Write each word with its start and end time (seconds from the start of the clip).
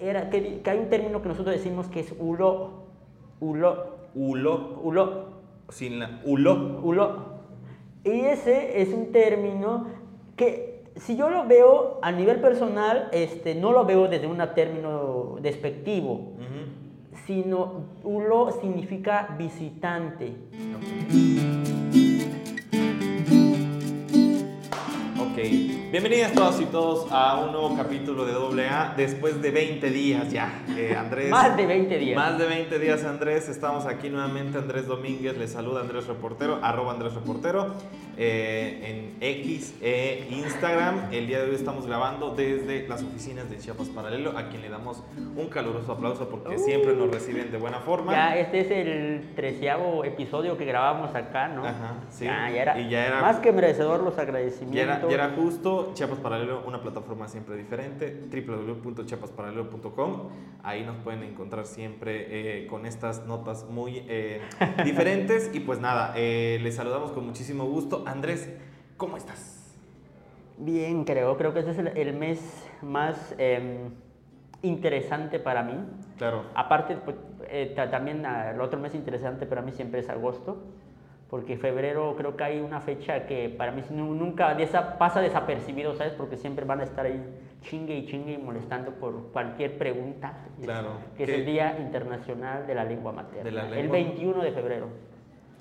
era, 0.00 0.30
que, 0.30 0.60
que 0.62 0.70
hay 0.70 0.78
un 0.78 0.88
término 0.88 1.22
que 1.22 1.28
nosotros 1.28 1.54
decimos 1.54 1.88
que 1.88 2.00
es 2.00 2.14
ulo, 2.18 2.84
ulo, 3.40 3.96
Ulo, 4.14 4.80
ulo, 4.82 5.24
sin 5.68 5.98
la 5.98 6.20
ulo. 6.24 6.80
ulo. 6.82 7.36
Y 8.02 8.20
ese 8.20 8.80
es 8.80 8.94
un 8.94 9.12
término 9.12 9.88
que 10.36 10.84
si 10.96 11.16
yo 11.16 11.28
lo 11.28 11.46
veo 11.46 11.98
a 12.00 12.12
nivel 12.12 12.40
personal, 12.40 13.10
este, 13.12 13.54
no 13.54 13.72
lo 13.72 13.84
veo 13.84 14.08
desde 14.08 14.26
un 14.26 14.38
término 14.54 15.36
despectivo, 15.42 16.32
sino 17.26 17.84
ulo 18.04 18.52
significa 18.52 19.34
visitante. 19.36 20.32
Ok, 25.46 25.52
bienvenidas 25.92 26.32
todas 26.32 26.60
y 26.60 26.64
todos 26.64 27.06
a 27.12 27.36
un 27.36 27.52
nuevo 27.52 27.76
capítulo 27.76 28.24
de 28.24 28.66
AA 28.66 28.94
después 28.96 29.40
de 29.40 29.52
20 29.52 29.90
días 29.90 30.32
ya. 30.32 30.64
Eh, 30.76 30.96
Andrés. 30.98 31.30
Más 31.30 31.56
de 31.56 31.66
20 31.66 31.98
días. 31.98 32.16
Más 32.16 32.36
de 32.36 32.46
20 32.46 32.78
días, 32.80 33.04
Andrés. 33.04 33.48
Estamos 33.48 33.86
aquí 33.86 34.08
nuevamente. 34.08 34.58
Andrés 34.58 34.88
Domínguez 34.88 35.38
le 35.38 35.46
saluda 35.46 35.82
Andrés 35.82 36.08
Reportero, 36.08 36.58
arroba 36.62 36.94
Andrés 36.94 37.14
Reportero, 37.14 37.74
eh, 38.18 38.80
en 38.82 39.16
X 39.20 39.74
e 39.82 40.26
Instagram. 40.30 41.12
El 41.12 41.26
día 41.26 41.40
de 41.40 41.50
hoy 41.50 41.54
estamos 41.54 41.86
grabando 41.86 42.34
desde 42.34 42.86
las 42.88 43.02
oficinas 43.02 43.50
de 43.50 43.58
Chiapas 43.58 43.88
Paralelo, 43.88 44.36
a 44.38 44.48
quien 44.48 44.62
le 44.62 44.68
damos 44.68 45.02
un 45.36 45.48
caluroso 45.48 45.92
aplauso 45.92 46.28
porque 46.28 46.58
siempre 46.58 46.94
nos 46.94 47.10
reciben 47.10 47.50
de 47.50 47.58
buena 47.58 47.80
forma. 47.80 48.12
Ya 48.12 48.36
este 48.38 48.60
es 48.60 48.70
el 48.70 49.32
treceavo 49.34 50.04
episodio 50.04 50.56
que 50.56 50.64
grabamos 50.64 51.14
acá, 51.14 51.48
¿no? 51.48 51.64
Ajá, 51.66 51.94
sí. 52.08 52.24
Ya, 52.24 52.50
ya 52.50 52.62
era, 52.62 52.80
Y 52.80 52.88
ya 52.90 53.06
era- 53.06 53.20
más 53.20 53.36
que 53.38 53.52
merecedor 53.52 54.02
los 54.02 54.16
Ya 54.16 54.22
agradecimientos. 54.22 54.82
era, 54.82 55.08
ya 55.08 55.14
era 55.14 55.30
justo, 55.36 55.90
Chiapas 55.94 56.18
Paralelo, 56.20 56.62
una 56.66 56.80
plataforma 56.80 57.28
siempre 57.28 57.56
diferente, 57.56 58.22
www.chiapasparalelo.com. 58.30 60.28
Ahí 60.62 60.84
nos 60.84 60.96
pueden 60.96 61.22
encontrar 61.22 61.66
siempre 61.66 62.26
eh, 62.62 62.66
con 62.66 62.86
estas 62.86 63.26
notas 63.26 63.66
muy 63.68 64.02
eh, 64.08 64.40
diferentes. 64.84 65.50
Y 65.54 65.60
pues 65.60 65.80
nada, 65.80 66.14
les 66.16 66.74
saludamos 66.74 67.10
con 67.12 67.26
muchísimo 67.26 67.64
gusto. 67.64 68.04
Andrés, 68.06 68.48
¿cómo 68.96 69.16
estás? 69.16 69.76
Bien, 70.58 71.04
creo. 71.04 71.36
Creo 71.36 71.52
que 71.52 71.58
este 71.60 71.72
es 71.72 71.78
el, 71.78 71.88
el 71.88 72.12
mes 72.14 72.66
más 72.80 73.34
em, 73.38 73.90
interesante 74.62 75.38
para 75.38 75.62
mí. 75.62 75.74
Claro. 76.16 76.44
Aparte, 76.54 76.96
pues, 76.96 77.16
eh, 77.48 77.72
ta- 77.76 77.90
también 77.90 78.24
ah, 78.24 78.52
el 78.52 78.60
otro 78.60 78.78
mes 78.80 78.94
interesante 78.94 79.44
para 79.46 79.60
mí 79.60 79.72
siempre 79.72 80.00
es 80.00 80.08
agosto, 80.08 80.62
porque 81.28 81.58
febrero 81.58 82.14
creo 82.16 82.36
que 82.36 82.44
hay 82.44 82.60
una 82.60 82.80
fecha 82.80 83.26
que 83.26 83.50
para 83.50 83.72
mí 83.72 83.82
nu- 83.90 84.14
nunca 84.14 84.56
desa- 84.56 84.96
pasa 84.96 85.20
desapercibido, 85.20 85.94
¿sabes? 85.94 86.14
Porque 86.14 86.36
siempre 86.36 86.64
van 86.64 86.80
a 86.80 86.84
estar 86.84 87.04
ahí 87.04 87.20
chingue 87.62 87.96
y 87.96 88.06
chingue 88.06 88.34
y 88.34 88.38
molestando 88.38 88.92
por 88.92 89.32
cualquier 89.32 89.76
pregunta. 89.76 90.32
Claro. 90.62 90.92
Que 91.16 91.24
es 91.24 91.28
el 91.30 91.44
Día 91.44 91.76
Internacional 91.80 92.66
de 92.66 92.74
la 92.76 92.84
Lengua 92.84 93.12
Materna. 93.12 93.48
El 93.48 93.70
lengua. 93.72 93.92
21 93.92 94.42
de 94.42 94.52
febrero. 94.52 94.86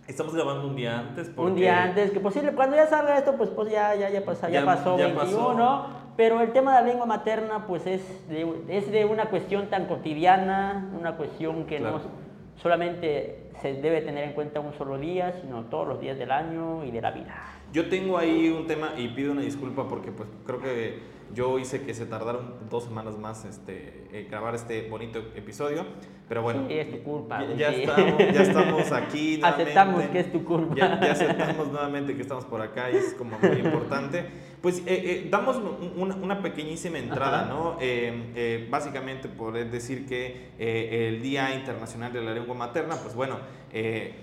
Estamos 0.08 0.36
grabando 0.36 0.68
un 0.68 0.76
día 0.76 1.00
antes. 1.00 1.30
Porque... 1.30 1.52
Un 1.52 1.58
día 1.58 1.84
antes, 1.84 2.12
que 2.12 2.20
posible, 2.20 2.52
cuando 2.54 2.76
ya 2.76 2.86
salga 2.88 3.18
esto, 3.18 3.36
pues, 3.38 3.50
pues 3.50 3.72
ya, 3.72 3.96
ya, 3.96 4.10
ya, 4.10 4.24
pasa- 4.24 4.50
ya 4.50 4.60
Ya- 4.60 4.66
pasó 4.66 4.98
ya 4.98 5.08
21, 5.08 5.56
pasó. 5.56 5.88
pero 6.16 6.42
el 6.42 6.52
tema 6.54 6.76
de 6.76 6.82
la 6.82 6.88
lengua 6.88 7.06
materna, 7.08 7.66
pues 7.66 7.88
es 7.88 8.30
de, 8.30 8.48
es 8.70 8.92
de 8.92 9.06
una 9.06 9.26
cuestión 9.26 9.68
tan 9.70 9.86
cotidiana, 9.88 10.92
una 11.00 11.18
cuestión 11.18 11.66
que 11.66 11.78
Claro. 11.78 11.98
no 11.98 12.04
solamente 12.62 13.50
se 13.62 13.74
debe 13.74 14.02
tener 14.02 14.26
en 14.26 14.34
cuenta 14.34 14.60
un 14.60 14.74
solo 14.74 14.98
día, 15.00 15.34
sino 15.42 15.64
todos 15.66 15.88
los 15.88 16.00
días 16.00 16.18
del 16.20 16.32
año 16.32 16.84
y 16.84 16.92
de 16.92 17.02
la 17.02 17.10
vida. 17.12 17.36
Yo 17.74 17.90
tengo 17.90 18.18
ahí 18.18 18.50
un 18.50 18.68
tema 18.68 18.92
y 18.96 19.08
pido 19.10 19.32
una 19.32 19.42
disculpa 19.42 19.88
porque 19.88 20.12
pues 20.12 20.30
creo 20.46 20.62
que 20.62 21.00
yo 21.34 21.60
hice 21.60 21.82
que 21.82 21.94
se 21.94 22.06
tardaron 22.06 22.56
dos 22.70 22.86
semanas 22.86 23.18
más 23.18 23.46
este, 23.46 24.08
eh, 24.12 24.28
grabar 24.30 24.56
este 24.56 24.88
bonito 24.90 25.20
episodio, 25.36 25.86
pero 26.30 26.42
bueno. 26.42 26.66
Sí, 26.68 26.74
es 26.76 26.92
tu 26.92 27.04
culpa, 27.04 27.44
Ya, 27.44 27.56
ya 27.56 27.72
sí. 27.74 27.82
estamos, 27.82 28.18
ya 28.18 28.42
estamos 28.42 28.92
aquí. 28.92 29.40
Aceptamos 29.44 30.04
que 30.04 30.20
es 30.20 30.32
tu 30.32 30.44
culpa. 30.46 30.76
Ya, 30.76 31.00
ya 31.02 31.12
aceptamos 31.12 31.68
nuevamente 31.72 32.16
que 32.16 32.22
estamos 32.22 32.46
por 32.46 32.62
acá 32.62 32.90
y 32.92 32.96
es 32.98 33.14
como 33.14 33.38
muy 33.40 33.58
importante. 33.58 34.26
Pues 34.62 34.80
eh, 34.80 34.84
eh, 34.88 35.28
damos 35.30 35.58
un- 35.58 35.94
una, 35.98 36.16
una 36.16 36.42
pequeñísima 36.42 36.98
entrada, 36.98 37.42
Ajá. 37.42 37.50
¿no? 37.50 37.78
Eh, 37.80 38.32
eh, 38.36 38.68
básicamente 38.70 39.28
poder 39.28 39.70
decir 39.70 40.08
que 40.08 40.50
eh, 40.58 41.10
el 41.10 41.22
Día 41.22 41.54
Internacional 41.54 42.12
de 42.14 42.22
la 42.22 42.34
Lengua 42.34 42.56
Materna, 42.56 42.96
pues 42.96 43.14
bueno, 43.14 43.38
eh, 43.72 44.14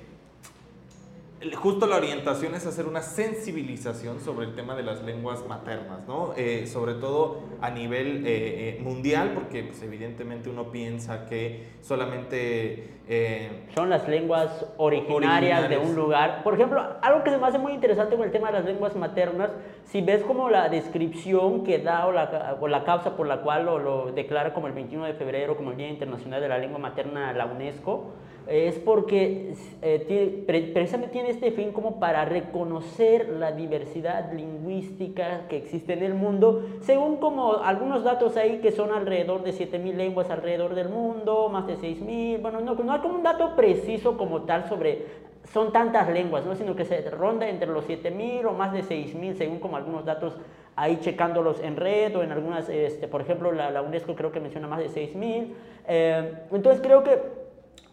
Justo 1.56 1.86
la 1.86 1.96
orientación 1.96 2.54
es 2.54 2.66
hacer 2.66 2.86
una 2.86 3.02
sensibilización 3.02 4.20
sobre 4.20 4.46
el 4.46 4.54
tema 4.54 4.76
de 4.76 4.84
las 4.84 5.02
lenguas 5.02 5.44
maternas, 5.48 6.06
¿no? 6.06 6.34
Eh, 6.36 6.66
sobre 6.66 6.94
todo 6.94 7.40
a 7.60 7.70
nivel 7.70 8.24
eh, 8.26 8.76
eh, 8.78 8.80
mundial, 8.82 9.32
porque 9.34 9.64
pues, 9.64 9.82
evidentemente 9.82 10.48
uno 10.48 10.70
piensa 10.70 11.26
que 11.26 11.66
solamente... 11.80 12.90
eh, 13.08 13.66
Son 13.74 13.90
las 13.90 14.06
lenguas 14.08 14.66
originarias, 14.76 15.68
de 15.68 15.78
un 15.78 15.96
lugar. 15.96 16.42
Por 16.44 16.54
ejemplo, 16.54 16.80
algo 17.02 17.24
que 17.24 17.30
se 17.30 17.38
me 17.38 17.46
hace 17.46 17.58
muy 17.58 17.72
interesante 17.72 18.14
con 18.16 18.24
el 18.24 18.30
tema 18.30 18.48
de 18.48 18.58
las 18.58 18.64
lenguas 18.64 18.94
maternas, 18.94 19.50
si 19.84 20.00
ves 20.00 20.22
como 20.22 20.48
la 20.48 20.68
descripción 20.68 21.64
que 21.64 21.78
da 21.78 22.06
o 22.06 22.12
la, 22.12 22.56
o 22.60 22.68
la 22.68 22.84
causa 22.84 23.16
por 23.16 23.26
la 23.26 23.40
cual 23.42 23.64
lo, 23.66 23.78
lo 23.78 24.12
declara 24.12 24.54
como 24.54 24.68
el 24.68 24.74
21 24.74 25.06
de 25.06 25.14
febrero, 25.14 25.56
como 25.56 25.72
el 25.72 25.76
Día 25.76 25.88
Internacional 25.88 26.40
de 26.40 26.48
la 26.48 26.58
Lengua 26.58 26.78
Materna, 26.78 27.32
la 27.32 27.46
UNESCO, 27.46 28.12
es 28.48 28.78
porque 28.78 29.54
eh, 29.82 30.04
tiene- 30.06 30.26
pre- 30.46 30.72
precisamente 30.72 31.12
tiene 31.12 31.30
este 31.30 31.50
fin 31.52 31.72
como 31.72 31.98
para 32.00 32.24
reconocer 32.24 33.28
la 33.28 33.52
diversidad 33.52 34.32
lingüística 34.32 35.46
que 35.48 35.56
existe 35.56 35.92
en 35.92 36.02
el 36.02 36.14
mundo, 36.14 36.62
según 36.80 37.16
como 37.16 37.54
algunos 37.62 38.04
datos 38.04 38.36
ahí 38.36 38.58
que 38.58 38.72
son 38.72 38.92
alrededor 38.92 39.42
de 39.42 39.52
7.000 39.52 39.96
lenguas 39.96 40.30
alrededor 40.30 40.74
del 40.74 40.88
mundo, 40.88 41.48
más 41.50 41.66
de 41.66 41.76
6.000, 41.76 42.40
bueno, 42.40 42.60
no, 42.60 42.74
no 42.74 42.92
hay 42.92 43.00
como 43.00 43.14
un 43.14 43.22
dato 43.22 43.54
preciso 43.56 44.16
como 44.18 44.42
tal 44.42 44.68
sobre, 44.68 45.06
son 45.52 45.72
tantas 45.72 46.08
lenguas, 46.08 46.44
¿no? 46.46 46.54
sino 46.54 46.74
que 46.76 46.84
se 46.84 47.00
ronda 47.10 47.48
entre 47.48 47.68
los 47.68 47.84
7.000 47.86 48.44
o 48.46 48.52
más 48.52 48.72
de 48.72 48.82
6.000, 48.82 49.34
según 49.34 49.58
como 49.58 49.76
algunos 49.76 50.04
datos 50.04 50.36
ahí 50.74 50.96
checándolos 51.00 51.60
en 51.60 51.76
red 51.76 52.16
o 52.16 52.22
en 52.22 52.32
algunas, 52.32 52.68
este, 52.68 53.06
por 53.06 53.20
ejemplo, 53.20 53.52
la, 53.52 53.70
la 53.70 53.82
UNESCO 53.82 54.14
creo 54.14 54.32
que 54.32 54.40
menciona 54.40 54.66
más 54.68 54.78
de 54.78 54.88
6.000. 54.88 55.52
Eh, 55.86 56.32
entonces 56.50 56.80
creo 56.82 57.02
que 57.02 57.41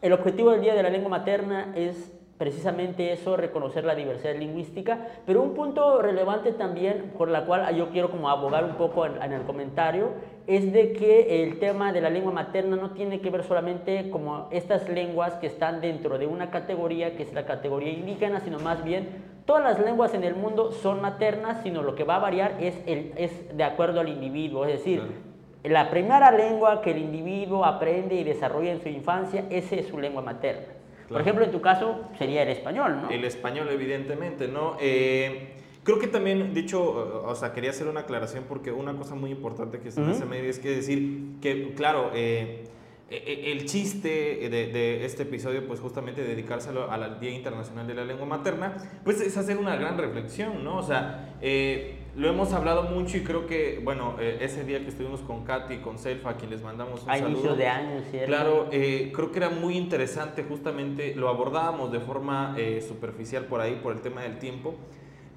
el 0.01 0.13
objetivo 0.13 0.51
del 0.51 0.61
Día 0.61 0.75
de 0.75 0.83
la 0.83 0.89
Lengua 0.89 1.09
Materna 1.09 1.73
es 1.75 2.13
precisamente 2.39 3.11
eso, 3.11 3.35
reconocer 3.35 3.83
la 3.83 3.95
diversidad 3.95 4.33
lingüística, 4.33 5.07
pero 5.25 5.43
un 5.43 5.53
punto 5.53 6.01
relevante 6.01 6.53
también 6.53 7.11
por 7.17 7.27
la 7.27 7.45
cual 7.45 7.75
yo 7.75 7.89
quiero 7.89 8.09
como 8.09 8.29
abogar 8.29 8.63
un 8.63 8.75
poco 8.75 9.05
en, 9.05 9.33
el 9.33 9.41
comentario 9.41 10.11
es 10.47 10.71
de 10.71 10.93
que 10.93 11.43
el 11.43 11.59
tema 11.59 11.91
de 11.91 11.99
la 11.99 12.09
lengua 12.09 12.31
materna 12.31 12.77
no 12.77 12.91
tiene 12.91 13.19
que 13.19 13.29
ver 13.29 13.43
solamente 13.43 14.09
como 14.09 14.47
estas 14.51 14.87
lenguas 14.87 15.33
que 15.33 15.47
están 15.47 15.81
dentro 15.81 16.17
de 16.17 16.27
una 16.27 16.49
categoría 16.49 17.17
que 17.17 17.23
es 17.23 17.33
la 17.33 17.45
categoría 17.45 17.91
indígena, 17.91 18.39
sino 18.39 18.57
más 18.57 18.85
bien 18.85 19.09
todas 19.45 19.61
las 19.61 19.79
lenguas 19.85 20.13
en 20.13 20.23
el 20.23 20.35
mundo 20.35 20.71
son 20.71 21.01
maternas, 21.01 21.61
sino 21.61 21.83
lo 21.83 21.95
que 21.95 22.05
va 22.05 22.15
a 22.15 22.19
variar 22.19 22.55
es, 22.61 22.81
el, 22.85 23.11
es 23.17 23.55
de 23.55 23.65
acuerdo 23.65 23.99
al 23.99 24.07
individuo, 24.07 24.63
es 24.63 24.77
decir. 24.77 25.28
La 25.63 25.89
primera 25.89 26.31
lengua 26.31 26.81
que 26.81 26.91
el 26.91 26.99
individuo 26.99 27.65
aprende 27.65 28.15
y 28.15 28.23
desarrolla 28.23 28.71
en 28.71 28.81
su 28.81 28.89
infancia, 28.89 29.45
esa 29.49 29.75
es 29.75 29.87
su 29.87 29.99
lengua 29.99 30.21
materna. 30.21 30.61
Por 30.63 31.07
Claro. 31.07 31.21
ejemplo, 31.23 31.45
en 31.45 31.51
tu 31.51 31.59
caso 31.61 32.01
sería 32.17 32.43
el 32.43 32.49
español, 32.49 33.01
¿no? 33.01 33.09
El 33.09 33.25
español, 33.25 33.67
evidentemente, 33.71 34.47
¿no? 34.47 34.77
Eh, 34.79 35.53
creo 35.83 35.97
que 35.99 36.07
también, 36.07 36.53
dicho, 36.53 37.23
o 37.25 37.33
sea, 37.35 37.51
quería 37.51 37.71
hacer 37.71 37.87
una 37.87 38.01
aclaración 38.01 38.45
porque 38.47 38.71
una 38.71 38.93
cosa 38.95 39.15
muy 39.15 39.31
importante 39.31 39.79
que 39.79 39.91
se 39.91 40.01
me 40.01 40.11
hace 40.11 40.25
medio 40.25 40.49
es 40.49 40.59
que 40.59 40.69
decir 40.69 41.39
que, 41.41 41.73
claro, 41.73 42.11
eh, 42.13 42.63
e- 43.09 43.15
e- 43.25 43.51
el 43.53 43.65
chiste 43.65 44.47
de, 44.51 44.67
de 44.67 45.03
este 45.03 45.23
episodio, 45.23 45.65
pues 45.65 45.79
justamente 45.79 46.21
dedicárselo 46.23 46.91
al 46.91 47.19
Día 47.19 47.31
Internacional 47.31 47.87
de 47.87 47.95
la 47.95 48.05
Lengua 48.05 48.27
Materna, 48.27 48.77
pues 49.03 49.19
es 49.19 49.35
hacer 49.35 49.57
una 49.57 49.75
gran 49.77 49.97
reflexión, 49.97 50.63
¿no? 50.63 50.77
O 50.77 50.83
sea, 50.83 51.33
eh, 51.41 51.95
lo 52.19 52.27
hemos 52.27 52.51
hablado 52.51 52.83
mucho 52.83 53.15
y 53.15 53.21
creo 53.21 53.47
que, 53.47 53.79
bueno, 53.81 54.17
eh, 54.19 54.39
ese 54.41 54.65
día 54.65 54.81
que 54.81 54.89
estuvimos 54.89 55.21
con 55.21 55.45
Katy 55.45 55.75
y 55.75 55.77
con 55.77 55.97
Selfa, 55.97 56.31
a 56.31 56.35
quien 56.37 56.51
les 56.51 56.61
mandamos 56.61 57.03
un 57.03 57.09
A 57.09 57.13
saludo. 57.15 57.31
inicios 57.31 57.57
de 57.57 57.67
año, 57.67 58.01
¿cierto? 58.11 58.27
Claro, 58.27 58.67
eh, 58.73 59.11
creo 59.15 59.31
que 59.31 59.37
era 59.37 59.49
muy 59.49 59.77
interesante, 59.77 60.43
justamente 60.43 61.15
lo 61.15 61.29
abordábamos 61.29 61.93
de 61.93 62.01
forma 62.01 62.55
eh, 62.57 62.81
superficial 62.85 63.45
por 63.45 63.61
ahí, 63.61 63.79
por 63.81 63.93
el 63.93 64.01
tema 64.01 64.23
del 64.23 64.37
tiempo, 64.37 64.75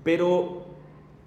pero 0.02 0.66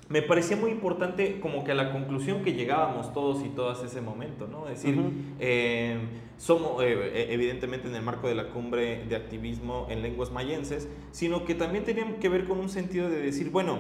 me 0.10 0.22
parecía 0.22 0.58
muy 0.58 0.72
importante 0.72 1.40
como 1.40 1.64
que 1.64 1.72
a 1.72 1.76
la 1.76 1.94
conclusión 1.94 2.44
que 2.44 2.52
llegábamos 2.54 3.14
todos 3.14 3.44
y 3.46 3.48
todas 3.50 3.82
ese 3.82 4.02
momento, 4.02 4.48
¿no? 4.48 4.68
Es 4.68 4.82
decir, 4.84 5.00
Ujú. 5.00 5.10
eh, 5.40 5.98
somos, 6.38 6.84
eh, 6.84 7.28
evidentemente 7.32 7.88
en 7.88 7.96
el 7.96 8.02
marco 8.02 8.28
de 8.28 8.36
la 8.36 8.50
cumbre 8.50 9.06
de 9.08 9.16
activismo 9.16 9.88
en 9.90 10.02
lenguas 10.02 10.32
mayenses, 10.32 10.90
sino 11.12 11.46
que 11.46 11.56
también 11.56 11.86
tenían 11.86 12.16
que 12.16 12.28
ver 12.28 12.44
con 12.46 12.60
un 12.60 12.68
sentido 12.68 13.10
de 13.10 13.22
decir, 13.22 13.52
bueno, 13.52 13.80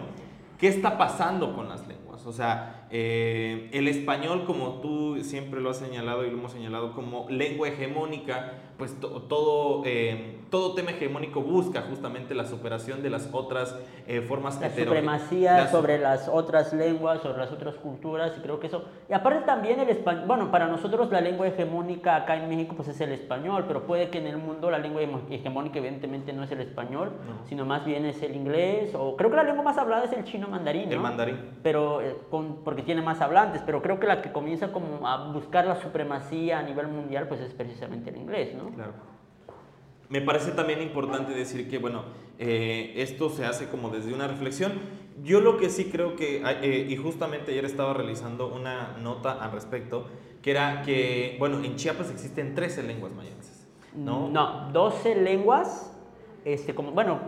¿qué 0.59 0.67
está 0.67 0.97
pasando 0.97 1.55
con 1.55 1.69
las 1.69 1.87
lenguas? 1.87 2.25
O 2.25 2.33
sea, 2.33 2.87
eh, 2.89 3.69
el 3.73 3.87
español, 3.87 4.45
como 4.45 4.81
tú 4.81 5.23
siempre 5.23 5.61
lo 5.61 5.69
has 5.69 5.77
señalado 5.77 6.25
y 6.25 6.31
lo 6.31 6.37
hemos 6.37 6.51
señalado 6.51 6.93
como 6.93 7.27
lengua 7.29 7.67
hegemónica, 7.67 8.53
pues 8.77 8.93
todo, 8.99 9.83
eh, 9.85 10.37
todo 10.49 10.73
tema 10.73 10.91
hegemónico 10.91 11.41
busca 11.41 11.81
justamente 11.83 12.35
la 12.35 12.45
superación 12.45 13.01
de 13.01 13.09
las 13.09 13.29
otras 13.31 13.75
eh, 14.07 14.21
formas 14.21 14.59
La 14.59 14.69
supremacía 14.69 15.67
sobre 15.69 15.97
las 15.97 16.27
otras 16.27 16.73
lenguas, 16.73 17.21
sobre 17.21 17.37
las 17.37 17.51
otras 17.51 17.75
culturas, 17.75 18.33
y 18.37 18.41
creo 18.41 18.59
que 18.59 18.67
eso... 18.67 18.83
Y 19.09 19.13
aparte 19.13 19.45
también 19.45 19.79
el 19.79 19.89
español, 19.89 20.25
bueno, 20.27 20.51
para 20.51 20.67
nosotros 20.67 21.09
la 21.11 21.21
lengua 21.21 21.47
hegemónica 21.47 22.17
acá 22.17 22.35
en 22.35 22.49
México 22.49 22.75
pues 22.75 22.89
es 22.89 22.99
el 22.99 23.11
español, 23.11 23.65
pero 23.67 23.83
puede 23.83 24.09
que 24.09 24.17
en 24.17 24.27
el 24.27 24.37
mundo 24.37 24.69
la 24.69 24.79
lengua 24.79 25.01
hegemónica 25.29 25.79
evidentemente 25.79 26.33
no 26.33 26.43
es 26.43 26.51
el 26.51 26.61
español, 26.61 27.11
sino 27.47 27.65
más 27.65 27.85
bien 27.85 28.05
es 28.05 28.21
el 28.21 28.35
inglés, 28.35 28.93
o 28.93 29.15
creo 29.15 29.29
que 29.29 29.37
la 29.37 29.43
lengua 29.43 29.63
más 29.63 29.77
hablada 29.77 30.03
es 30.03 30.11
el 30.11 30.25
chino 30.25 30.47
mandarín, 30.47 30.91
El 30.91 30.99
mandarín. 30.99 31.39
Pero, 31.63 32.01
eh, 32.01 32.15
con, 32.29 32.57
porque 32.63 32.81
tiene 32.81 33.01
más 33.01 33.21
hablantes, 33.21 33.61
pero 33.65 33.81
creo 33.81 33.99
que 33.99 34.07
la 34.07 34.21
que 34.21 34.31
comienza 34.31 34.71
como 34.71 35.07
a 35.07 35.31
buscar 35.31 35.65
la 35.65 35.75
supremacía 35.77 36.59
a 36.59 36.63
nivel 36.63 36.87
mundial 36.87 37.27
pues 37.27 37.39
es 37.39 37.53
precisamente 37.53 38.09
el 38.09 38.17
inglés, 38.17 38.53
¿no? 38.55 38.64
Claro. 38.73 38.93
Me 40.09 40.21
parece 40.21 40.51
también 40.51 40.81
importante 40.81 41.33
decir 41.33 41.69
que, 41.69 41.79
bueno, 41.79 42.03
eh, 42.37 42.93
esto 42.97 43.29
se 43.29 43.45
hace 43.45 43.67
como 43.69 43.89
desde 43.89 44.13
una 44.13 44.27
reflexión. 44.27 44.73
Yo 45.23 45.41
lo 45.41 45.57
que 45.57 45.69
sí 45.69 45.85
creo 45.85 46.15
que, 46.15 46.43
eh, 46.45 46.85
y 46.87 46.95
justamente 46.97 47.51
ayer 47.51 47.65
estaba 47.65 47.93
realizando 47.93 48.53
una 48.53 48.97
nota 49.01 49.31
al 49.31 49.51
respecto, 49.51 50.07
que 50.41 50.51
era 50.51 50.81
que, 50.83 51.37
bueno, 51.39 51.63
en 51.63 51.75
Chiapas 51.75 52.11
existen 52.11 52.53
13 52.53 52.83
lenguas 52.83 53.13
mayenses, 53.13 53.67
¿no? 53.95 54.29
No, 54.29 54.69
12 54.71 55.15
lenguas, 55.15 55.91
este, 56.43 56.75
como, 56.75 56.91
bueno, 56.91 57.21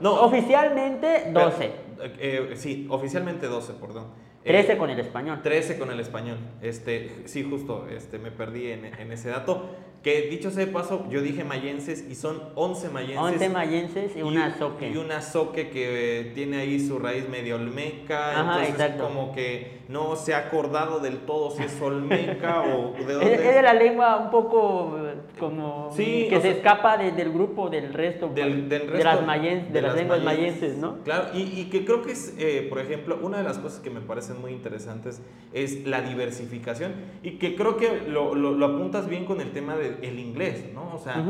no, 0.00 0.22
oficialmente 0.22 1.30
12. 1.32 1.72
Eh, 2.18 2.52
sí, 2.54 2.86
oficialmente 2.88 3.46
12, 3.46 3.74
perdón. 3.74 4.06
13 4.44 4.76
con 4.76 4.90
el 4.90 5.00
español. 5.00 5.40
13 5.42 5.78
con 5.78 5.90
el 5.90 6.00
español. 6.00 6.38
Este, 6.60 7.22
sí, 7.24 7.42
justo, 7.42 7.86
este, 7.88 8.18
me 8.18 8.30
perdí 8.30 8.70
en, 8.70 8.84
en 8.84 9.12
ese 9.12 9.30
dato. 9.30 9.70
Que 10.04 10.28
dicho 10.28 10.50
sea 10.50 10.66
de 10.66 10.70
paso, 10.70 11.06
yo 11.08 11.22
dije 11.22 11.44
mayenses 11.44 12.04
y 12.06 12.14
son 12.14 12.50
11 12.56 12.90
mayenses. 12.90 13.18
11 13.18 13.48
mayenses 13.48 14.14
y, 14.14 14.20
una 14.20 14.58
soque. 14.58 14.90
Y 14.90 14.98
una 14.98 15.22
soque 15.22 15.70
que 15.70 16.30
tiene 16.34 16.58
ahí 16.58 16.78
su 16.78 16.98
raíz 16.98 17.26
medio 17.30 17.56
olmeca. 17.56 18.38
Ajá, 18.38 18.66
entonces 18.66 19.00
como 19.00 19.32
que 19.32 19.80
no 19.88 20.14
se 20.16 20.34
ha 20.34 20.40
acordado 20.40 21.00
del 21.00 21.20
todo 21.20 21.50
si 21.52 21.62
es 21.62 21.80
olmeca 21.80 22.60
o 22.66 22.92
de 23.02 23.14
dónde. 23.14 23.34
Es, 23.34 23.54
de 23.54 23.62
la 23.62 23.72
lengua 23.72 24.18
un 24.18 24.30
poco 24.30 24.98
como 25.38 25.90
que 25.96 26.38
se 26.40 26.50
escapa 26.50 26.96
del 26.96 27.32
grupo 27.32 27.70
del 27.70 27.92
resto, 27.92 28.28
del, 28.28 28.68
del 28.68 28.82
resto 28.82 28.98
de 28.98 29.04
las, 29.04 29.26
mayen, 29.26 29.72
de, 29.72 29.82
las, 29.82 29.94
lenguas 29.94 30.22
mayenses, 30.22 30.76
¿no? 30.76 31.02
Claro, 31.02 31.28
y, 31.34 31.42
y, 31.42 31.64
que 31.70 31.84
creo 31.84 32.02
que 32.02 32.12
es, 32.12 32.34
eh, 32.38 32.66
por 32.68 32.78
ejemplo, 32.78 33.18
una 33.22 33.38
de 33.38 33.44
las 33.44 33.58
cosas 33.58 33.80
que 33.80 33.90
me 33.90 34.00
parecen 34.00 34.40
muy 34.40 34.52
interesantes 34.52 35.22
es 35.52 35.86
la 35.86 36.02
diversificación 36.02 36.94
y 37.22 37.32
que 37.38 37.56
creo 37.56 37.76
que 37.76 38.02
lo, 38.08 38.34
lo, 38.34 38.52
lo 38.52 38.66
apuntas 38.66 39.08
bien 39.08 39.24
con 39.24 39.40
el 39.40 39.52
tema 39.52 39.76
de 39.76 39.96
el 40.02 40.18
inglés, 40.18 40.70
¿no? 40.72 40.94
O 40.94 40.98
sea, 40.98 41.24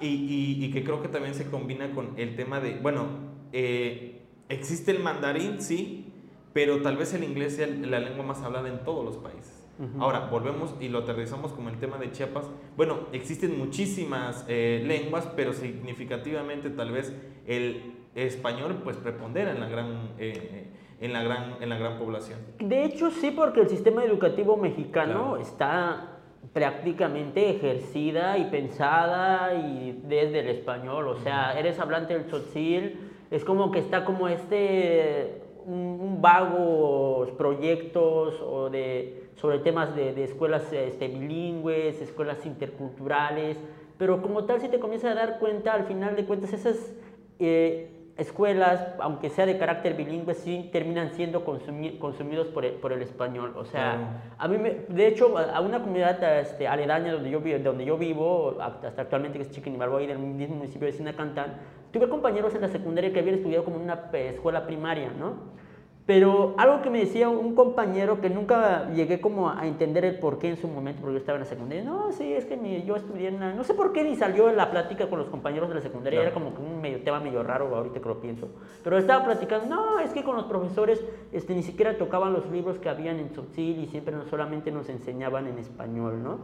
y, 0.00 0.64
y, 0.64 0.70
que 0.70 0.82
creo 0.82 1.00
que 1.02 1.08
también 1.08 1.34
se 1.34 1.46
combina 1.46 1.92
con 1.92 2.14
el 2.16 2.36
tema 2.36 2.60
de, 2.60 2.78
bueno, 2.78 3.06
eh, 3.52 4.22
existe 4.48 4.90
el 4.90 5.00
mandarín, 5.00 5.60
sí, 5.62 6.12
pero 6.52 6.82
tal 6.82 6.96
vez 6.96 7.12
el 7.14 7.24
inglés 7.24 7.56
sea 7.56 7.66
la 7.66 8.00
lengua 8.00 8.24
más 8.24 8.42
hablada 8.42 8.68
en 8.68 8.82
todos 8.84 9.04
los 9.04 9.16
países. 9.18 9.55
Ahora, 9.98 10.28
volvemos 10.30 10.74
y 10.80 10.88
lo 10.88 11.00
aterrizamos 11.00 11.52
como 11.52 11.68
el 11.68 11.78
tema 11.78 11.98
de 11.98 12.10
Chiapas. 12.10 12.46
Bueno, 12.76 13.00
existen 13.12 13.58
muchísimas 13.58 14.44
eh, 14.48 14.82
lenguas, 14.86 15.28
pero 15.36 15.52
significativamente 15.52 16.70
tal 16.70 16.92
vez 16.92 17.14
el 17.46 17.94
español 18.14 18.80
pues 18.82 18.96
prepondera 18.96 19.50
en 19.50 19.60
la 19.60 19.68
gran... 19.68 20.10
Eh, 20.18 20.70
en 20.98 21.12
la, 21.12 21.22
gran, 21.22 21.56
en 21.60 21.68
la 21.68 21.76
gran 21.76 21.98
población. 21.98 22.38
De 22.58 22.84
hecho, 22.84 23.10
sí, 23.10 23.30
porque 23.30 23.60
el 23.60 23.68
sistema 23.68 24.02
educativo 24.02 24.56
mexicano 24.56 25.36
está 25.36 26.16
prácticamente 26.52 27.50
ejercida 27.50 28.38
y 28.38 28.44
pensada 28.46 29.54
y 29.54 30.00
desde 30.04 30.40
el 30.40 30.48
español, 30.48 31.08
o 31.08 31.16
sea, 31.16 31.58
eres 31.58 31.78
hablante 31.78 32.14
del 32.14 32.26
tzotzil, 32.26 33.10
es 33.30 33.44
como 33.44 33.70
que 33.70 33.80
está 33.80 34.04
como 34.04 34.28
este, 34.28 35.42
un, 35.66 36.18
vagos 36.20 37.30
proyectos 37.32 38.40
o 38.40 38.70
de, 38.70 39.28
sobre 39.36 39.58
temas 39.58 39.94
de, 39.94 40.12
de 40.12 40.24
escuelas 40.24 40.72
este, 40.72 41.08
bilingües, 41.08 42.00
escuelas 42.00 42.44
interculturales, 42.46 43.58
pero 43.98 44.22
como 44.22 44.44
tal 44.44 44.60
si 44.60 44.68
te 44.68 44.78
comienzas 44.78 45.12
a 45.12 45.14
dar 45.14 45.38
cuenta, 45.38 45.72
al 45.72 45.84
final 45.84 46.16
de 46.16 46.24
cuentas 46.24 46.52
esas... 46.52 46.76
Eh, 47.38 47.95
escuelas, 48.16 48.94
aunque 48.98 49.28
sea 49.28 49.44
de 49.44 49.58
carácter 49.58 49.94
bilingüe, 49.94 50.34
sí 50.34 50.70
terminan 50.72 51.10
siendo 51.10 51.44
consumidos 51.44 52.46
por 52.48 52.64
el, 52.64 52.72
por 52.72 52.92
el, 52.92 53.02
español. 53.02 53.52
O 53.56 53.64
sea, 53.64 54.22
a 54.38 54.48
mí, 54.48 54.56
de 54.88 55.06
hecho, 55.06 55.36
a 55.36 55.60
una 55.60 55.80
comunidad 55.80 56.40
este, 56.40 56.66
aledaña 56.66 57.12
donde 57.12 57.30
yo, 57.30 57.40
donde 57.62 57.84
yo 57.84 57.98
vivo, 57.98 58.56
hasta 58.60 59.02
actualmente 59.02 59.38
que 59.38 59.44
es 59.44 59.50
Chiquinimalboy, 59.50 60.06
del 60.06 60.18
mismo 60.18 60.56
municipio 60.56 60.86
de 60.86 60.92
Sinacantán, 60.92 61.54
tuve 61.92 62.08
compañeros 62.08 62.54
en 62.54 62.62
la 62.62 62.68
secundaria 62.68 63.12
que 63.12 63.20
habían 63.20 63.36
estudiado 63.36 63.64
como 63.64 63.76
en 63.76 63.82
una 63.82 64.10
escuela 64.12 64.66
primaria, 64.66 65.10
¿no? 65.10 65.65
Pero 66.06 66.54
algo 66.56 66.82
que 66.82 66.90
me 66.90 67.00
decía 67.00 67.28
un 67.28 67.56
compañero 67.56 68.20
que 68.20 68.30
nunca 68.30 68.88
llegué 68.92 69.20
como 69.20 69.50
a 69.50 69.66
entender 69.66 70.04
el 70.04 70.20
por 70.20 70.38
qué 70.38 70.48
en 70.48 70.56
su 70.56 70.68
momento, 70.68 71.00
porque 71.00 71.14
yo 71.14 71.18
estaba 71.18 71.36
en 71.36 71.42
la 71.42 71.50
secundaria, 71.50 71.82
no, 71.82 72.12
sí, 72.12 72.32
es 72.32 72.44
que 72.44 72.84
yo 72.86 72.94
estudié 72.94 73.26
en 73.26 73.40
la, 73.40 73.52
no 73.52 73.64
sé 73.64 73.74
por 73.74 73.92
qué 73.92 74.04
ni 74.04 74.14
salió 74.14 74.48
en 74.48 74.56
la 74.56 74.70
plática 74.70 75.08
con 75.08 75.18
los 75.18 75.28
compañeros 75.28 75.68
de 75.68 75.74
la 75.74 75.80
secundaria, 75.80 76.22
era 76.22 76.32
como 76.32 76.50
un 76.50 76.80
medio, 76.80 77.02
tema 77.02 77.18
medio 77.18 77.42
raro 77.42 77.74
ahorita 77.74 77.98
que 77.98 78.08
lo 78.08 78.20
pienso, 78.20 78.48
pero 78.84 78.98
estaba 78.98 79.24
platicando, 79.24 79.66
no, 79.66 79.98
es 79.98 80.12
que 80.12 80.22
con 80.22 80.36
los 80.36 80.44
profesores 80.44 81.04
este, 81.32 81.56
ni 81.56 81.64
siquiera 81.64 81.98
tocaban 81.98 82.32
los 82.32 82.48
libros 82.52 82.78
que 82.78 82.88
habían 82.88 83.18
en 83.18 83.30
Tzotzil 83.30 83.80
y 83.80 83.88
siempre 83.88 84.14
no, 84.14 84.24
solamente 84.26 84.70
nos 84.70 84.88
enseñaban 84.88 85.48
en 85.48 85.58
español, 85.58 86.22
¿no? 86.22 86.38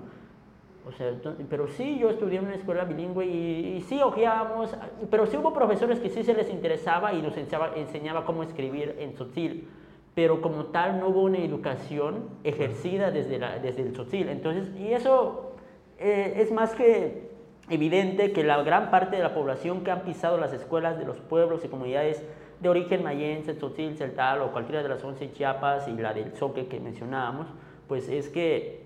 O 0.87 0.91
sea, 0.93 1.13
pero 1.49 1.69
sí, 1.69 1.99
yo 1.99 2.11
estudié 2.11 2.39
en 2.39 2.47
una 2.47 2.57
escuela 2.57 2.85
bilingüe 2.85 3.25
y, 3.25 3.81
sí 3.83 4.01
ojeábamos, 4.03 4.75
pero 5.11 5.27
sí 5.27 5.37
hubo 5.37 5.53
profesores 5.53 6.01
que 6.01 6.11
sí 6.11 6.25
se 6.25 6.35
les 6.35 6.51
interesaba 6.51 7.13
y 7.13 7.23
nos 7.23 7.37
enseñaba, 7.37 7.73
enseñaba 7.77 8.25
cómo 8.25 8.43
escribir 8.43 8.97
en 8.99 9.15
tzotzil, 9.15 9.69
pero 10.15 10.41
como 10.41 10.67
tal 10.67 10.99
no 10.99 11.09
hubo 11.09 11.23
una 11.23 11.39
educación 11.39 12.31
ejercida 12.43 13.13
desde, 13.13 13.39
la, 13.39 13.59
desde 13.59 13.83
el 13.83 13.93
tzotzil. 13.93 14.29
Entonces, 14.29 14.75
y 14.77 14.93
eso 14.93 15.53
eh, 15.99 16.35
es 16.39 16.51
más 16.51 16.75
que 16.75 17.31
evidente 17.71 18.33
que 18.33 18.43
la 18.43 18.61
gran 18.63 18.91
parte 18.91 19.17
de 19.17 19.23
la 19.23 19.35
población 19.35 19.85
que 19.85 19.93
han 19.93 20.03
pisado 20.03 20.37
las 20.37 20.53
escuelas 20.53 20.99
de 20.99 21.05
los 21.05 21.19
pueblos 21.19 21.65
y 21.65 21.69
comunidades 21.69 22.25
de 22.61 22.69
origen 22.69 23.05
mayense, 23.05 23.55
tzotzil, 23.55 23.97
celtal 23.97 24.43
o 24.43 24.53
cualquiera 24.53 24.83
de 24.83 24.89
las 24.89 25.03
11 25.03 25.33
Chiapas 25.33 25.87
y 25.87 25.93
la 25.93 26.13
del 26.13 26.33
Zoque 26.33 26.67
que 26.67 26.81
mencionábamos, 26.81 27.47
pues 27.87 28.09
es 28.09 28.29
que 28.29 28.82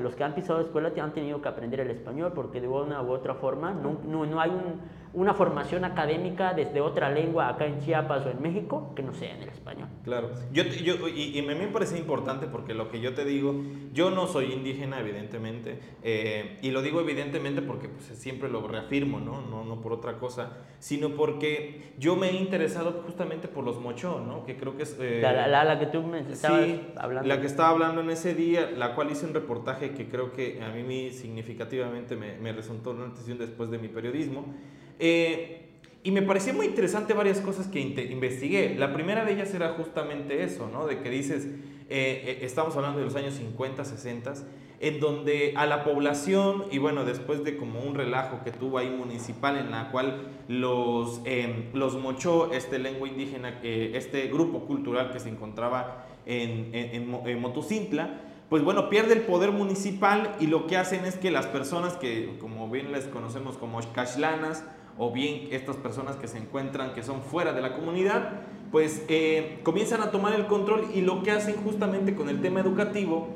los 0.00 0.14
que 0.14 0.24
han 0.24 0.34
pisado 0.34 0.60
la 0.60 0.66
escuela 0.66 0.92
han 1.00 1.12
tenido 1.12 1.40
que 1.40 1.48
aprender 1.48 1.80
el 1.80 1.90
español 1.90 2.32
porque 2.34 2.60
de 2.60 2.68
una 2.68 3.02
u 3.02 3.10
otra 3.10 3.34
forma 3.34 3.72
no, 3.72 3.98
no, 4.04 4.26
no 4.26 4.40
hay 4.40 4.50
un, 4.50 4.80
una 5.16 5.32
formación 5.32 5.86
académica 5.86 6.52
desde 6.52 6.82
otra 6.82 7.10
lengua 7.10 7.48
acá 7.48 7.64
en 7.64 7.80
Chiapas 7.80 8.26
o 8.26 8.30
en 8.30 8.42
México 8.42 8.92
que 8.94 9.02
no 9.02 9.14
sea 9.14 9.34
en 9.34 9.42
el 9.44 9.48
español. 9.48 9.88
Claro, 10.04 10.30
yo, 10.52 10.62
yo 10.64 11.08
y, 11.08 11.38
a 11.38 11.42
mí 11.42 11.54
me 11.54 11.68
parece 11.68 11.98
importante 11.98 12.46
porque 12.46 12.74
lo 12.74 12.90
que 12.90 13.00
yo 13.00 13.14
te 13.14 13.24
digo, 13.24 13.54
yo 13.94 14.10
no 14.10 14.26
soy 14.26 14.52
indígena 14.52 15.00
evidentemente, 15.00 15.80
eh, 16.02 16.58
y 16.60 16.70
lo 16.70 16.82
digo 16.82 17.00
evidentemente 17.00 17.62
porque 17.62 17.88
pues, 17.88 18.04
siempre 18.18 18.50
lo 18.50 18.68
reafirmo, 18.68 19.18
¿no? 19.18 19.40
¿no? 19.40 19.64
No 19.64 19.80
por 19.80 19.94
otra 19.94 20.18
cosa, 20.18 20.58
sino 20.80 21.08
porque 21.08 21.94
yo 21.98 22.14
me 22.14 22.28
he 22.28 22.34
interesado 22.34 23.02
justamente 23.06 23.48
por 23.48 23.64
los 23.64 23.80
mochó, 23.80 24.20
¿no? 24.20 24.44
Que 24.44 24.58
creo 24.58 24.76
que 24.76 24.82
es... 24.82 24.98
Eh, 25.00 25.20
la, 25.22 25.48
la, 25.48 25.64
la, 25.64 25.78
que 25.78 25.86
tú 25.86 26.02
me 26.02 26.30
estabas 26.30 26.66
sí, 26.66 26.88
hablando. 26.94 27.26
La 27.26 27.40
que 27.40 27.46
estaba 27.46 27.70
hablando 27.70 28.02
en 28.02 28.10
ese 28.10 28.34
día, 28.34 28.70
la 28.70 28.94
cual 28.94 29.10
hice 29.10 29.24
un 29.24 29.32
reportaje 29.32 29.94
que 29.94 30.10
creo 30.10 30.30
que 30.32 30.62
a 30.62 30.68
mí 30.68 31.10
significativamente 31.10 32.16
me, 32.16 32.36
me 32.36 32.52
resultó 32.52 32.90
una 32.90 33.04
antes 33.04 33.26
después 33.38 33.70
de 33.70 33.78
mi 33.78 33.88
periodismo. 33.88 34.54
Eh, 34.98 35.62
y 36.02 36.10
me 36.12 36.22
pareció 36.22 36.54
muy 36.54 36.66
interesante 36.66 37.14
varias 37.14 37.40
cosas 37.40 37.66
que 37.66 37.80
investigué. 37.80 38.76
La 38.76 38.92
primera 38.92 39.24
de 39.24 39.32
ellas 39.32 39.52
era 39.54 39.70
justamente 39.70 40.44
eso, 40.44 40.68
¿no? 40.72 40.86
De 40.86 41.00
que 41.00 41.10
dices, 41.10 41.46
eh, 41.46 41.56
eh, 41.88 42.38
estamos 42.42 42.76
hablando 42.76 43.00
de 43.00 43.06
los 43.06 43.16
años 43.16 43.34
50, 43.34 43.84
60, 43.84 44.34
en 44.78 45.00
donde 45.00 45.54
a 45.56 45.66
la 45.66 45.82
población, 45.82 46.64
y 46.70 46.78
bueno, 46.78 47.04
después 47.04 47.42
de 47.42 47.56
como 47.56 47.80
un 47.80 47.96
relajo 47.96 48.44
que 48.44 48.52
tuvo 48.52 48.78
ahí 48.78 48.88
municipal 48.88 49.56
en 49.56 49.72
la 49.72 49.90
cual 49.90 50.28
los, 50.46 51.22
em, 51.24 51.72
los 51.72 51.96
mochó, 51.96 52.52
este 52.52 52.78
lengua 52.78 53.08
indígena, 53.08 53.58
este 53.62 54.28
grupo 54.28 54.60
cultural 54.60 55.10
que 55.10 55.18
se 55.18 55.28
encontraba 55.28 56.06
en, 56.24 56.70
en, 56.72 57.20
en 57.26 57.40
Motocintla, 57.40 58.20
pues 58.48 58.62
bueno, 58.62 58.88
pierde 58.88 59.14
el 59.14 59.22
poder 59.22 59.50
municipal 59.50 60.36
y 60.38 60.46
lo 60.46 60.68
que 60.68 60.76
hacen 60.76 61.04
es 61.04 61.16
que 61.16 61.32
las 61.32 61.46
personas 61.46 61.94
que, 61.94 62.36
como 62.40 62.70
bien 62.70 62.92
les 62.92 63.06
conocemos 63.06 63.58
como 63.58 63.80
cashlanas, 63.92 64.64
o 64.98 65.12
bien 65.12 65.48
estas 65.50 65.76
personas 65.76 66.16
que 66.16 66.28
se 66.28 66.38
encuentran 66.38 66.94
que 66.94 67.02
son 67.02 67.22
fuera 67.22 67.52
de 67.52 67.60
la 67.60 67.74
comunidad, 67.74 68.40
pues 68.72 69.04
eh, 69.08 69.60
comienzan 69.62 70.00
a 70.02 70.10
tomar 70.10 70.34
el 70.34 70.46
control 70.46 70.86
y 70.94 71.02
lo 71.02 71.22
que 71.22 71.30
hacen 71.30 71.56
justamente 71.56 72.14
con 72.14 72.28
el 72.28 72.40
tema 72.40 72.60
educativo 72.60 73.28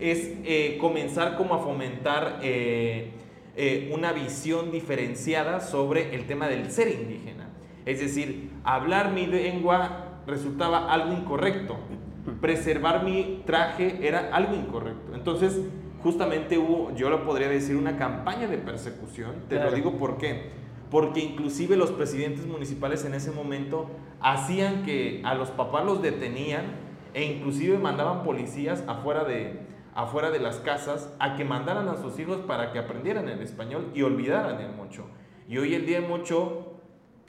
es 0.00 0.32
eh, 0.44 0.78
comenzar 0.80 1.36
como 1.36 1.54
a 1.54 1.58
fomentar 1.58 2.38
eh, 2.42 3.10
una 3.92 4.12
visión 4.12 4.70
diferenciada 4.70 5.60
sobre 5.60 6.14
el 6.14 6.26
tema 6.26 6.48
del 6.48 6.70
ser 6.70 6.88
indígena. 6.88 7.48
Es 7.84 8.00
decir, 8.00 8.50
hablar 8.64 9.12
mi 9.12 9.26
lengua 9.26 10.20
resultaba 10.26 10.92
algo 10.92 11.12
incorrecto. 11.12 11.76
preservar 12.40 13.02
mi 13.02 13.42
traje 13.46 14.06
era 14.06 14.30
algo 14.32 14.54
incorrecto. 14.54 15.14
Entonces, 15.14 15.60
justamente 16.02 16.58
hubo, 16.58 16.94
yo 16.94 17.10
lo 17.10 17.24
podría 17.24 17.48
decir, 17.48 17.74
una 17.74 17.96
campaña 17.96 18.46
de 18.46 18.58
persecución. 18.58 19.32
Te 19.48 19.56
lo 19.56 19.72
digo 19.72 19.96
por 19.96 20.18
qué. 20.18 20.67
Porque 20.90 21.20
inclusive 21.20 21.76
los 21.76 21.90
presidentes 21.90 22.46
municipales 22.46 23.04
en 23.04 23.14
ese 23.14 23.30
momento 23.30 23.90
hacían 24.20 24.84
que 24.84 25.20
a 25.24 25.34
los 25.34 25.50
papás 25.50 25.84
los 25.84 26.00
detenían 26.02 26.64
e 27.14 27.24
inclusive 27.24 27.78
mandaban 27.78 28.22
policías 28.22 28.84
afuera 28.86 29.24
de, 29.24 29.60
afuera 29.94 30.30
de 30.30 30.38
las 30.38 30.56
casas 30.56 31.14
a 31.18 31.36
que 31.36 31.44
mandaran 31.44 31.88
a 31.88 31.96
sus 31.96 32.18
hijos 32.18 32.38
para 32.46 32.72
que 32.72 32.78
aprendieran 32.78 33.28
el 33.28 33.42
español 33.42 33.90
y 33.94 34.02
olvidaran 34.02 34.60
el 34.60 34.72
mocho. 34.72 35.06
Y 35.48 35.58
hoy 35.58 35.74
el 35.74 35.86
día 35.86 35.98
el 35.98 36.06
mocho, 36.06 36.74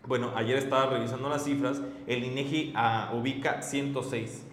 bueno, 0.06 0.32
ayer 0.36 0.58
estaba 0.58 0.86
revisando 0.88 1.30
las 1.30 1.44
cifras, 1.44 1.82
el 2.08 2.24
INEGI 2.24 2.74
ah, 2.75 3.12
ubica 3.13 3.62
106. 3.62 4.46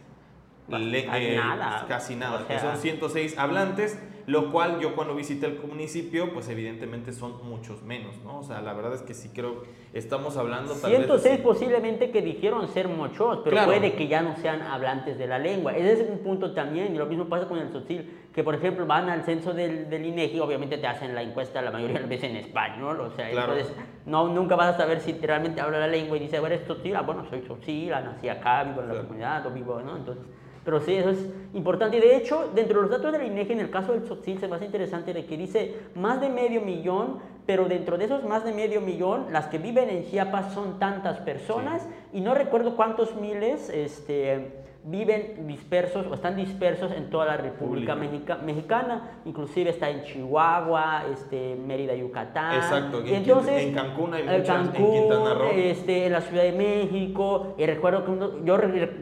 Eh, 0.68 1.36
nada. 1.36 1.84
Casi 1.86 2.16
nada, 2.16 2.46
que 2.46 2.58
son 2.58 2.76
106 2.76 3.38
hablantes 3.38 3.98
lo 4.26 4.50
cual 4.50 4.80
yo 4.80 4.94
cuando 4.96 5.14
visité 5.14 5.46
el 5.46 5.60
municipio, 5.60 6.32
pues 6.32 6.48
evidentemente 6.48 7.12
son 7.12 7.46
muchos 7.48 7.82
menos, 7.82 8.16
¿no? 8.24 8.40
O 8.40 8.42
sea, 8.42 8.60
la 8.60 8.74
verdad 8.74 8.94
es 8.94 9.02
que 9.02 9.14
sí 9.14 9.30
creo, 9.32 9.62
estamos 9.92 10.36
hablando 10.36 10.74
tal 10.74 10.90
106 10.90 11.40
posiblemente 11.40 12.10
que 12.10 12.22
dijeron 12.22 12.66
ser 12.68 12.88
muchos, 12.88 13.40
pero 13.44 13.64
puede 13.64 13.94
que 13.94 14.08
ya 14.08 14.22
no 14.22 14.36
sean 14.36 14.62
hablantes 14.62 15.16
de 15.16 15.28
la 15.28 15.38
lengua. 15.38 15.76
Ese 15.76 15.92
es 15.92 16.10
un 16.10 16.18
punto 16.18 16.52
también, 16.54 16.92
y 16.92 16.98
lo 16.98 17.06
mismo 17.06 17.26
pasa 17.26 17.46
con 17.46 17.58
el 17.58 17.70
sotil, 17.70 18.10
que 18.34 18.42
por 18.42 18.56
ejemplo 18.56 18.84
van 18.84 19.08
al 19.08 19.22
censo 19.22 19.54
del, 19.54 19.88
del 19.88 20.04
INEGI, 20.04 20.40
obviamente 20.40 20.78
te 20.78 20.88
hacen 20.88 21.14
la 21.14 21.22
encuesta 21.22 21.62
la 21.62 21.70
mayoría 21.70 21.94
de 21.94 22.00
las 22.00 22.08
veces 22.08 22.30
en 22.30 22.36
español, 22.36 23.00
o 23.00 23.10
sea, 23.12 23.30
entonces 23.30 23.72
no, 24.06 24.28
nunca 24.28 24.56
vas 24.56 24.74
a 24.74 24.76
saber 24.76 25.00
si 25.00 25.12
realmente 25.12 25.60
habla 25.60 25.78
la 25.78 25.86
lengua 25.86 26.16
y 26.16 26.20
dice, 26.20 26.40
bueno, 26.40 26.56
eres 26.56 26.66
sotil, 26.66 26.96
ah, 26.96 27.02
bueno, 27.02 27.24
soy 27.30 27.42
sotil, 27.42 27.90
nací 27.90 28.28
acá, 28.28 28.64
vivo 28.64 28.80
en 28.80 28.88
la 28.88 29.02
comunidad, 29.02 29.46
o 29.46 29.50
vivo, 29.50 29.80
¿no? 29.80 29.96
Entonces... 29.96 30.24
Pero 30.66 30.80
sí, 30.80 30.96
eso 30.96 31.10
es 31.10 31.18
importante. 31.54 31.96
Y 31.96 32.00
de 32.00 32.16
hecho, 32.16 32.50
dentro 32.52 32.78
de 32.78 32.88
los 32.88 32.90
datos 32.90 33.12
de 33.12 33.18
la 33.18 33.24
INEGI, 33.24 33.52
en 33.52 33.60
el 33.60 33.70
caso 33.70 33.92
del 33.92 34.04
Sotzil, 34.04 34.40
se 34.40 34.48
me 34.48 34.56
hace 34.56 34.64
interesante 34.64 35.14
de 35.14 35.24
que 35.24 35.36
dice 35.36 35.76
más 35.94 36.20
de 36.20 36.28
medio 36.28 36.60
millón, 36.60 37.20
pero 37.46 37.68
dentro 37.68 37.96
de 37.96 38.06
esos 38.06 38.24
más 38.24 38.44
de 38.44 38.52
medio 38.52 38.80
millón, 38.80 39.26
las 39.30 39.46
que 39.46 39.58
viven 39.58 39.88
en 39.88 40.10
Chiapas 40.10 40.52
son 40.52 40.80
tantas 40.80 41.20
personas 41.20 41.86
y 42.12 42.20
no 42.20 42.34
recuerdo 42.34 42.74
cuántos 42.74 43.14
miles, 43.14 43.70
este, 43.70 44.65
viven 44.86 45.48
dispersos 45.48 46.06
o 46.06 46.14
están 46.14 46.36
dispersos 46.36 46.92
en 46.92 47.10
toda 47.10 47.26
la 47.26 47.36
República 47.36 47.96
Mexicana, 47.96 49.18
inclusive 49.24 49.70
está 49.70 49.90
en 49.90 50.04
Chihuahua, 50.04 51.06
este, 51.12 51.56
Mérida, 51.56 51.94
Yucatán. 51.94 52.54
Exacto, 52.54 53.00
en, 53.00 53.14
entonces, 53.14 53.64
en 53.64 53.74
Cancún 53.74 54.14
hay 54.14 54.22
muchas, 54.22 54.66
en 54.66 54.72
Quintana 54.72 55.34
Roo. 55.34 55.50
Este, 55.52 56.06
en 56.06 56.12
la 56.12 56.20
Ciudad 56.20 56.44
de 56.44 56.52
México, 56.52 57.54
y 57.58 57.66
recuerdo 57.66 58.04
que 58.04 58.44
yo 58.44 58.56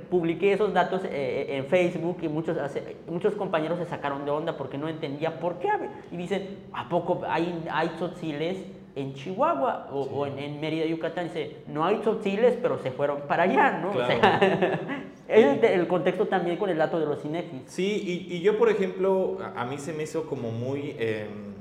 publiqué 0.09 0.55
esos 0.55 0.73
datos 0.73 1.05
eh, 1.05 1.11
eh, 1.13 1.57
en 1.59 1.67
Facebook 1.67 2.17
y 2.23 2.29
muchos, 2.29 2.57
muchos 3.07 3.35
compañeros 3.35 3.79
se 3.79 3.85
sacaron 3.85 4.25
de 4.25 4.31
onda 4.31 4.57
porque 4.57 4.79
no 4.79 4.89
entendía 4.89 5.39
por 5.39 5.59
qué. 5.59 5.69
Y 6.11 6.17
dicen, 6.17 6.61
¿a 6.73 6.89
poco 6.89 7.23
hay, 7.29 7.63
hay 7.71 7.89
tzotziles 7.99 8.65
en 8.97 9.15
Chihuahua 9.15 9.89
o, 9.93 10.27
en, 10.27 10.61
Mérida, 10.61 10.87
Yucatán, 10.87 11.25
dice, 11.25 11.57
no 11.67 11.85
hay 11.85 11.97
tzotziles, 11.99 12.57
pero 12.63 12.79
se 12.79 12.91
fueron 12.91 13.23
para 13.29 13.43
allá, 13.45 13.79
¿no? 13.83 13.91
O 13.91 14.07
sea, 14.07 14.41
es 15.29 15.63
el, 15.63 15.87
contexto 15.87 16.27
también 16.27 16.57
con 16.57 16.71
el 16.71 16.79
dato 16.79 16.99
de 16.99 17.07
los 17.07 17.25
INEGI. 17.25 17.63
Sí, 17.67 18.29
y, 18.31 18.41
yo, 18.41 18.59
por 18.59 18.69
ejemplo, 18.69 19.39
a, 19.57 19.65
mí 19.65 19.79
se 19.79 19.93
me 19.93 20.03
hizo 20.03 20.27
como 20.27 20.51
muy... 20.51 20.95
Em, 20.99 21.55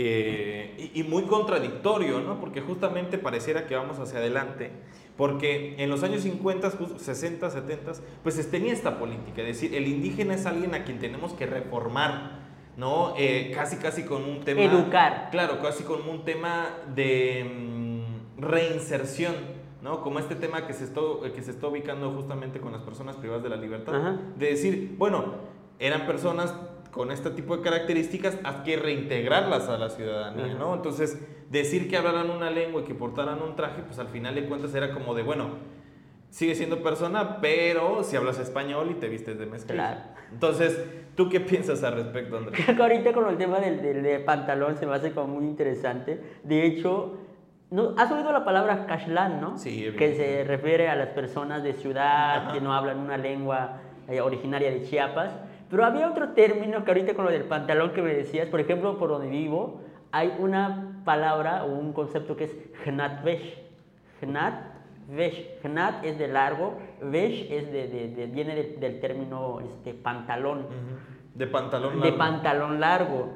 eh, 0.00 0.92
y, 0.94 1.02
muy 1.02 1.24
contradictorio, 1.24 2.20
¿no? 2.20 2.38
Porque 2.38 2.60
justamente 2.60 3.18
pareciera 3.18 3.66
que 3.66 3.74
vamos 3.74 3.98
hacia 3.98 4.20
adelante, 4.20 4.70
porque 5.16 5.74
en 5.78 5.90
los 5.90 6.04
años 6.04 6.22
50, 6.22 6.70
60, 6.98 7.50
70, 7.50 7.92
pues 8.22 8.48
tenía 8.48 8.72
esta 8.72 8.96
política, 8.96 9.42
es 9.42 9.48
decir, 9.48 9.74
el 9.74 9.88
indígena 9.88 10.34
es 10.34 10.46
alguien 10.46 10.72
a 10.76 10.84
quien 10.84 11.00
tenemos 11.00 11.32
que 11.32 11.46
reformar, 11.46 12.38
¿no? 12.76 13.14
Eh, 13.18 13.50
casi, 13.52 13.78
casi 13.78 14.04
con 14.04 14.22
un 14.22 14.44
tema... 14.44 14.62
Educar. 14.62 15.30
Claro, 15.32 15.60
casi 15.60 15.82
con 15.82 16.08
un 16.08 16.24
tema 16.24 16.68
de 16.94 17.44
mm, 17.44 18.40
reinserción, 18.40 19.34
¿no? 19.82 20.02
Como 20.02 20.18
este 20.18 20.34
tema 20.34 20.66
que 20.66 20.72
se, 20.72 20.84
está, 20.84 21.00
que 21.34 21.42
se 21.42 21.50
está 21.50 21.68
ubicando 21.68 22.10
justamente 22.12 22.60
con 22.60 22.72
las 22.72 22.82
personas 22.82 23.16
privadas 23.16 23.42
de 23.42 23.48
la 23.48 23.56
libertad. 23.56 23.94
De 24.36 24.46
decir, 24.46 24.94
bueno, 24.98 25.34
eran 25.78 26.06
personas 26.06 26.54
con 26.90 27.10
este 27.12 27.30
tipo 27.30 27.56
de 27.56 27.62
características, 27.62 28.38
hay 28.42 28.62
que 28.64 28.76
reintegrarlas 28.76 29.68
a 29.68 29.78
la 29.78 29.90
ciudadanía, 29.90 30.54
¿no? 30.54 30.74
Entonces, 30.74 31.18
decir 31.50 31.88
que 31.88 31.96
hablaran 31.96 32.30
una 32.30 32.50
lengua 32.50 32.82
y 32.82 32.84
que 32.84 32.94
portaran 32.94 33.40
un 33.42 33.54
traje, 33.56 33.82
pues 33.82 33.98
al 33.98 34.08
final 34.08 34.34
de 34.34 34.46
cuentas 34.46 34.74
era 34.74 34.92
como 34.92 35.14
de, 35.14 35.22
bueno, 35.22 35.50
sigue 36.30 36.54
siendo 36.54 36.82
persona, 36.82 37.40
pero 37.40 38.02
si 38.02 38.16
hablas 38.16 38.38
español 38.38 38.88
y 38.90 38.94
te 38.94 39.08
vistes 39.08 39.38
de 39.38 39.46
mezclilla. 39.46 40.14
Entonces, 40.32 40.84
¿tú 41.14 41.28
qué 41.28 41.40
piensas 41.40 41.82
al 41.84 41.94
respecto, 41.94 42.36
Andrés? 42.36 42.60
Creo 42.64 42.76
que 42.76 42.82
ahorita 42.82 43.12
con 43.12 43.28
el 43.28 43.38
tema 43.38 43.60
del, 43.60 43.80
del, 43.80 44.24
pantalón 44.24 44.76
se 44.76 44.86
me 44.86 44.94
hace 44.94 45.12
como 45.12 45.34
muy 45.36 45.44
interesante. 45.44 46.20
De 46.42 46.66
hecho, 46.66 47.16
¿no? 47.70 47.94
¿has 47.96 48.10
oído 48.10 48.32
la 48.32 48.44
palabra 48.44 48.86
cashlan, 48.86 49.40
no? 49.40 49.58
Sí, 49.58 49.92
Que 49.98 50.14
se 50.14 50.44
refiere 50.44 50.88
a 50.88 50.96
las 50.96 51.08
personas 51.08 51.62
de 51.62 51.74
ciudad 51.74 52.52
que 52.52 52.60
no 52.60 52.72
hablan 52.72 52.98
una 52.98 53.16
lengua 53.16 53.80
eh, 54.08 54.20
originaria 54.20 54.70
de 54.70 54.82
Chiapas. 54.82 55.32
Pero 55.70 55.84
había 55.84 56.08
otro 56.08 56.30
término 56.30 56.82
que 56.84 56.90
ahorita 56.90 57.14
con 57.14 57.26
lo 57.26 57.30
del 57.30 57.44
pantalón 57.44 57.92
que 57.92 58.00
me 58.00 58.14
decías, 58.14 58.48
por 58.48 58.60
ejemplo, 58.60 58.98
por 58.98 59.10
donde 59.10 59.28
vivo, 59.28 59.82
hay 60.12 60.34
una 60.38 61.02
palabra 61.04 61.64
o 61.64 61.68
un 61.68 61.92
concepto 61.92 62.36
que 62.36 62.44
es 62.44 62.56
gnatvesh. 62.86 63.68
Gnat 64.20 64.78
Vesh, 65.08 65.62
Gnat 65.62 66.04
es 66.04 66.18
de 66.18 66.28
largo, 66.28 66.74
Vesh 67.00 67.50
es 67.50 67.72
de, 67.72 68.30
viene 68.32 68.54
del 68.54 69.00
término 69.00 69.60
este, 69.60 69.94
pantalón. 69.94 70.66
De 71.34 71.46
pantalón 71.46 71.94
largo. 71.94 72.04
De 72.04 72.12
pantalón 72.12 72.80
largo. 72.80 73.28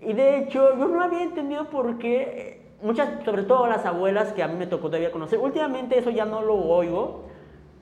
Y 0.00 0.12
de 0.12 0.38
hecho, 0.38 0.78
yo 0.78 0.86
no 0.86 1.02
había 1.02 1.24
entendido 1.24 1.68
por 1.68 1.98
qué, 1.98 2.22
eh, 2.22 2.65
muchas, 2.82 3.24
sobre 3.24 3.42
todo 3.42 3.66
las 3.66 3.84
abuelas 3.84 4.32
que 4.32 4.42
a 4.42 4.48
mí 4.48 4.56
me 4.56 4.66
tocó 4.66 4.88
todavía 4.88 5.12
conocer, 5.12 5.38
últimamente 5.38 5.98
eso 5.98 6.10
ya 6.10 6.24
no 6.24 6.42
lo 6.42 6.54
oigo, 6.54 7.24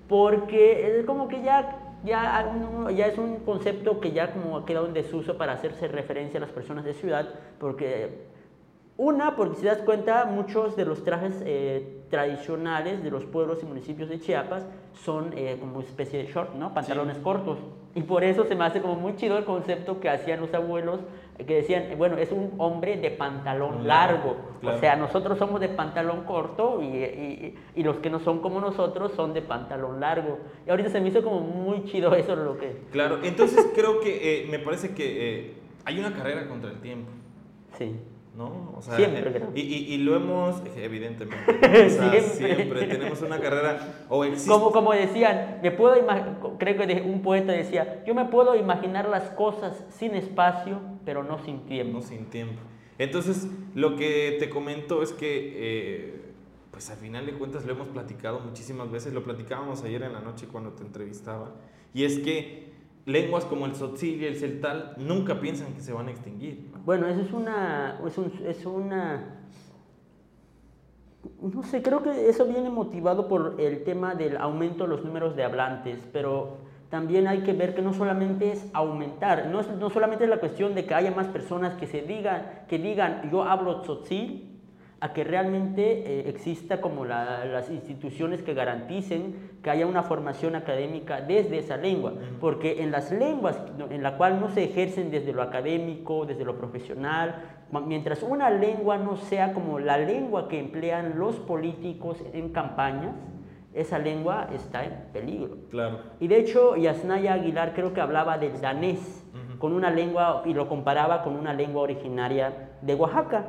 porque 0.08 0.98
es 0.98 1.06
como 1.06 1.28
que 1.28 1.42
ya, 1.42 1.78
ya, 2.04 2.52
ya 2.94 3.06
es 3.06 3.18
un 3.18 3.36
concepto 3.40 4.00
que 4.00 4.12
ya 4.12 4.32
como 4.32 4.58
ha 4.58 4.64
quedado 4.66 4.86
en 4.86 4.94
desuso 4.94 5.36
para 5.36 5.52
hacerse 5.52 5.88
referencia 5.88 6.38
a 6.38 6.42
las 6.42 6.50
personas 6.50 6.84
de 6.84 6.94
ciudad, 6.94 7.28
porque 7.58 8.34
una, 8.96 9.34
porque 9.34 9.56
si 9.56 9.66
das 9.66 9.78
cuenta, 9.78 10.24
muchos 10.24 10.76
de 10.76 10.84
los 10.84 11.02
trajes 11.02 11.42
eh, 11.44 12.02
tradicionales 12.10 13.02
de 13.02 13.10
los 13.10 13.24
pueblos 13.24 13.58
y 13.62 13.66
municipios 13.66 14.08
de 14.08 14.20
Chiapas 14.20 14.64
son 14.92 15.32
eh, 15.36 15.56
como 15.58 15.80
especie 15.80 16.22
de 16.22 16.30
short, 16.30 16.54
¿no? 16.54 16.72
Pantalones 16.74 17.18
cortos. 17.18 17.58
Y 17.96 18.02
por 18.02 18.22
eso 18.22 18.44
se 18.44 18.54
me 18.54 18.64
hace 18.64 18.80
como 18.80 18.94
muy 18.94 19.16
chido 19.16 19.36
el 19.36 19.44
concepto 19.44 19.98
que 19.98 20.08
hacían 20.08 20.40
los 20.40 20.54
abuelos, 20.54 21.00
que 21.36 21.54
decían, 21.56 21.86
bueno, 21.98 22.16
es 22.16 22.30
un 22.30 22.52
hombre 22.58 22.96
de 22.96 23.10
pantalón 23.10 23.86
largo. 23.86 24.36
O 24.62 24.78
sea, 24.78 24.96
nosotros 24.96 25.38
somos 25.38 25.60
de 25.60 25.68
pantalón 25.68 26.24
corto 26.24 26.80
y, 26.82 27.56
y, 27.74 27.82
los 27.82 27.98
que 27.98 28.08
no 28.08 28.20
son 28.20 28.40
como 28.40 28.60
nosotros 28.60 29.12
son 29.12 29.34
de 29.34 29.42
pantalón 29.42 30.00
largo. 30.00 30.38
Y 30.66 30.70
ahorita 30.70 30.90
se 30.90 31.00
me 31.00 31.08
hizo 31.08 31.22
como 31.22 31.40
muy 31.40 31.84
chido 31.84 32.14
eso 32.14 32.36
lo 32.36 32.56
que... 32.56 32.82
Claro, 32.92 33.18
entonces 33.22 33.70
creo 33.74 34.00
que 34.00 34.46
me 34.50 34.58
parece 34.58 34.94
que 34.94 35.54
hay 35.84 35.98
una 35.98 36.14
carrera 36.14 36.48
contra 36.48 36.70
el 36.70 36.80
tiempo. 36.80 37.10
Sí. 37.76 37.96
¿no? 38.36 38.72
O 38.76 38.82
sea, 38.82 38.96
siempre 38.96 39.42
y, 39.54 39.60
y, 39.60 39.98
lo 39.98 40.16
hemos, 40.16 40.60
evidentemente, 40.76 41.90
siempre. 41.90 42.86
tenemos 42.86 43.22
una 43.22 43.38
carrera, 43.38 43.78
o 44.08 44.24
Como, 44.48 44.72
como 44.72 44.92
decían, 44.92 45.60
me 45.62 45.70
puedo 45.70 45.94
creo 46.58 46.76
que 46.76 47.02
un 47.02 47.22
poeta 47.22 47.52
decía, 47.52 48.02
yo 48.04 48.14
me 48.14 48.24
puedo 48.24 48.56
imaginar 48.56 49.08
las 49.08 49.30
cosas 49.30 49.84
sin 49.90 50.14
espacio, 50.16 50.80
pero 51.04 51.22
no 51.22 51.42
sin 51.44 51.60
tiempo. 51.66 51.98
No 51.98 52.02
sin 52.02 52.26
tiempo. 52.26 52.60
Entonces, 52.98 53.48
lo 53.74 53.96
que 53.96 54.36
te 54.38 54.48
comento 54.48 55.02
es 55.02 55.12
que, 55.12 55.52
eh, 55.56 56.20
pues 56.70 56.90
al 56.90 56.98
final 56.98 57.26
de 57.26 57.32
cuentas 57.32 57.64
lo 57.64 57.72
hemos 57.72 57.88
platicado 57.88 58.40
muchísimas 58.40 58.90
veces, 58.90 59.12
lo 59.12 59.24
platicábamos 59.24 59.82
ayer 59.82 60.02
en 60.02 60.12
la 60.12 60.20
noche 60.20 60.46
cuando 60.50 60.72
te 60.72 60.82
entrevistaba, 60.82 61.54
y 61.92 62.04
es 62.04 62.18
que 62.18 62.72
lenguas 63.06 63.44
como 63.44 63.66
el 63.66 63.72
tzotzil 63.72 64.22
y 64.22 64.26
el 64.26 64.36
celtal 64.36 64.94
nunca 64.96 65.40
piensan 65.40 65.74
que 65.74 65.80
se 65.80 65.92
van 65.92 66.08
a 66.08 66.10
extinguir. 66.10 66.70
Bueno, 66.84 67.06
eso 67.06 67.20
es 67.20 67.32
una, 67.32 68.00
es, 68.46 68.66
una, 68.66 69.40
no 71.42 71.62
sé, 71.64 71.82
creo 71.82 72.02
que 72.02 72.28
eso 72.28 72.46
viene 72.46 72.70
motivado 72.70 73.28
por 73.28 73.56
el 73.58 73.84
tema 73.84 74.14
del 74.14 74.36
aumento 74.36 74.84
de 74.84 74.90
los 74.90 75.04
números 75.04 75.36
de 75.36 75.44
hablantes, 75.44 76.08
pero 76.12 76.58
también 76.94 77.26
hay 77.26 77.40
que 77.40 77.52
ver 77.54 77.74
que 77.74 77.82
no 77.82 77.92
solamente 77.92 78.52
es 78.52 78.70
aumentar, 78.72 79.48
no, 79.48 79.62
no 79.62 79.90
solamente 79.90 80.22
es 80.22 80.30
la 80.30 80.36
cuestión 80.36 80.76
de 80.76 80.86
que 80.86 80.94
haya 80.94 81.10
más 81.10 81.26
personas 81.26 81.74
que 81.74 81.88
se 81.88 82.02
digan, 82.02 82.46
que 82.68 82.78
digan 82.78 83.28
yo 83.32 83.42
hablo 83.42 83.80
tzotzil, 83.80 84.60
a 85.00 85.12
que 85.12 85.24
realmente 85.24 85.82
eh, 85.82 86.28
exista 86.28 86.80
como 86.80 87.04
las 87.04 87.68
instituciones 87.68 88.42
que 88.42 88.54
garanticen 88.54 89.56
que 89.60 89.70
haya 89.70 89.88
una 89.88 90.04
formación 90.04 90.54
académica 90.54 91.20
desde 91.20 91.58
esa 91.58 91.76
lengua, 91.76 92.12
porque 92.40 92.80
en 92.84 92.92
las 92.92 93.10
lenguas 93.10 93.58
en 93.90 94.04
la 94.04 94.16
cual 94.16 94.40
no 94.40 94.50
se 94.50 94.62
ejercen 94.62 95.10
desde 95.10 95.32
lo 95.32 95.42
académico, 95.42 96.26
desde 96.26 96.44
lo 96.44 96.56
profesional, 96.56 97.42
mientras 97.88 98.22
una 98.22 98.50
lengua 98.50 98.98
no 98.98 99.16
sea 99.16 99.52
como 99.52 99.80
la 99.80 99.98
lengua 99.98 100.46
que 100.46 100.60
emplean 100.60 101.18
los 101.18 101.40
políticos 101.40 102.22
en 102.32 102.50
campañas, 102.50 103.16
esa 103.74 103.98
lengua 103.98 104.48
está 104.52 104.84
en 104.84 105.08
peligro. 105.12 105.56
Claro. 105.70 105.98
Y 106.20 106.28
de 106.28 106.38
hecho, 106.38 106.76
Yasnaya 106.76 107.34
Aguilar 107.34 107.74
creo 107.74 107.92
que 107.92 108.00
hablaba 108.00 108.38
del 108.38 108.60
danés 108.60 109.24
con 109.58 109.72
una 109.72 109.90
lengua 109.90 110.42
y 110.44 110.54
lo 110.54 110.68
comparaba 110.68 111.22
con 111.22 111.36
una 111.36 111.52
lengua 111.52 111.82
originaria 111.82 112.70
de 112.82 112.94
Oaxaca. 112.94 113.46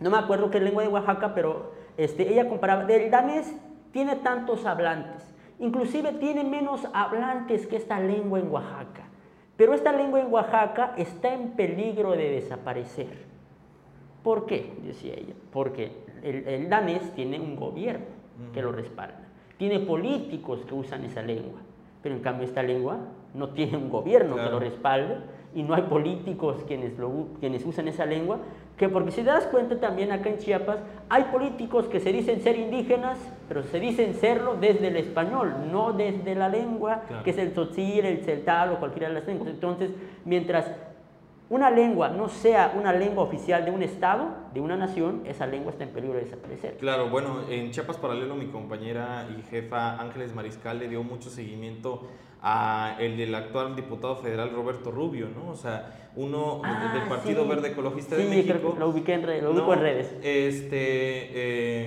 No 0.00 0.10
me 0.10 0.18
acuerdo 0.18 0.50
qué 0.50 0.60
lengua 0.60 0.82
de 0.82 0.88
Oaxaca, 0.88 1.34
pero 1.34 1.72
este, 1.96 2.32
ella 2.32 2.48
comparaba, 2.48 2.82
el 2.82 3.10
danés 3.10 3.52
tiene 3.92 4.16
tantos 4.16 4.64
hablantes, 4.64 5.34
inclusive 5.58 6.12
tiene 6.12 6.44
menos 6.44 6.86
hablantes 6.92 7.66
que 7.66 7.76
esta 7.76 7.98
lengua 7.98 8.38
en 8.38 8.50
Oaxaca. 8.50 9.08
Pero 9.56 9.74
esta 9.74 9.92
lengua 9.92 10.20
en 10.20 10.32
Oaxaca 10.32 10.94
está 10.96 11.34
en 11.34 11.50
peligro 11.50 12.12
de 12.12 12.30
desaparecer. 12.30 13.26
¿Por 14.22 14.46
qué? 14.46 14.72
Decía 14.84 15.14
ella. 15.14 15.34
Porque 15.52 16.04
el, 16.22 16.68
danés 16.68 17.12
tiene 17.14 17.40
un 17.40 17.56
gobierno 17.56 18.06
que 18.52 18.62
lo 18.62 18.70
respalda. 18.70 19.27
Tiene 19.58 19.80
políticos 19.80 20.60
que 20.66 20.74
usan 20.74 21.04
esa 21.04 21.22
lengua. 21.22 21.60
Pero 22.02 22.14
en 22.14 22.22
cambio 22.22 22.46
esta 22.46 22.62
lengua 22.62 22.98
no 23.34 23.50
tiene 23.50 23.76
un 23.76 23.90
gobierno 23.90 24.36
que 24.36 24.50
lo 24.50 24.58
respalde 24.58 25.16
y 25.54 25.62
no 25.62 25.74
hay 25.74 25.82
políticos 25.82 26.62
quienes, 26.66 26.92
quienes 27.40 27.66
usan 27.66 27.88
esa 27.88 28.06
lengua, 28.06 28.38
que 28.76 28.88
porque 28.88 29.10
si 29.10 29.22
te 29.22 29.30
das 29.30 29.46
cuenta 29.46 29.80
también 29.80 30.12
acá 30.12 30.28
en 30.28 30.38
Chiapas 30.38 30.78
hay 31.08 31.24
políticos 31.24 31.86
que 31.86 31.98
se 31.98 32.12
dicen 32.12 32.40
ser 32.40 32.56
indígenas, 32.56 33.18
pero 33.48 33.64
se 33.64 33.80
dicen 33.80 34.14
serlo 34.14 34.54
desde 34.54 34.88
el 34.88 34.96
español, 34.96 35.52
no 35.72 35.92
desde 35.92 36.34
la 36.34 36.48
lengua, 36.48 37.02
que 37.24 37.30
es 37.30 37.38
el 37.38 37.52
tzotzil, 37.52 38.04
el 38.04 38.18
celtal 38.18 38.72
o 38.72 38.78
cualquiera 38.78 39.08
de 39.08 39.14
las 39.14 39.26
lenguas. 39.26 39.48
Entonces, 39.48 39.90
mientras 40.24 40.70
una 41.50 41.70
lengua 41.70 42.10
no 42.10 42.28
sea 42.28 42.74
una 42.78 42.92
lengua 42.92 43.24
oficial 43.24 43.64
de 43.64 43.70
un 43.70 43.82
estado, 43.82 44.28
de 44.52 44.60
una 44.60 44.76
nación, 44.76 45.22
esa 45.26 45.46
lengua 45.46 45.72
está 45.72 45.84
en 45.84 45.90
peligro 45.90 46.16
de 46.18 46.24
desaparecer. 46.24 46.76
Claro, 46.78 47.08
bueno, 47.08 47.40
en 47.48 47.70
Chiapas 47.70 47.96
Paralelo 47.96 48.34
mi 48.36 48.46
compañera 48.48 49.26
y 49.38 49.42
jefa 49.50 49.98
Ángeles 50.00 50.34
Mariscal 50.34 50.78
le 50.78 50.88
dio 50.88 51.02
mucho 51.02 51.30
seguimiento 51.30 52.06
a 52.42 52.96
el 53.00 53.16
del 53.16 53.34
actual 53.34 53.74
diputado 53.74 54.16
federal 54.16 54.50
Roberto 54.54 54.90
Rubio, 54.92 55.26
¿no? 55.34 55.50
O 55.50 55.56
sea, 55.56 56.10
uno 56.14 56.60
Ah, 56.64 56.92
del 56.94 57.08
Partido 57.08 57.42
sí. 57.42 57.48
Verde 57.48 57.68
Ecologista 57.70 58.14
Sí, 58.16 58.22
de 58.22 58.28
México. 58.28 58.54
creo 58.58 58.74
que 58.74 58.78
lo 58.80 58.88
ubiqué 58.90 59.14
en, 59.14 59.22
re- 59.24 59.42
lo 59.42 59.50
ubico 59.50 59.66
No, 59.66 59.72
en 59.74 59.80
redes. 59.80 60.14
Este, 60.22 60.76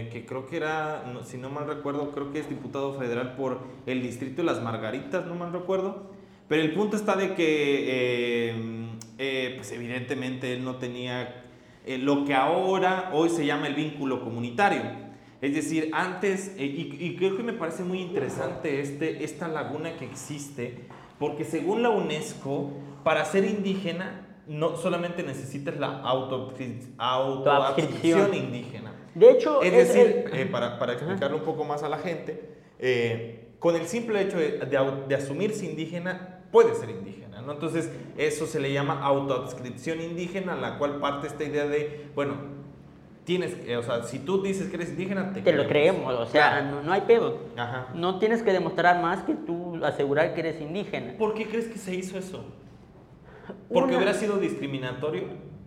eh, 0.03 0.09
que 0.11 0.25
creo 0.25 0.47
que 0.47 0.57
era, 0.57 1.03
si 1.23 1.37
no 1.37 1.49
mal 1.49 1.67
recuerdo, 1.67 2.11
creo 2.11 2.31
que 2.33 2.39
es 2.39 2.49
diputado 2.49 2.93
federal 2.95 3.35
por 3.35 3.59
el 3.85 4.01
distrito 4.01 4.37
de 4.41 4.43
Las 4.43 4.61
Margaritas, 4.61 5.25
no 5.25 5.35
mal 5.35 5.53
recuerdo. 5.53 6.03
Pero 6.49 6.61
el 6.63 6.73
punto 6.73 6.97
está 6.97 7.15
de 7.15 7.33
que, 7.33 8.49
eh, 8.49 8.89
eh, 9.23 9.53
pues 9.55 9.71
evidentemente 9.71 10.51
él 10.53 10.63
no 10.63 10.77
tenía 10.77 11.43
eh, 11.85 11.99
lo 11.99 12.25
que 12.25 12.33
ahora, 12.33 13.11
hoy 13.13 13.29
se 13.29 13.45
llama 13.45 13.67
el 13.67 13.75
vínculo 13.75 14.23
comunitario. 14.23 14.81
Es 15.41 15.53
decir, 15.53 15.91
antes, 15.93 16.55
eh, 16.57 16.65
y, 16.65 16.97
y 16.99 17.15
creo 17.17 17.37
que 17.37 17.43
me 17.43 17.53
parece 17.53 17.83
muy 17.83 17.99
interesante 17.99 18.81
este, 18.81 19.23
esta 19.23 19.47
laguna 19.47 19.95
que 19.97 20.05
existe, 20.05 20.79
porque 21.19 21.45
según 21.45 21.83
la 21.83 21.89
UNESCO, 21.91 22.71
para 23.03 23.23
ser 23.25 23.45
indígena, 23.45 24.27
no 24.47 24.75
solamente 24.75 25.21
necesitas 25.21 25.77
la 25.77 25.99
autoadscripción 26.01 26.95
Autoadscripción. 26.97 28.33
indígena. 28.33 28.93
De 29.13 29.31
hecho, 29.31 29.61
Es 29.61 29.71
es- 29.73 29.87
decir, 29.93 30.25
es- 30.31 30.39
eh, 30.39 30.45
para, 30.47 30.79
para 30.79 30.93
explicarlo 30.93 31.37
un 31.37 31.43
poco 31.43 31.63
más 31.63 31.83
a 31.83 31.89
la 31.89 31.99
gente, 31.99 32.41
eh, 32.79 33.49
con 33.59 33.75
el 33.75 33.85
simple 33.87 34.19
hecho 34.21 34.37
de, 34.37 34.59
de 34.59 34.91
de 35.07 35.15
asumirse 35.15 35.65
indígena, 35.65 36.39
puede 36.51 36.73
ser 36.75 36.89
indígena, 36.89 37.20
¿no? 37.45 37.53
Entonces, 37.53 37.91
eso 38.17 38.45
se 38.45 38.59
le 38.59 38.71
llama 38.73 39.01
autoadscripción 39.03 40.01
indígena, 40.01 40.55
la 40.55 40.77
cual 40.77 40.99
parte 40.99 41.27
esta 41.27 41.43
idea 41.43 41.65
de, 41.65 42.07
bueno, 42.15 42.33
tienes, 43.23 43.53
que- 43.55 43.77
o 43.77 43.83
sea, 43.83 44.03
si 44.03 44.19
tú 44.19 44.41
dices 44.41 44.67
que 44.69 44.75
eres 44.77 44.89
indígena, 44.89 45.31
te, 45.33 45.41
te 45.41 45.53
lo 45.53 45.67
creemos, 45.67 46.13
o 46.13 46.25
sea, 46.25 46.49
Claro. 46.59 46.65
no, 46.77 46.83
no 46.83 46.91
hay 46.93 47.01
pedo. 47.01 47.37
Ajá. 47.55 47.87
No 47.93 48.19
tienes 48.19 48.41
que 48.43 48.51
demostrar 48.51 49.01
más 49.01 49.23
que 49.23 49.35
tú 49.35 49.83
asegurar 49.85 50.33
que 50.33 50.39
eres 50.41 50.59
indígena. 50.61 51.13
¿Por 51.17 51.33
qué 51.33 51.45
crees 51.47 51.67
que 51.67 51.77
se 51.77 51.93
hizo 51.95 52.17
eso? 52.17 52.43
¿Porque 53.71 53.89
Una- 53.89 53.97
hubiera 53.97 54.13
sido 54.13 54.37
discriminatorio? 54.37 55.23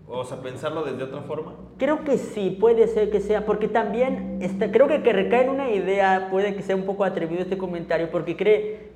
O 0.06 0.22
sea, 0.24 0.42
pensarlo 0.42 0.82
desde 0.84 1.02
otra 1.04 1.22
forma. 1.22 1.54
Creo 1.78 2.04
que 2.04 2.18
sí, 2.18 2.56
puede 2.60 2.86
ser 2.88 3.10
que 3.10 3.20
sea, 3.20 3.46
porque 3.46 3.68
también 3.68 4.38
está, 4.42 4.70
creo 4.70 4.86
que, 4.86 5.02
que 5.02 5.12
recae 5.14 5.44
en 5.44 5.50
una 5.50 5.70
idea, 5.70 6.28
puede 6.30 6.54
que 6.54 6.62
sea 6.62 6.76
un 6.76 6.84
poco 6.84 7.04
atrevido 7.04 7.40
este 7.40 7.56
comentario, 7.56 8.10
porque 8.10 8.36
cree, 8.36 8.90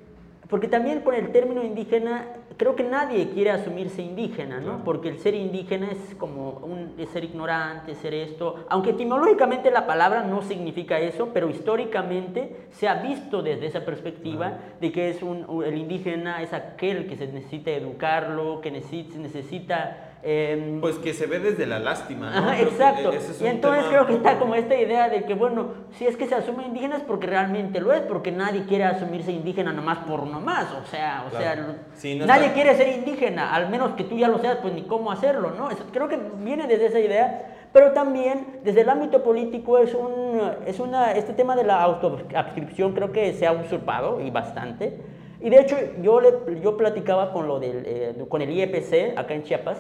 porque 0.49 0.67
también 0.69 1.01
con 1.01 1.15
el 1.15 1.31
término 1.31 1.63
indígena, 1.63 2.27
creo 2.57 2.75
que 2.75 2.83
nadie 2.83 3.29
quiere 3.31 3.51
asumirse 3.51 4.01
indígena, 4.01 4.61
¿no? 4.61 4.83
Porque 4.83 5.09
el 5.11 5.19
ser 5.19 5.35
indígena 5.35 5.91
es 5.91 6.15
como 6.15 6.61
un, 6.63 6.95
es 6.99 7.11
ser 7.11 7.25
ignorante, 7.25 7.95
ser 7.95 8.15
esto, 8.15 8.65
aunque 8.69 8.91
etimológicamente 8.91 9.71
la 9.71 9.87
palabra 9.87 10.23
no 10.23 10.41
significa 10.43 10.99
eso, 10.99 11.31
pero 11.35 11.51
históricamente 11.51 12.57
se 12.71 12.89
ha 12.89 12.95
visto 12.95 13.43
desde 13.43 13.67
esa 13.67 13.85
perspectiva 13.85 14.59
de 14.81 14.91
que 14.91 15.11
es 15.11 15.23
un, 15.23 15.47
el 15.65 15.77
indígena 15.77 16.43
es 16.43 16.55
aquel 16.55 17.07
que 17.07 17.17
se 17.17 17.27
necesita 17.27 17.71
educarlo, 17.71 18.61
que 18.61 18.71
necesita, 18.71 19.13
se 19.13 19.19
necesita... 19.19 20.05
em, 20.23 20.81
Pues 20.81 20.97
que 20.99 21.15
se 21.15 21.27
ve 21.27 21.39
desde 21.39 21.67
la 21.67 21.79
lástima, 21.79 22.31
¿no? 22.31 22.37
Ajá, 22.51 22.61
exacto. 22.61 23.13
es 23.13 23.41
Y 23.41 23.47
entonces 23.47 23.85
creo 23.89 24.07
que 24.07 24.15
está 24.15 24.39
como 24.39 24.55
esta 24.55 24.75
idea 24.77 25.09
de 25.09 25.25
que, 25.25 25.35
bueno, 25.35 25.69
si 25.93 26.07
es 26.07 26.17
que 26.17 26.27
se 26.27 26.35
asume 26.35 26.65
indígena 26.67 26.97
es 26.97 27.03
porque 27.03 27.27
realmente 27.27 27.81
lo 27.81 27.93
es, 27.93 28.01
porque 28.03 28.33
nadie 28.33 28.65
quiere 28.65 28.85
asumirse 28.85 29.33
indígena 29.33 29.73
nomás 29.73 29.99
por 29.99 30.25
nomás. 30.27 30.67
O 30.73 30.85
sea, 30.87 31.25
o 31.27 31.31
Claro. 31.31 31.63
sea, 31.63 31.77
Sí, 31.95 32.19
no 32.19 32.27
nadie 32.27 32.47
está- 32.47 32.55
quiere 32.55 32.75
ser 32.77 32.89
indígena, 32.89 33.55
al 33.55 33.69
menos 33.71 33.93
que 33.95 34.05
tú 34.05 34.17
ya 34.17 34.29
lo 34.29 34.39
seas, 34.39 34.59
pues 34.63 34.75
ni 34.75 34.83
cómo 34.83 35.11
hacerlo, 35.13 35.53
¿no? 35.57 35.71
Eso- 35.71 35.85
creo 35.93 36.09
que 36.09 36.19
viene 36.39 36.67
desde 36.67 36.87
esa 36.87 37.01
idea. 37.01 37.55
Pero 37.73 37.93
también 37.93 38.61
desde 38.65 38.81
el 38.81 38.89
ámbito 38.89 39.23
político 39.23 39.77
es 39.79 39.95
un, 39.95 40.41
es 40.67 40.81
una, 40.81 41.13
este 41.13 41.35
tema 41.35 41.55
de 41.55 41.65
la 41.65 41.83
autoadscripción 41.83 42.93
creo 42.95 43.13
que 43.13 43.33
se 43.35 43.47
ha 43.47 43.53
usurpado 43.53 44.21
y 44.23 44.31
bastante. 44.31 44.99
Y 45.41 45.51
de 45.51 45.61
hecho 45.61 45.77
yo, 46.03 46.21
le, 46.21 46.31
yo 46.63 46.77
platicaba 46.77 47.31
con, 47.33 47.47
lo 47.47 47.61
del, 47.61 47.83
eh, 47.87 48.25
con 48.29 48.41
el 48.43 48.51
IEPC 48.51 49.17
acá 49.19 49.35
en 49.35 49.43
Chiapas, 49.45 49.79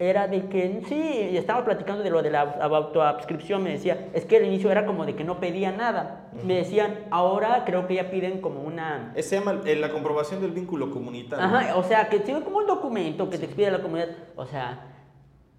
era 0.00 0.28
de 0.28 0.46
que, 0.48 0.82
sí, 0.88 1.28
y 1.32 1.36
estaba 1.36 1.64
platicando 1.64 2.04
de 2.04 2.10
lo 2.10 2.22
de 2.22 2.30
la 2.30 2.42
autoadscripción, 2.42 3.64
me 3.64 3.70
decía, 3.70 4.08
es 4.14 4.24
que 4.24 4.36
al 4.36 4.44
inicio 4.44 4.70
era 4.70 4.86
como 4.86 5.04
de 5.04 5.16
que 5.16 5.24
no 5.24 5.40
pedía 5.40 5.72
nada. 5.72 6.28
Me 6.44 6.54
decían, 6.54 6.94
ahora 7.10 7.64
creo 7.66 7.88
que 7.88 7.94
ya 7.94 8.08
piden 8.10 8.40
como 8.40 8.60
una... 8.60 9.12
Se 9.18 9.36
llama 9.36 9.60
eh, 9.64 9.74
la 9.74 9.90
comprobación 9.90 10.40
del 10.40 10.52
vínculo 10.52 10.90
comunitario. 10.92 11.44
Ajá, 11.44 11.74
o 11.76 11.82
sea, 11.82 12.08
que 12.08 12.20
tiene 12.20 12.42
como 12.42 12.58
un 12.58 12.66
documento 12.66 13.28
que 13.28 13.38
te 13.38 13.46
expide 13.46 13.72
la 13.72 13.80
comunidad. 13.82 14.10
O 14.36 14.46
sea, 14.46 14.84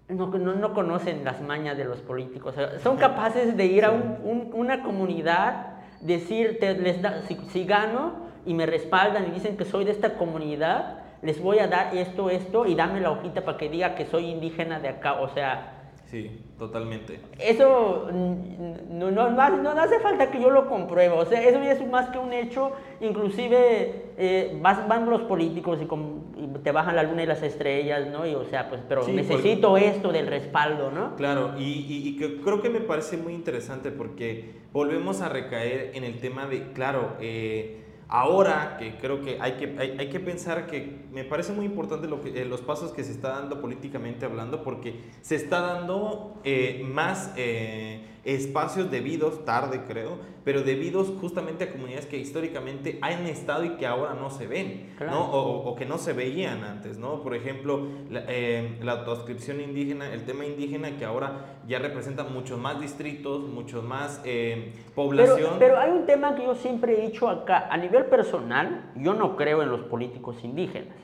no, 0.08 0.28
no, 0.28 0.54
no 0.54 0.72
conocen 0.72 1.22
las 1.22 1.42
mañas 1.42 1.76
de 1.76 1.84
los 1.84 2.00
políticos. 2.00 2.54
O 2.54 2.56
sea, 2.56 2.78
son 2.80 2.96
capaces 2.96 3.58
de 3.58 3.66
ir 3.66 3.84
a 3.84 3.90
un- 3.90 4.16
un- 4.24 4.50
una 4.54 4.82
comunidad, 4.82 5.74
decir, 6.00 6.56
te- 6.60 6.78
les 6.78 7.02
da, 7.02 7.20
si, 7.28 7.36
si 7.50 7.66
gano 7.66 8.30
y 8.46 8.54
me 8.54 8.64
respaldan 8.64 9.26
y 9.28 9.32
dicen 9.32 9.58
que 9.58 9.66
soy 9.66 9.84
de 9.84 9.90
esta 9.90 10.14
comunidad, 10.14 10.99
les 11.22 11.40
voy 11.40 11.58
a 11.58 11.66
dar 11.68 11.94
esto, 11.96 12.30
esto 12.30 12.66
y 12.66 12.74
dame 12.74 13.00
la 13.00 13.10
hojita 13.10 13.44
para 13.44 13.58
que 13.58 13.68
diga 13.68 13.94
que 13.94 14.06
soy 14.06 14.26
indígena 14.26 14.80
de 14.80 14.88
acá. 14.88 15.20
O 15.20 15.28
sea, 15.28 15.76
Sí, 16.06 16.28
totalmente. 16.58 17.20
eso 17.38 18.08
mm, 18.12 18.98
no, 18.98 19.12
no, 19.12 19.30
no, 19.30 19.56
no 19.74 19.80
hace 19.80 20.00
falta 20.00 20.28
que 20.32 20.40
yo 20.42 20.50
lo 20.50 20.66
compruebe, 20.68 21.14
o 21.14 21.24
sea, 21.24 21.40
eso 21.40 21.62
ya 21.62 21.70
es 21.70 21.86
más 21.88 22.08
que 22.08 22.18
un 22.18 22.32
hecho, 22.32 22.72
inclusive 23.00 24.06
eh, 24.18 24.58
vas- 24.60 24.88
van 24.88 25.08
los 25.08 25.22
políticos 25.22 25.78
y, 25.80 25.86
con- 25.86 26.24
y 26.36 26.48
te 26.64 26.72
bajan 26.72 26.96
la 26.96 27.04
luna 27.04 27.22
y 27.22 27.26
las 27.26 27.42
estrellas, 27.44 28.08
¿no? 28.08 28.26
Y 28.26 28.34
o 28.34 28.44
sea, 28.44 28.68
pues, 28.68 28.80
pero 28.88 29.02
Sí, 29.04 29.12
necesito 29.12 29.76
esto 29.76 30.10
del 30.12 30.26
respaldo, 30.26 30.90
¿no? 30.90 31.14
Claro, 31.16 31.52
y, 31.58 31.62
y- 31.62 32.08
y 32.08 32.16
que 32.16 32.40
creo 32.40 32.60
que 32.60 32.70
me 32.70 32.80
parece 32.80 33.16
muy 33.16 33.32
interesante 33.34 33.90
porque 33.92 34.62
volvemos 34.72 35.20
a 35.20 35.28
recaer 35.28 35.92
en 35.94 36.02
el 36.04 36.18
tema 36.18 36.46
de, 36.46 36.72
claro, 36.72 37.14
eh, 37.20 37.84
ahora 38.10 38.76
que 38.76 38.96
creo 38.96 39.22
que 39.22 39.38
hay 39.40 39.52
que, 39.52 39.76
hay, 39.78 40.08
que 40.08 40.18
pensar 40.18 40.66
que 40.66 41.06
me 41.12 41.22
parece 41.22 41.52
muy 41.52 41.64
importante 41.64 42.08
lo 42.08 42.20
que, 42.20 42.42
eh, 42.42 42.44
los 42.44 42.60
pasos 42.60 42.92
que 42.92 43.04
se 43.04 43.12
está 43.12 43.28
dando 43.30 43.60
políticamente 43.60 44.26
hablando 44.26 44.64
porque 44.64 45.00
se 45.22 45.36
está 45.36 45.60
dando 45.60 46.40
eh, 46.42 46.84
más 46.92 47.32
eh, 47.36 48.19
espacios 48.24 48.90
debidos, 48.90 49.44
tarde 49.44 49.82
creo, 49.86 50.18
pero 50.44 50.62
debidos 50.62 51.12
justamente 51.20 51.64
a 51.64 51.72
comunidades 51.72 52.06
que 52.06 52.18
históricamente 52.18 52.98
han 53.02 53.26
estado 53.26 53.64
y 53.64 53.70
que 53.76 53.86
ahora 53.86 54.14
no 54.14 54.30
se 54.30 54.46
ven, 54.46 54.90
Claro. 54.96 55.12
¿no? 55.12 55.24
O, 55.32 55.68
o 55.70 55.74
que 55.76 55.86
no 55.86 55.98
se 55.98 56.12
veían 56.12 56.64
antes, 56.64 56.98
¿no? 56.98 57.22
Por 57.22 57.34
ejemplo, 57.34 57.86
la, 58.10 58.24
eh, 58.28 58.78
la 58.82 58.92
autoscripción 58.92 59.60
indígena, 59.60 60.12
el 60.12 60.24
tema 60.24 60.44
indígena 60.44 60.96
que 60.98 61.04
ahora 61.04 61.60
ya 61.66 61.78
representa 61.78 62.24
muchos 62.24 62.58
más 62.58 62.80
distritos, 62.80 63.42
muchos 63.48 63.84
más 63.84 64.20
eh, 64.24 64.72
Pero, 64.74 64.94
población. 64.94 65.56
pero 65.58 65.78
hay 65.78 65.90
un 65.90 66.06
tema 66.06 66.34
que 66.34 66.44
yo 66.44 66.54
siempre 66.54 66.98
he 66.98 67.06
dicho 67.10 67.28
acá, 67.28 67.68
a 67.70 67.76
nivel 67.76 68.06
personal, 68.06 68.90
yo 68.96 69.14
no 69.14 69.36
creo 69.36 69.62
en 69.62 69.70
los 69.70 69.82
políticos 69.82 70.36
indígenas. 70.42 70.94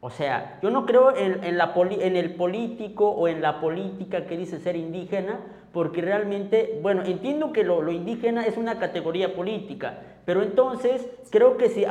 O 0.00 0.10
sea, 0.10 0.60
yo 0.62 0.70
no 0.70 0.86
creo 0.86 1.16
en, 1.16 1.58
la 1.58 1.72
en 1.74 2.16
el 2.16 2.34
político 2.34 3.10
o 3.10 3.26
en 3.26 3.42
la 3.42 3.60
política 3.60 4.26
que 4.26 4.36
dice 4.36 4.60
ser 4.60 4.76
indígena, 4.76 5.40
porque 5.72 6.00
realmente, 6.00 6.78
bueno, 6.82 7.02
entiendo 7.04 7.52
que 7.52 7.64
lo, 7.64 7.82
lo 7.82 7.90
indígena 7.90 8.46
es 8.46 8.56
una 8.56 8.78
categoría 8.78 9.34
política, 9.34 9.98
Pero 10.24 10.42
entonces, 10.42 11.08
creo 11.30 11.56
que, 11.56 11.68
si, 11.68 11.84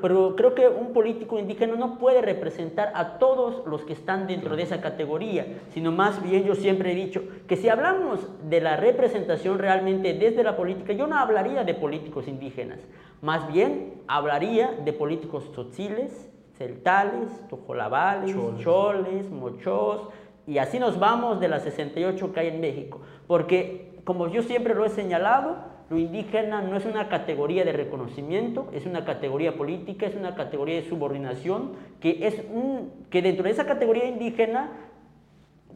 pero 0.00 0.34
creo 0.34 0.54
que 0.54 0.66
un 0.66 0.92
político 0.92 1.38
indígena 1.38 1.76
no 1.76 1.98
puede 1.98 2.20
representar 2.22 2.90
a 2.94 3.18
todos 3.18 3.66
los 3.66 3.84
que 3.84 3.92
están 3.92 4.26
dentro 4.26 4.56
de 4.56 4.62
esa 4.62 4.80
categoría, 4.80 5.46
sino 5.74 5.92
más 5.92 6.22
bien 6.22 6.44
yo 6.44 6.54
siempre 6.54 6.92
he 6.92 6.94
dicho 6.94 7.22
que 7.46 7.56
si 7.56 7.68
hablamos 7.68 8.26
de 8.48 8.60
la 8.60 8.76
representación 8.76 9.58
realmente 9.58 10.14
desde 10.14 10.42
la 10.42 10.56
política, 10.56 10.94
yo 10.94 11.06
no 11.06 11.16
hablaría 11.16 11.64
de 11.64 11.74
políticos 11.74 12.28
indígenas, 12.28 12.80
más 13.20 13.46
bien 13.52 14.02
hablaría 14.08 14.72
de 14.84 14.92
políticos 14.92 15.52
tzotziles, 15.52 16.31
celtales, 16.62 17.28
tojolabales, 17.48 18.36
choles, 18.62 19.28
mochos, 19.30 20.08
y 20.46 20.58
así 20.58 20.78
nos 20.78 20.98
vamos 20.98 21.40
de 21.40 21.48
las 21.48 21.62
68 21.62 22.32
que 22.32 22.40
hay 22.40 22.48
en 22.48 22.60
México, 22.60 23.00
porque 23.26 24.00
como 24.04 24.28
yo 24.28 24.42
siempre 24.42 24.74
lo 24.74 24.84
he 24.84 24.88
señalado, 24.88 25.56
lo 25.90 25.98
indígena 25.98 26.62
no 26.62 26.76
es 26.76 26.86
una 26.86 27.08
categoría 27.08 27.64
de 27.64 27.72
reconocimiento, 27.72 28.68
es 28.72 28.86
una 28.86 29.04
categoría 29.04 29.56
política, 29.56 30.06
es 30.06 30.14
una 30.14 30.34
categoría 30.34 30.76
de 30.76 30.88
subordinación, 30.88 31.72
que, 32.00 32.26
es 32.26 32.42
que 33.10 33.22
dentro 33.22 33.44
de 33.44 33.50
esa 33.50 33.66
categoría 33.66 34.06
indígena, 34.06 34.70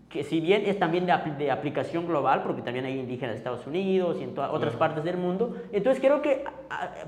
que 0.09 0.23
si 0.23 0.41
bien 0.41 0.63
es 0.67 0.79
también 0.79 1.05
de, 1.05 1.51
aplicación 1.51 2.07
global, 2.07 2.43
porque 2.45 2.63
también 2.63 2.85
hay 2.85 2.99
indígenas 2.99 3.35
de 3.35 3.39
Estados 3.39 3.67
Unidos 3.67 4.19
y 4.21 4.25
en 4.25 4.35
todas 4.35 4.53
otras 4.53 4.77
partes 4.77 5.03
del 5.05 5.17
mundo, 5.17 5.57
entonces 5.73 6.01
creo 6.01 6.23
que 6.23 6.45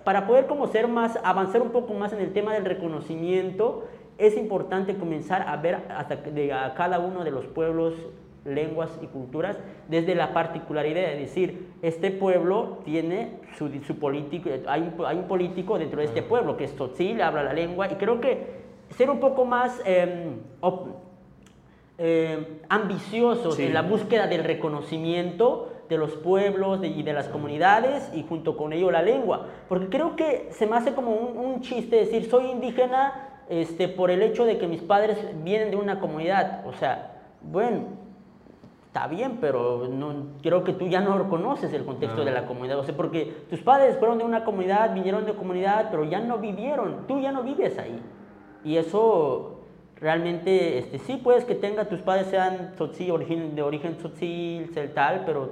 para 0.04 0.26
poder 0.26 0.46
como 0.46 0.66
ser 0.66 0.88
más, 0.88 1.18
avanzar 1.22 1.62
un 1.62 1.70
poco 1.70 1.94
más 1.94 2.12
en 2.12 2.20
el 2.20 2.32
tema 2.32 2.54
del 2.54 2.64
reconocimiento, 2.64 3.87
es 4.18 4.37
importante 4.37 4.96
comenzar 4.96 5.42
a 5.42 5.56
ver 5.56 5.78
hasta 5.90 6.16
de, 6.16 6.52
a 6.52 6.74
cada 6.74 6.98
uno 6.98 7.22
de 7.22 7.30
los 7.30 7.46
pueblos 7.46 7.94
lenguas 8.44 8.98
y 9.00 9.06
culturas 9.06 9.58
desde 9.88 10.14
la 10.14 10.32
particularidad, 10.32 11.12
es 11.12 11.20
decir, 11.20 11.68
este 11.82 12.11
pueblo 12.11 12.78
tiene 12.84 13.38
su, 13.56 13.68
su 13.84 13.98
político, 13.98 14.50
hay, 14.66 14.92
hay, 15.06 15.16
un 15.16 15.28
político 15.28 15.78
dentro 15.78 16.00
de 16.00 16.06
este 16.06 16.22
pueblo 16.22 16.56
que 16.56 16.64
es 16.64 16.74
tzotzil, 16.74 17.20
habla 17.20 17.42
la 17.42 17.52
lengua, 17.52 17.90
y 17.92 17.96
creo 17.96 18.20
que 18.20 18.58
ser 18.90 19.11
un 19.11 19.20
poco 19.20 19.44
más 19.44 19.80
eh, 19.84 20.32
eh, 21.98 22.62
ambiciosos 22.68 23.58
en 23.58 23.74
la 23.74 23.82
búsqueda 23.82 24.26
del 24.26 24.44
reconocimiento 24.44 25.72
de 25.88 25.98
los 25.98 26.12
pueblos 26.12 26.80
y 26.84 27.02
de 27.02 27.12
las 27.12 27.28
comunidades 27.28 28.11
y 28.14 28.22
junto 28.22 28.56
con 28.56 28.72
ello 28.72 28.90
la 28.90 29.02
lengua, 29.02 29.46
porque 29.68 29.88
creo 29.88 30.16
que 30.16 30.48
se 30.52 30.66
me 30.66 30.76
hace 30.76 30.94
como 30.94 31.12
un, 31.12 31.37
un 31.37 31.61
chiste 31.61 31.96
decir 31.96 32.28
soy 32.30 32.46
indígena 32.50 33.44
este, 33.48 33.88
por 33.88 34.11
el 34.11 34.22
hecho 34.22 34.44
de 34.44 34.58
que 34.58 34.66
mis 34.66 34.82
padres 34.82 35.18
vienen 35.42 35.70
de 35.70 35.76
una 35.76 36.00
comunidad, 36.00 36.66
o 36.66 36.72
sea, 36.74 37.22
bueno, 37.42 37.84
está 38.88 39.06
bien, 39.06 39.38
pero 39.40 39.88
no, 39.88 40.14
creo 40.42 40.64
que 40.64 40.72
tú 40.72 40.88
ya 40.88 41.00
no 41.00 41.28
conoces 41.28 41.72
el 41.72 41.84
contexto 41.84 42.24
de 42.24 42.30
la 42.30 42.46
comunidad. 42.46 42.78
O 42.78 42.84
sea, 42.84 42.96
porque 42.96 43.44
tus 43.48 43.61
padres 43.61 43.96
fueron 43.98 44.18
de 44.18 44.24
una 44.24 44.44
comunidad, 44.44 44.92
vinieron 44.94 45.24
de 45.24 45.34
comunidad, 45.34 45.88
pero 45.90 46.04
ya 46.04 46.20
no 46.20 46.38
vivieron, 46.38 47.06
tú 47.06 47.20
ya 47.20 47.32
no 47.32 47.42
vives 47.42 47.78
ahí. 47.78 48.00
Y 48.64 48.76
eso 48.76 49.57
realmente, 50.00 50.78
este, 50.78 50.98
sí 51.00 51.20
puedes 51.22 51.44
que 51.44 51.54
tenga, 51.54 51.87
tus 51.87 52.00
padres 52.00 52.28
sean 52.28 52.74
origen, 53.11 53.54
de 53.54 53.62
origen 53.62 53.96
tzotzil, 53.96 54.70
celtal, 54.72 55.24
pero, 55.26 55.50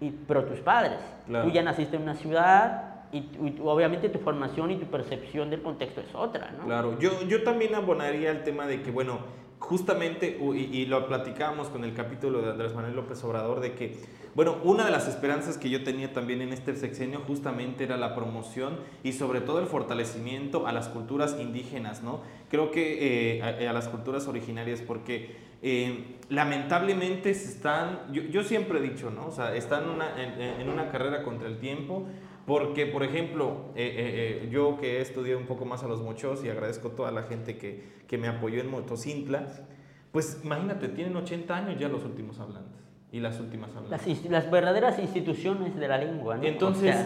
y, 0.00 0.10
pero 0.10 0.44
tus 0.44 0.60
padres. 0.60 0.98
Tú 1.26 1.50
ya 1.50 1.62
naciste 1.62 1.96
en 1.96 2.02
una 2.02 2.14
ciudad, 2.14 2.94
y, 3.12 3.28
obviamente 3.62 4.08
tu 4.08 4.18
formación 4.18 4.72
y 4.72 4.76
tu 4.76 4.86
percepción 4.86 5.48
del 5.48 5.62
contexto 5.62 6.00
es 6.00 6.14
otra, 6.14 6.50
¿no? 6.58 6.64
Claro, 6.64 6.98
yo, 6.98 7.22
yo 7.28 7.42
también 7.44 7.74
abonaría 7.74 8.30
el 8.30 8.42
tema 8.42 8.66
de 8.66 8.82
que, 8.82 8.90
bueno, 8.90 9.20
justamente, 9.60 10.38
y, 10.54 10.86
lo 10.86 11.06
platicábamos 11.06 11.68
con 11.68 11.84
el 11.84 11.94
capítulo 11.94 12.42
de 12.42 12.50
Andrés 12.50 12.74
Manuel 12.74 12.96
López 12.96 13.22
Obrador, 13.24 13.60
de 13.60 13.74
que, 13.74 13.96
bueno, 14.34 14.58
una 14.64 14.84
de 14.84 14.90
las 14.90 15.06
esperanzas 15.06 15.58
que 15.58 15.70
yo 15.70 15.84
tenía 15.84 16.12
también 16.12 16.42
en 16.42 16.52
este 16.52 16.74
sexenio 16.74 17.20
justamente 17.20 17.84
era 17.84 17.96
la 17.96 18.16
promoción 18.16 18.80
y 19.04 19.12
sobre 19.12 19.40
todo 19.40 19.60
el 19.60 19.66
fortalecimiento 19.66 20.66
a 20.66 20.72
las 20.72 20.88
culturas 20.88 21.36
indígenas, 21.38 22.02
¿no? 22.02 22.22
Creo 22.50 22.72
que 22.72 23.36
eh, 23.38 23.68
a, 23.68 23.72
las 23.72 23.86
culturas 23.86 24.26
originarias, 24.26 24.80
porque 24.80 25.36
eh, 25.62 26.16
lamentablemente 26.28 27.30
están, 27.30 28.12
yo, 28.12 28.42
siempre 28.42 28.80
he 28.80 28.82
dicho, 28.82 29.10
¿no? 29.10 29.26
O 29.28 29.30
sea, 29.30 29.54
están 29.54 29.84
en 30.18 30.68
una 30.68 30.90
carrera 30.90 31.22
contra 31.22 31.46
el 31.46 31.58
tiempo 31.58 32.08
porque, 32.44 32.86
por 32.86 33.04
ejemplo, 33.04 33.66
eh, 33.76 34.48
yo 34.50 34.78
que 34.78 34.98
he 34.98 35.00
estudiado 35.00 35.38
un 35.38 35.46
poco 35.46 35.64
más 35.64 35.84
a 35.84 35.88
los 35.88 36.02
mochos 36.02 36.44
y 36.44 36.48
agradezco 36.48 36.88
a 36.88 36.96
toda 36.96 37.12
la 37.12 37.22
gente 37.22 37.56
que, 37.56 37.84
que 38.08 38.18
me 38.18 38.26
apoyó 38.26 38.60
en 38.60 38.68
Motocintla, 38.68 39.46
pues 40.10 40.40
imagínate, 40.42 40.88
tienen 40.88 41.14
80 41.14 41.56
años 41.56 41.78
ya 41.78 41.88
los 41.88 42.04
últimos 42.04 42.40
hablantes 42.40 42.83
y 43.14 43.20
las 43.20 43.38
últimas 43.38 43.70
hablantes. 43.76 44.06
Las, 44.06 44.30
las 44.30 44.50
verdaderas 44.50 44.98
instituciones 44.98 45.76
de 45.76 45.88
la 45.88 45.98
lengua, 45.98 46.36
¿no? 46.36 46.42
Entonces, 46.42 46.96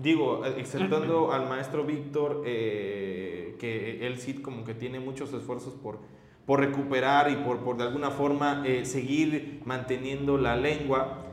digo, 0.00 0.46
exceptuando 0.46 1.32
al 1.32 1.48
maestro 1.48 1.84
Víctor, 1.84 2.42
que 2.44 3.98
él 4.00 4.18
sí 4.18 4.34
como 4.34 4.64
que 4.64 4.74
tiene 4.74 5.00
muchos 5.00 5.32
esfuerzos 5.32 5.74
por, 5.74 5.98
por 6.46 6.60
recuperar 6.60 7.30
y 7.30 7.36
por, 7.36 7.58
por 7.58 7.76
de 7.76 7.82
alguna 7.82 8.10
forma 8.10 8.62
seguir 8.84 9.60
manteniendo 9.64 10.38
la 10.38 10.56
lengua, 10.56 11.24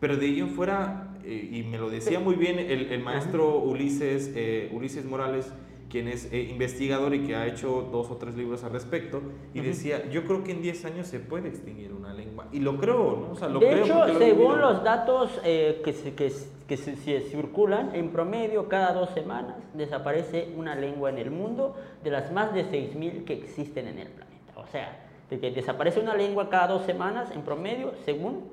pero 0.00 0.16
de 0.16 0.26
ello 0.26 0.46
fuera 0.48 1.08
eh, 1.28 1.50
y 1.52 1.62
me 1.62 1.76
lo 1.76 1.90
decía 1.90 2.20
muy 2.20 2.36
bien 2.36 2.58
el, 2.58 3.02
maestro 3.02 3.58
Ulises, 3.58 4.32
eh, 4.34 4.70
Ulises 4.72 5.04
Morales, 5.04 5.52
quien 5.88 6.08
es 6.08 6.32
eh, 6.32 6.42
investigador 6.42 7.14
y 7.14 7.26
que 7.26 7.36
ha 7.36 7.46
hecho 7.46 7.88
dos 7.90 8.10
o 8.10 8.16
tres 8.16 8.34
libros 8.36 8.64
al 8.64 8.72
respecto, 8.72 9.22
y 9.54 9.60
decía, 9.60 10.08
yo 10.10 10.24
creo 10.24 10.44
que 10.44 10.52
en 10.52 10.62
10 10.62 10.84
años 10.84 11.06
se 11.06 11.20
puede 11.20 11.48
extinguir 11.48 11.92
una 11.92 12.12
lengua. 12.12 12.46
Y 12.52 12.60
lo 12.60 12.76
creo, 12.78 13.26
¿no? 13.26 13.32
O 13.32 13.36
sea, 13.36 13.48
lo 13.48 13.60
de 13.60 13.70
creo 13.70 13.84
hecho, 13.84 14.18
según 14.18 14.60
los 14.60 14.84
datos 14.84 15.30
que, 15.42 15.92
se, 15.92 16.14
que, 16.14 16.32
que 16.66 16.76
se, 16.76 17.20
circulan, 17.20 17.94
en 17.94 18.10
promedio 18.10 18.68
cada 18.68 18.92
dos 18.92 19.10
semanas 19.10 19.56
desaparece 19.74 20.52
una 20.56 20.74
lengua 20.74 21.10
en 21.10 21.18
el 21.18 21.30
mundo 21.30 21.76
de 22.04 22.10
las 22.10 22.32
más 22.32 22.52
de 22.52 22.64
6.000 22.66 23.24
que 23.24 23.34
existen 23.34 23.88
en 23.88 23.98
el 23.98 24.08
planeta. 24.08 24.52
O 24.56 24.66
sea, 24.66 25.06
de 25.30 25.40
que 25.40 25.50
desaparece 25.50 26.00
una 26.00 26.14
lengua 26.14 26.50
cada 26.50 26.68
dos 26.68 26.84
semanas 26.84 27.30
en 27.30 27.42
promedio, 27.42 27.92
según, 28.04 28.44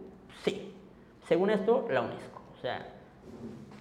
sí, 0.43 0.73
según 1.27 1.49
esto, 1.49 1.87
la 1.89 2.01
UNESCO 2.01 2.35
sea, 2.65 2.87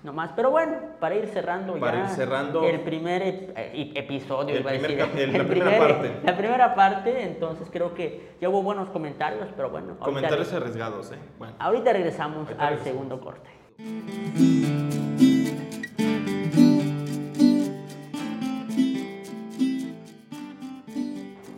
no 0.04 0.12
más. 0.12 0.30
Pero 0.36 0.50
bueno, 0.50 0.76
para 1.00 1.16
ir 1.16 1.26
cerrando 1.28 1.74
para 1.80 2.04
ya 2.04 2.04
ir 2.04 2.08
cerrando 2.10 2.62
el 2.62 2.80
primer 2.80 3.22
eh, 3.56 3.92
episodio, 3.94 4.56
el 4.56 4.62
primer, 4.62 4.98
la 5.32 5.44
primera 5.44 5.78
parte. 5.78 6.20
La 6.22 6.36
primera 6.36 6.74
parte, 6.74 7.22
entonces 7.22 7.68
creo 7.72 7.94
que 7.94 8.34
ya 8.40 8.50
hubo 8.50 8.62
buenos 8.62 8.90
comentarios, 8.90 9.48
pero 9.56 9.70
bueno. 9.70 9.98
Comentarios 9.98 10.52
arriesgados, 10.52 11.10
¿eh? 11.10 11.18
Bueno. 11.38 11.54
Ahorita 11.58 11.92
regresamos 11.92 12.48
al 12.58 12.78
segundo 12.80 13.18
corte. 13.18 13.48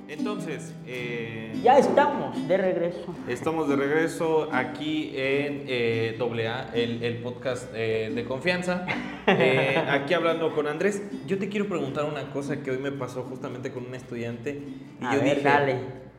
Entonces, 0.08 0.74
eh, 0.86 1.52
ya 1.62 1.78
estamos 1.78 2.25
de 2.46 2.56
regreso. 2.56 3.14
Estamos 3.28 3.68
de 3.68 3.76
regreso 3.76 4.48
aquí 4.52 5.12
en 5.16 5.64
eh, 5.66 6.18
AA, 6.20 6.70
el, 6.74 7.18
podcast 7.22 7.70
eh, 7.74 8.12
de 8.14 8.24
confianza. 8.24 8.86
Eh, 9.26 9.76
aquí 9.88 10.14
hablando 10.14 10.54
con 10.54 10.68
Andrés. 10.68 11.02
Yo 11.26 11.38
te 11.38 11.48
quiero 11.48 11.66
preguntar 11.66 12.04
una 12.04 12.30
cosa 12.30 12.62
que 12.62 12.70
hoy 12.70 12.78
me 12.78 12.92
pasó 12.92 13.24
justamente 13.24 13.72
con 13.72 13.86
un 13.86 13.94
estudiante. 13.94 14.62
Y 15.00 15.04
yo 15.04 15.20
dije, 15.20 15.40
dale. 15.42 15.76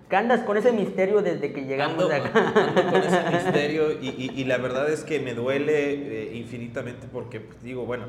¿Qué 0.10 0.16
andas 0.16 0.42
con 0.42 0.58
ese 0.58 0.72
misterio 0.72 1.22
desde 1.22 1.54
que 1.54 1.62
llegamos 1.62 2.08
de 2.08 2.16
acá? 2.16 2.54
Ando 2.56 2.92
con 2.92 3.02
ese 3.02 3.24
misterio 3.32 3.92
y, 3.94 4.32
y, 4.36 4.44
la 4.46 4.58
verdad 4.58 4.90
es 4.90 5.04
que 5.04 5.20
me 5.20 5.34
duele 5.34 6.32
infinitamente 6.34 7.08
porque 7.12 7.42
pues, 7.42 7.62
digo, 7.62 7.86
bueno, 7.86 8.06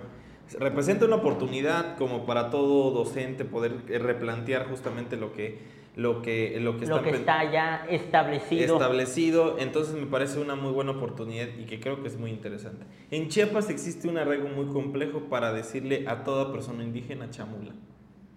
representa 0.59 1.05
una 1.05 1.17
oportunidad 1.17 1.97
como 1.97 2.25
para 2.25 2.51
todo 2.51 2.93
docente 2.93 3.45
poder 3.45 3.85
replantear 3.87 4.67
justamente 4.69 5.17
lo 5.17 5.33
que 5.33 5.59
lo 5.99 6.23
que, 6.23 6.61
lo 6.61 6.77
que, 6.77 6.85
está, 6.85 6.97
lo 6.97 7.03
que 7.03 7.11
está 7.11 7.51
ya 7.51 7.85
establecido. 7.91 8.75
Establecido, 8.75 9.57
entonces 9.59 9.97
me 9.97 10.07
parece 10.07 10.39
una 10.39 10.55
muy 10.55 10.71
buena 10.71 10.93
oportunidad 10.93 11.49
y 11.59 11.65
que 11.65 11.81
creo 11.81 12.01
que 12.03 12.07
es 12.07 12.17
muy 12.17 12.31
interesante. 12.31 12.87
En 13.11 13.27
Chiapas 13.27 13.69
existe 13.69 14.07
un 14.07 14.17
arreglo 14.17 14.49
muy 14.49 14.67
complejo 14.67 15.23
para 15.29 15.53
decirle 15.53 16.05
a 16.07 16.23
toda 16.23 16.53
persona 16.53 16.85
indígena 16.85 17.31
chamula. 17.31 17.73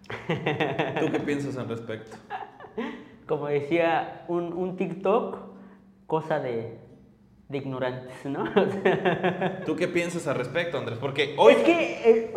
¿Tú 0.99 1.11
qué 1.11 1.19
piensas 1.19 1.55
al 1.57 1.69
respecto? 1.69 2.17
Como 3.27 3.45
decía 3.45 4.25
un, 4.27 4.53
un 4.53 4.75
TikTok, 4.75 5.37
cosa 6.07 6.39
de, 6.39 6.79
de 7.47 7.57
ignorantes, 7.59 8.25
¿no? 8.25 8.43
¿Tú 9.67 9.75
qué 9.75 9.87
piensas 9.87 10.25
al 10.25 10.35
respecto, 10.35 10.79
Andrés? 10.79 10.97
Porque 10.97 11.35
hoy... 11.37 11.53
Es 11.53 11.63
que... 11.63 12.09
Eh, 12.09 12.33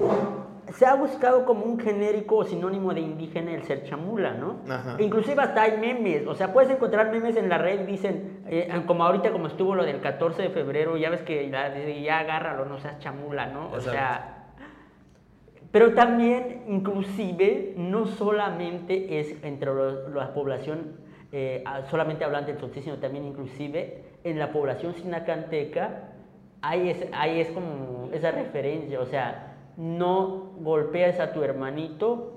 se 0.73 0.87
ha 0.87 0.95
buscado 0.95 1.45
como 1.45 1.65
un 1.65 1.79
genérico 1.79 2.37
o 2.37 2.45
sinónimo 2.45 2.95
de 2.95 3.01
indígena 3.01 3.53
el 3.53 3.65
ser 3.65 3.85
chamula, 3.85 4.33
¿no? 4.33 4.61
Inclusive 4.99 5.43
hasta 5.43 5.63
hay 5.63 5.79
memes, 5.79 6.27
o 6.27 6.35
sea, 6.35 6.53
puedes 6.53 6.71
encontrar 6.71 7.11
memes 7.11 7.37
en 7.37 7.49
la 7.49 7.59
red, 7.59 7.81
dicen, 7.87 8.43
eh, 8.47 8.73
como 8.87 9.05
ahorita 9.05 9.31
como 9.31 9.47
estuvo 9.47 9.75
lo 9.75 9.85
del 9.85 10.01
14 10.01 10.43
de 10.43 10.51
febrero, 10.51 10.97
ya 10.97 11.11
ves 11.11 11.23
que 11.23 11.51
ya, 11.51 11.75
ya 11.77 12.19
agárralo, 12.19 12.65
no 12.65 12.79
seas 12.79 12.99
chamula, 12.99 13.47
¿no? 13.47 13.71
O 13.73 13.81
sea, 13.81 14.47
pero 15.71 15.93
también, 15.93 16.63
inclusive, 16.69 17.75
no 17.77 18.07
solamente 18.07 19.19
es 19.19 19.43
entre 19.43 19.71
la 20.15 20.33
población 20.33 21.05
eh, 21.33 21.65
solamente 21.91 22.25
hablante 22.25 22.53
del 22.53 22.61
tzotzi, 22.61 22.81
sino 22.81 22.99
también 22.99 23.25
inclusive 23.25 24.05
en 24.23 24.39
la 24.39 24.53
población 24.53 24.95
sinacanteca, 24.95 26.13
ahí 26.63 26.91
es, 26.91 27.07
ahí 27.13 27.41
es 27.41 27.49
como 27.49 28.09
esa 28.13 28.31
referencia, 28.31 29.01
o 29.01 29.07
sea, 29.07 29.54
no 29.77 30.53
golpees 30.61 31.21
a 31.21 31.33
tu 31.33 31.43
hermanito, 31.43 32.33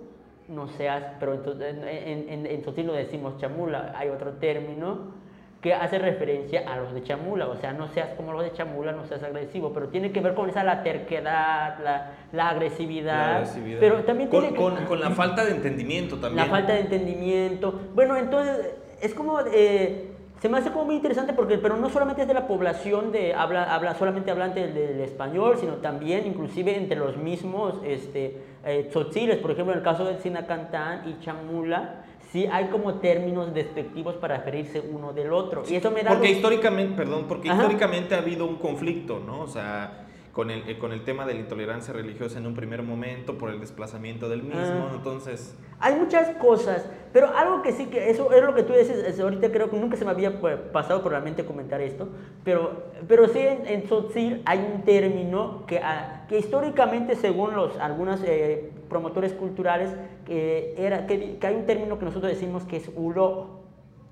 no 0.47 0.67
seas, 0.69 1.03
pero 1.19 1.33
entonces, 1.33 1.75
en, 1.75 2.29
en, 2.29 2.45
en, 2.45 2.87
lo 2.87 2.93
decimos 2.93 3.37
chamula, 3.37 3.93
hay 3.95 4.09
otro 4.09 4.31
término 4.33 5.15
que 5.61 5.73
hace 5.73 5.97
referencia 5.97 6.71
a 6.71 6.77
los 6.77 6.93
de 6.93 7.03
chamula, 7.03 7.47
o 7.47 7.57
sea, 7.57 7.73
no 7.73 7.87
seas 7.89 8.09
como 8.15 8.31
los 8.31 8.43
de 8.43 8.53
chamula, 8.53 8.91
no 8.91 9.05
seas 9.05 9.23
agresivo, 9.23 9.73
pero 9.73 9.87
tiene 9.89 10.11
que 10.11 10.21
ver 10.21 10.35
con 10.35 10.49
esa 10.49 10.63
la 10.63 10.83
terquedad, 10.83 11.79
la, 11.83 12.11
la, 12.31 12.49
agresividad, 12.49 13.49
pero 13.79 14.03
también 14.03 14.29
con, 14.29 14.55
con, 14.55 14.75
con, 14.85 14.99
la 14.99 15.09
falta 15.11 15.43
de 15.43 15.51
entendimiento 15.51 16.17
también. 16.17 16.45
La 16.45 16.51
falta 16.51 16.73
de 16.73 16.81
entendimiento, 16.81 17.81
bueno, 17.93 18.15
entonces 18.15 18.75
es 19.01 19.13
como... 19.13 19.39
Eh, 19.51 20.06
se 20.41 20.49
me 20.49 20.57
hace 20.59 20.71
como 20.71 20.85
muy 20.85 20.95
interesante 20.95 21.33
porque, 21.33 21.57
pero 21.57 21.77
no 21.77 21.89
solamente 21.89 22.21
es 22.21 22.27
de 22.27 22.33
la 22.33 22.47
población 22.47 23.11
de 23.11 23.33
habla, 23.33 23.73
habla 23.73 23.95
solamente 23.95 24.29
hablante 24.29 24.67
del, 24.67 24.99
español, 24.99 25.57
sino 25.59 25.73
también 25.75 26.27
inclusive 26.27 26.75
entre 26.75 26.97
los 26.97 27.17
mismos 27.17 27.75
este, 27.83 28.37
eh, 28.65 28.87
tzotziles, 28.89 29.37
por 29.37 29.51
ejemplo 29.51 29.73
en 29.73 29.79
el 29.79 29.83
caso 29.83 30.05
de 30.05 30.19
Sinacantán 30.19 31.07
y 31.07 31.19
Chamula, 31.23 32.03
sí 32.31 32.45
hay 32.51 32.65
como 32.67 32.95
términos 32.95 33.53
despectivos 33.53 34.15
para 34.15 34.37
referirse 34.37 34.79
uno 34.79 35.13
del 35.13 35.33
otro. 35.33 35.63
Y 35.67 35.75
eso 35.75 35.89
me 35.91 36.03
da 36.03 36.11
porque 36.11 36.31
históricamente, 36.31 36.95
perdón, 36.95 37.25
porque 37.27 37.47
históricamente 37.47 38.15
ha 38.15 38.19
habido 38.19 38.45
un 38.45 38.57
conflicto, 38.57 39.19
¿no? 39.19 39.41
O 39.41 39.47
sea, 39.47 40.06
con 40.37 40.51
el, 40.51 40.69
eh, 40.69 40.77
con 40.77 40.91
el 40.91 41.03
tema 41.03 41.25
de 41.25 41.33
la 41.33 41.39
intolerancia 41.39 41.91
religiosa 41.95 42.37
en 42.37 42.45
un 42.45 42.53
primer 42.53 42.83
momento, 42.83 43.39
por 43.39 43.49
el 43.49 43.59
desplazamiento 43.59 44.29
del 44.29 44.43
mismo, 44.43 44.91
entonces... 44.93 45.57
Hay 45.79 45.95
muchas 45.95 46.29
cosas, 46.37 46.87
pero 47.11 47.35
algo 47.35 47.63
que 47.63 47.71
sí 47.71 47.87
que, 47.87 48.11
eso 48.11 48.31
es 48.31 48.43
lo 48.43 48.53
que 48.53 48.61
tú 48.61 48.73
dices, 48.73 49.19
ahorita 49.19 49.51
creo 49.51 49.71
que 49.71 49.77
nunca 49.77 49.97
se 49.97 50.05
me 50.05 50.11
había 50.11 50.39
pues, 50.39 50.55
pasado 50.71 51.01
por 51.01 51.11
la 51.11 51.21
mente 51.21 51.43
comentar 51.43 51.81
esto, 51.81 52.09
pero, 52.43 52.83
pero 53.07 53.27
sí 53.29 53.39
en, 53.39 53.65
en 53.65 54.41
hay 54.45 54.71
un 54.75 54.83
término 54.83 55.65
que, 55.65 55.79
ah, 55.79 56.27
que 56.29 56.37
históricamente, 56.37 57.15
según 57.15 57.55
los, 57.55 57.75
algunos 57.77 58.21
eh, 58.23 58.71
promotores 58.89 59.33
culturales, 59.33 59.89
que, 60.27 60.75
era, 60.77 61.07
que, 61.07 61.39
que, 61.39 61.47
hay 61.47 61.55
un 61.55 61.65
término 61.65 61.97
que 61.97 62.05
nosotros 62.05 62.31
decimos 62.31 62.63
que 62.65 62.77
es 62.77 62.91
ulo, 62.95 63.61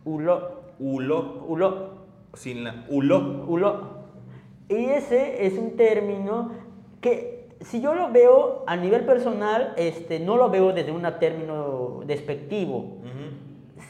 ulo, 0.05 0.61
ulo, 0.79 1.45
ulo, 1.47 1.89
sin 2.33 2.63
la, 2.63 2.83
ulo, 2.89 3.45
ulo, 3.47 3.94
y 4.69 4.85
ese 4.85 5.45
es 5.45 5.57
un 5.57 5.75
término 5.77 6.51
que 7.01 7.35
si 7.61 7.81
yo 7.81 7.93
lo 7.93 8.11
veo 8.11 8.63
a 8.67 8.75
nivel 8.75 9.05
personal, 9.05 9.73
este, 9.77 10.19
no 10.19 10.37
lo 10.37 10.49
veo 10.49 10.73
desde 10.73 10.91
un 10.91 11.03
término 11.19 12.01
despectivo, 12.05 12.97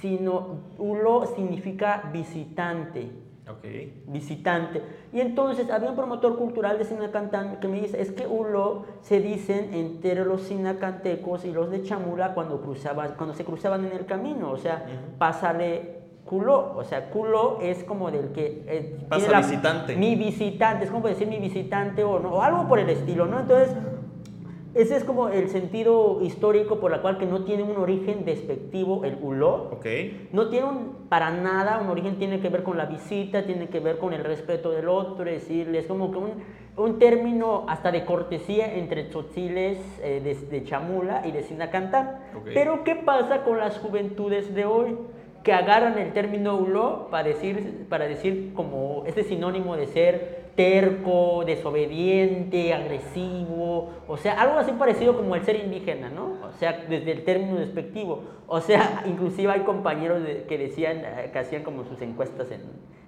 sino 0.01 0.59
ulo 0.77 1.25
significa 1.35 2.09
visitante. 2.11 3.09
Okay. 3.47 4.03
Visitante. 4.07 4.81
Y 5.13 5.19
entonces 5.19 5.69
había 5.69 5.89
un 5.89 5.95
promotor 5.95 6.35
cultural 6.35 6.79
de 6.79 6.85
Sinacantán 6.85 7.59
que 7.59 7.67
me 7.67 7.79
dice, 7.79 8.01
es 8.01 8.11
que 8.11 8.25
ulo 8.25 8.85
se 9.01 9.19
dicen 9.19 9.71
entre 9.71 10.25
los 10.25 10.41
sinacantecos 10.41 11.45
y 11.45 11.51
los 11.51 11.69
de 11.69 11.83
Chamula 11.83 12.33
cuando, 12.33 12.59
cruzaban, 12.61 13.13
cuando 13.15 13.35
se 13.35 13.45
cruzaban 13.45 13.85
en 13.85 13.91
el 13.91 14.07
camino, 14.07 14.49
o 14.49 14.57
sea, 14.57 14.87
pásale 15.19 16.04
culo, 16.25 16.73
o 16.75 16.83
sea, 16.83 17.09
culo 17.09 17.59
es 17.61 17.83
como 17.83 18.11
del 18.11 18.31
que... 18.31 18.63
Eh, 18.67 18.97
Pasa 19.07 19.37
visitante. 19.37 19.95
Mi 19.95 20.15
visitante, 20.15 20.85
es 20.85 20.91
como 20.91 21.07
decir 21.07 21.27
mi 21.27 21.39
visitante 21.39 22.03
o, 22.03 22.19
no, 22.19 22.35
o 22.35 22.41
algo 22.41 22.67
por 22.67 22.79
el 22.79 22.89
estilo, 22.89 23.27
¿no? 23.27 23.39
Entonces, 23.39 23.75
ese 24.73 24.97
es 24.97 25.05
como 25.05 25.29
el 25.29 25.47
sentido 25.49 26.19
histórico 26.21 26.81
por 26.81 26.91
la 26.91 27.01
cual 27.01 27.17
que 27.17 27.25
no 27.25 27.45
tiene 27.45 27.63
un 27.63 27.77
origen 27.77 28.25
despectivo 28.25 29.05
el 29.05 29.17
ulo. 29.21 29.69
Okay. 29.77 30.27
No 30.33 30.49
tiene 30.49 30.67
para 31.07 31.31
nada 31.31 31.79
un 31.79 31.89
origen, 31.89 32.17
tiene 32.17 32.41
que 32.41 32.49
ver 32.49 32.63
con 32.63 32.77
la 32.77 32.85
visita, 32.85 33.45
tiene 33.45 33.69
que 33.69 33.79
ver 33.79 33.99
con 33.99 34.11
el 34.11 34.23
respeto 34.23 34.71
del 34.71 34.89
otro, 34.89 35.25
es 35.29 35.43
decir, 35.43 35.73
es 35.73 35.85
como 35.85 36.11
que 36.11 36.17
un, 36.17 36.31
un 36.75 36.99
término 36.99 37.65
hasta 37.69 37.91
de 37.91 38.03
cortesía 38.03 38.75
entre 38.75 39.05
tzotziles 39.05 39.77
eh, 40.01 40.45
de, 40.49 40.63
Chamula 40.65 41.25
y 41.25 41.31
de 41.31 41.43
Sinacantán. 41.43 42.19
Pero 42.43 42.83
¿qué 42.83 42.95
pasa 42.95 43.43
con 43.43 43.59
las 43.59 43.77
juventudes 43.77 44.53
de 44.53 44.65
hoy? 44.65 44.97
Que 45.45 45.53
agarran 45.53 45.99
el 45.99 46.11
término 46.11 46.57
ulo 46.57 47.07
para 47.11 47.27
decir, 47.27 47.85
para 47.87 48.07
decir 48.07 48.51
como 48.55 49.03
este 49.05 49.23
sinónimo 49.23 49.77
de 49.77 49.85
ser 49.85 50.45
terco, 50.55 51.43
desobediente, 51.45 52.73
agresivo, 52.73 53.91
o 54.07 54.17
sea, 54.17 54.41
algo 54.41 54.57
así 54.57 54.71
parecido 54.71 55.15
como 55.15 55.35
el 55.35 55.43
ser 55.43 55.57
indígena, 55.57 56.09
¿no? 56.09 56.37
O 56.47 56.51
sea, 56.57 56.85
desde 56.89 57.11
el 57.11 57.23
término 57.23 57.59
despectivo. 57.59 58.23
O 58.47 58.59
sea, 58.59 59.03
inclusive 59.07 59.51
hay 59.51 59.59
compañeros 59.59 60.23
que 60.47 60.57
decían, 60.57 61.03
eh, 61.05 61.29
que 61.31 61.37
hacían 61.37 61.61
como 61.61 61.83
sus 61.83 62.01
encuestas 62.01 62.49
en, 62.49 62.61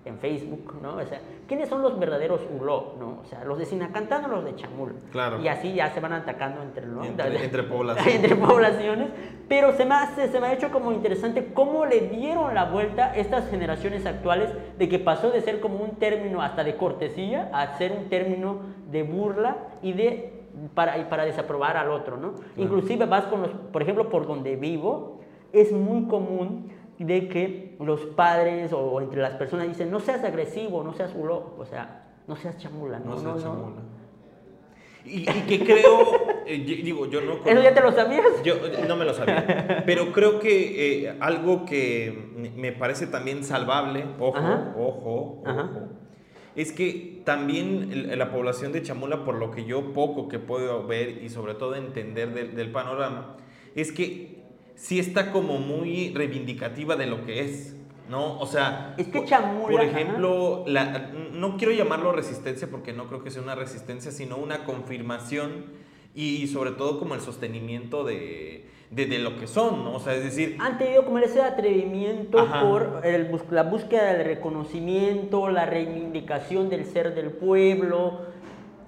en 0.08 0.18
Facebook, 0.18 0.76
¿no? 0.82 0.96
O 0.96 1.06
sea, 1.06 1.20
¿quiénes 1.48 1.70
son 1.70 1.82
los 1.82 2.00
verdaderos 2.00 2.42
Ulo, 2.60 2.96
¿no? 3.00 3.20
O 3.22 3.26
sea, 3.26 3.44
los 3.44 3.58
de 3.58 3.66
Sinacantán 3.66 4.26
o 4.26 4.28
los 4.28 4.46
de 4.46 4.56
Chamul. 4.56 4.96
Claro. 5.12 5.42
Y 5.42 5.48
así 5.48 5.74
ya 5.74 5.90
se 5.94 6.00
van 6.00 6.14
atacando 6.14 6.62
entre, 6.62 6.86
entre, 6.86 7.64
poblaciones. 7.64 8.16
entre 8.16 8.36
poblaciones. 8.36 9.10
Pero 9.48 9.74
se 9.74 9.86
me, 9.86 9.96
hace, 9.96 10.30
se 10.30 10.40
me 10.40 10.48
ha 10.48 10.54
hecho 10.54 10.72
como 10.72 10.92
interesante 10.92 11.54
cómo 11.54 11.86
le 11.86 12.02
dieron 12.02 12.54
la 12.54 12.66
vuelta 12.66 13.16
estas 13.16 13.50
generaciones 13.50 14.06
actuales 14.06 14.50
de 14.78 14.90
que 14.90 15.00
pasó 15.00 15.32
de 15.32 15.42
ser 15.42 15.60
como 15.60 15.84
un 15.84 15.92
término 15.98 16.42
hasta 16.42 16.64
de 16.64 16.76
cortesía 16.76 17.50
a 17.54 17.78
ser 17.78 17.92
un 17.92 18.10
término 18.10 18.60
de 18.92 19.04
burla 19.04 19.58
y 19.82 19.94
de 19.94 20.34
para, 20.74 21.10
para 21.10 21.26
desaprobar 21.26 21.78
al 21.78 21.92
otro, 21.92 22.18
¿no? 22.18 22.34
Inclusive 22.56 23.06
vas 23.06 23.26
con 23.26 23.42
los, 23.42 23.52
por 23.52 23.82
ejemplo, 23.82 24.10
por 24.10 24.28
donde 24.28 24.56
vivo, 24.56 25.20
es 25.54 25.72
muy 25.72 26.08
común 26.08 26.72
de 27.04 27.28
que 27.28 27.76
los 27.80 28.02
padres 28.02 28.74
o 28.74 29.00
entre 29.02 29.22
las 29.22 29.34
personas 29.34 29.68
dicen, 29.68 29.92
no 29.92 30.00
seas 30.00 30.24
agresivo, 30.24 30.84
no 30.84 30.94
seas 30.94 31.14
ulo, 31.16 31.56
o 31.58 31.66
sea, 31.66 32.06
no 32.28 32.36
seas 32.36 32.58
chamula. 32.58 33.00
No, 33.00 33.16
no 33.16 33.20
seas 33.20 33.44
chamula. 33.44 33.82
Y, 35.06 35.26
que 35.26 35.64
creo, 35.64 36.44
eh, 36.46 36.58
digo, 36.58 37.06
yo 37.06 37.22
no... 37.22 37.36
¿Eso 37.46 37.62
ya 37.62 37.74
te 37.74 37.82
lo 37.82 37.94
sabías? 37.94 38.26
Yo 38.44 38.56
no 38.88 38.96
me 38.98 39.06
lo 39.06 39.14
sabía, 39.14 39.84
pero 39.86 40.12
creo 40.12 40.40
que 40.40 41.06
eh, 41.06 41.18
algo 41.22 41.66
que 41.66 42.52
me 42.56 42.74
parece 42.74 43.08
también 43.08 43.46
salvable, 43.46 44.06
ojo, 44.20 44.40
ojo, 44.78 45.44
ojo, 45.46 45.82
es 46.58 46.72
que 46.72 47.22
también 47.24 48.18
la 48.18 48.32
población 48.32 48.72
de 48.72 48.82
Chamula, 48.82 49.24
por 49.24 49.36
lo 49.36 49.52
que 49.52 49.66
yo 49.66 49.94
poco 49.94 50.28
que 50.28 50.40
puedo 50.40 50.86
ver 50.88 51.24
y 51.24 51.30
sobre 51.30 51.54
todo 51.54 51.76
entender 51.76 52.54
del 52.54 52.72
panorama, 52.72 53.38
es 53.76 53.92
que 53.92 54.37
sí 54.78 55.00
está 55.00 55.32
como 55.32 55.58
muy 55.58 56.14
reivindicativa 56.14 56.96
de 56.96 57.08
lo 57.08 57.26
que 57.26 57.42
es. 57.42 57.74
¿no? 58.10 58.40
O 58.40 58.46
sea, 58.46 58.96
es 58.98 59.08
que 59.10 59.26
Chamula, 59.26 59.68
por 59.68 59.82
ejemplo, 59.82 60.64
la, 60.66 61.12
no 61.34 61.58
quiero 61.58 61.74
llamarlo 61.74 62.14
resistencia 62.14 62.70
porque 62.72 62.94
no 62.94 63.08
creo 63.08 63.22
que 63.22 63.32
sea 63.32 63.42
una 63.42 63.56
resistencia, 63.56 64.12
sino 64.12 64.38
una 64.38 64.64
confirmación 64.64 65.66
y 66.16 66.48
sobre 66.48 66.72
todo 66.72 67.00
como 67.00 67.16
el 67.16 67.22
sostenimiento 67.22 68.06
de, 68.06 68.70
de, 68.92 69.20
lo 69.20 69.38
que 69.38 69.46
son, 69.46 69.84
¿no? 69.84 69.96
O 69.96 70.00
sea, 70.00 70.16
es 70.16 70.24
decir... 70.24 70.58
Han 70.60 70.78
tenido 70.78 71.04
como 71.04 71.20
ese 71.20 71.42
atrevimiento 71.42 72.48
por 72.62 73.02
el, 73.04 73.30
la 73.52 73.64
búsqueda 73.64 74.14
del 74.14 74.26
reconocimiento, 74.26 75.50
la 75.50 75.66
reivindicación 75.66 76.70
del 76.70 76.86
ser 76.86 77.14
del 77.14 77.32
pueblo. 77.32 78.22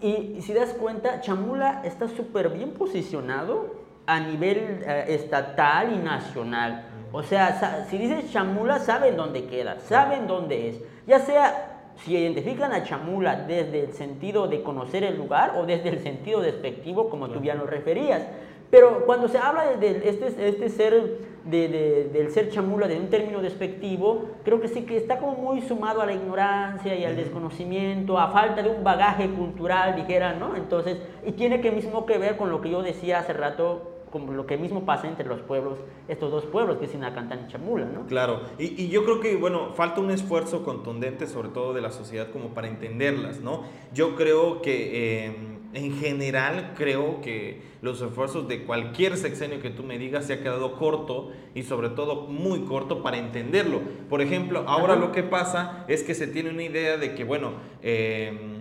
Y, 0.02 0.38
y 0.38 0.42
si 0.42 0.54
das 0.54 0.74
cuenta, 0.74 1.20
Chamula 1.20 1.82
está 1.84 2.08
súper 2.08 2.50
bien 2.50 2.72
posicionado 2.72 3.79
a 4.10 4.20
nivel 4.20 4.82
eh, 4.86 5.06
estatal 5.10 5.94
y 5.94 5.98
nacional. 5.98 6.84
O 7.12 7.22
sea, 7.22 7.86
si 7.90 7.98
dices 7.98 8.32
Chamula, 8.32 8.80
saben 8.80 9.16
dónde 9.16 9.46
queda, 9.46 9.80
saben 9.82 10.26
dónde 10.26 10.70
es. 10.70 10.82
Ya 11.06 11.20
sea 11.20 11.94
si 11.98 12.16
identifican 12.18 12.72
a 12.72 12.84
Chamula 12.84 13.36
desde 13.36 13.84
el 13.84 13.94
sentido 13.94 14.48
de 14.48 14.64
conocer 14.64 15.04
el 15.04 15.16
lugar 15.16 15.54
o 15.58 15.66
desde 15.66 15.90
el 15.90 16.00
sentido 16.00 16.42
despectivo, 16.42 17.10
como 17.10 17.30
tú 17.30 17.42
ya 17.42 17.54
lo 17.54 17.68
referías. 17.68 18.24
Pero 18.72 19.06
cuando 19.06 19.28
se 19.28 19.38
habla 19.38 19.76
de, 19.78 20.02
este, 20.10 20.48
este, 20.48 20.70
ser, 20.70 21.18
de, 21.46 22.10
del 22.14 22.32
ser 22.32 22.50
chamula 22.50 22.88
de 22.88 22.98
un 22.98 23.10
término 23.10 23.42
despectivo, 23.42 24.26
creo 24.44 24.62
que 24.62 24.68
sí 24.68 24.84
que 24.84 24.96
está 24.96 25.18
como 25.18 25.34
muy 25.34 25.62
sumado 25.62 26.02
a 26.02 26.06
la 26.06 26.14
ignorancia 26.14 26.96
y 26.96 27.04
al 27.04 27.16
desconocimiento, 27.16 28.20
a 28.20 28.30
falta 28.30 28.62
de 28.62 28.70
un 28.70 28.84
bagaje 28.84 29.28
cultural, 29.32 29.96
dijera, 29.96 30.34
¿no? 30.34 30.56
Entonces, 30.56 31.00
y 31.26 31.32
tiene 31.32 31.62
que 31.62 31.72
mismo 31.72 32.06
que 32.06 32.20
ver 32.20 32.38
con 32.38 32.52
lo 32.52 32.62
que 32.62 32.70
yo 32.70 32.84
decía 32.84 33.20
hace 33.20 33.34
rato 33.34 33.99
como 34.12 34.34
lo 34.34 34.46
que 34.46 34.58
mismo 34.58 34.86
pasa 34.86 35.08
entre 35.08 35.26
los 35.26 35.42
pueblos, 35.42 35.80
estos 36.08 36.32
dos 36.32 36.46
pueblos, 36.46 36.78
que 36.78 36.86
es 36.86 36.92
Sinacantán 36.92 37.46
y 37.48 37.52
Chamula, 37.52 37.86
¿no? 37.86 38.06
Claro, 38.08 38.42
y, 38.58 38.82
y, 38.82 38.90
yo 38.90 39.04
creo 39.04 39.20
que, 39.20 39.36
bueno, 39.36 39.74
falta 39.74 40.02
un 40.02 40.12
esfuerzo 40.12 40.64
contundente, 40.64 41.28
sobre 41.28 41.50
todo 41.50 41.74
de 41.74 41.82
la 41.82 41.92
sociedad, 41.92 42.32
como 42.32 42.50
para 42.50 42.68
entenderlas, 42.68 43.40
¿no? 43.40 43.64
Yo 43.94 44.16
creo 44.16 44.62
que, 44.62 45.26
eh, 45.28 45.36
en 45.74 45.98
general, 45.98 46.74
creo 46.76 47.22
que 47.22 47.62
los 47.82 48.02
esfuerzos 48.02 48.48
de 48.48 48.64
cualquier 48.64 49.18
sexenio 49.18 49.62
que 49.62 49.70
tú 49.70 49.84
me 49.84 50.00
digas 50.00 50.26
se 50.26 50.34
ha 50.34 50.42
quedado 50.42 50.74
corto 50.74 51.32
y 51.54 51.64
sobre 51.64 51.90
todo 51.90 52.28
muy 52.28 52.62
corto 52.62 53.04
para 53.04 53.18
entenderlo. 53.18 53.82
Por 54.10 54.22
ejemplo, 54.22 54.64
ahora 54.68 54.96
lo 54.96 55.12
que 55.12 55.24
pasa 55.24 55.86
es 55.88 56.04
que 56.04 56.16
se 56.16 56.28
tiene 56.28 56.50
una 56.50 56.64
idea 56.64 56.98
de 56.98 57.14
que, 57.14 57.24
bueno, 57.24 57.54
eh, 57.84 58.59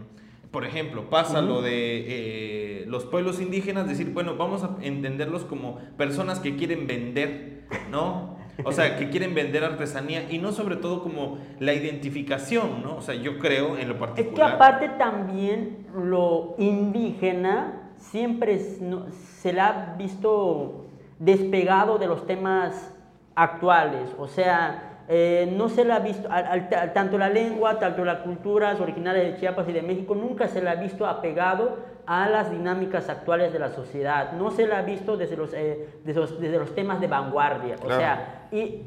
por 0.51 0.65
ejemplo, 0.65 1.11
pasa 1.11 1.43
lo 1.43 1.61
de 1.61 2.83
eh, 2.83 2.85
los 2.87 3.05
pueblos 3.05 3.41
indígenas, 3.41 3.89
decir, 3.89 4.13
bueno, 4.13 4.37
vamos 4.37 4.65
a 4.65 4.77
entenderlos 4.81 5.45
como 5.45 5.79
personas 5.97 6.41
que 6.41 6.57
quieren 6.57 6.87
vender, 6.87 7.65
¿no? 7.91 8.37
O 8.65 8.73
sea, 8.73 8.97
que 8.97 9.09
quieren 9.09 9.35
vender 9.35 9.63
artesanía 9.63 10.31
y 10.31 10.39
no 10.39 10.51
sobre 10.53 10.77
todo 10.77 11.03
como 11.03 11.39
la 11.61 11.75
identificación, 11.75 12.83
¿no? 12.83 12.97
O 12.97 13.03
sea, 13.03 13.15
yo 13.15 13.39
creo 13.39 13.77
en 13.79 13.89
lo 13.89 13.99
particular. 13.99 14.29
Es 14.29 14.35
que 14.35 14.43
aparte 14.43 14.89
también 14.99 15.87
lo 15.95 16.57
indígena 16.59 17.93
siempre 17.99 18.59
se 18.59 19.53
la 19.53 19.69
ha 19.69 19.97
visto 19.97 20.87
despegado 21.19 21.99
de 21.99 22.07
los 22.07 22.27
temas 22.27 22.95
actuales, 23.35 24.11
o 24.19 24.27
sea, 24.27 24.88
eh, 25.11 25.51
no 25.57 25.71
se 25.71 25.87
la 25.87 25.97
ha 25.97 25.99
visto, 26.01 26.29
tanto 26.93 27.17
la 27.17 27.31
lengua, 27.31 27.79
tanto 27.79 28.05
las 28.05 28.19
culturas 28.19 28.79
originales 28.79 29.33
de 29.33 29.41
Chiapas 29.41 29.67
y 29.69 29.73
de 29.73 29.81
México, 29.81 30.15
nunca 30.15 30.49
se 30.49 30.61
la 30.61 30.73
ha 30.73 30.75
visto 30.75 31.07
apegado 31.07 31.79
a 32.05 32.29
las 32.29 32.51
dinámicas 32.51 33.09
actuales 33.09 33.51
de 33.53 33.59
la 33.59 33.71
sociedad, 33.71 34.33
no 34.33 34.51
se 34.51 34.67
la 34.67 34.79
ha 34.79 34.83
visto 34.83 35.17
desde 35.17 35.37
los, 35.37 35.55
eh, 35.55 35.89
desde 36.05 36.59
los, 36.59 36.75
temas 36.75 37.01
de 37.01 37.07
vanguardia, 37.07 37.77
o 37.83 37.89
sea, 37.91 38.49
y 38.53 38.83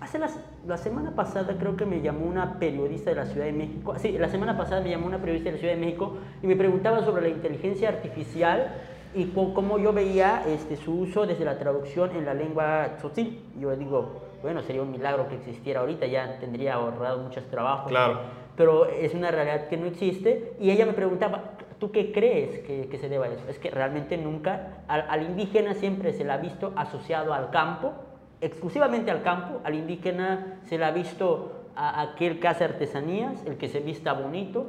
hace 0.00 0.18
la 0.66 0.76
semana 0.76 1.12
pasada 1.12 1.54
creo 1.58 1.76
que 1.76 1.86
me 1.86 2.02
llamó 2.02 2.26
una 2.26 2.58
periodista 2.58 3.08
de 3.10 3.16
la 3.16 3.24
Ciudad 3.24 3.46
de 3.46 3.52
México, 3.52 3.94
sí, 3.96 4.18
la 4.18 4.28
semana 4.28 4.58
pasada 4.58 4.82
me 4.82 4.90
llamó 4.90 5.06
una 5.06 5.18
periodista 5.18 5.48
de 5.48 5.52
la 5.52 5.60
Ciudad 5.60 5.74
de 5.74 5.80
México 5.80 6.18
y 6.42 6.46
me 6.46 6.56
preguntaba 6.56 7.02
sobre 7.02 7.22
la 7.22 7.28
inteligencia 7.28 7.88
artificial 7.88 8.68
y 9.14 9.26
cómo 9.26 9.78
yo 9.78 9.92
veía 9.92 10.42
este, 10.46 10.76
su 10.76 10.92
uso 10.92 11.24
desde 11.24 11.44
la 11.44 11.58
traducción 11.58 12.10
en 12.16 12.26
la 12.26 12.34
lengua 12.34 12.96
tzotzil. 12.98 13.40
Yo 13.60 13.70
le 13.70 13.76
digo, 13.76 14.33
bueno, 14.44 14.62
sería 14.62 14.82
un 14.82 14.90
milagro 14.90 15.26
que 15.26 15.36
existiera 15.36 15.80
ahorita, 15.80 16.04
ya 16.04 16.38
tendría 16.38 16.74
ahorrado 16.74 17.18
muchos 17.18 17.48
trabajos. 17.48 17.88
Claro. 17.88 18.20
Pero 18.54 18.84
es 18.84 19.14
una 19.14 19.30
realidad 19.30 19.68
que 19.68 19.78
no 19.78 19.86
existe. 19.86 20.52
Y 20.60 20.70
ella 20.70 20.84
me 20.84 20.92
preguntaba, 20.92 21.52
¿tú 21.78 21.90
qué 21.90 22.12
crees 22.12 22.58
que, 22.58 22.86
que 22.90 22.98
se 22.98 23.08
deba 23.08 23.24
a 23.24 23.30
eso? 23.30 23.42
Es 23.48 23.58
que 23.58 23.70
realmente 23.70 24.18
nunca, 24.18 24.84
al, 24.86 25.22
indígena 25.22 25.72
siempre 25.72 26.12
se 26.12 26.24
le 26.24 26.32
ha 26.32 26.36
visto 26.36 26.74
asociado 26.76 27.32
al 27.32 27.48
campo, 27.48 27.94
exclusivamente 28.42 29.10
al 29.10 29.22
campo. 29.22 29.62
Al 29.64 29.76
indígena 29.76 30.58
se 30.64 30.76
le 30.76 30.84
ha 30.84 30.90
visto 30.90 31.64
a 31.74 32.02
aquel 32.02 32.38
que 32.38 32.46
hace 32.46 32.64
artesanías, 32.64 33.42
el 33.46 33.56
que 33.56 33.70
se 33.70 33.80
vista 33.80 34.12
bonito, 34.12 34.66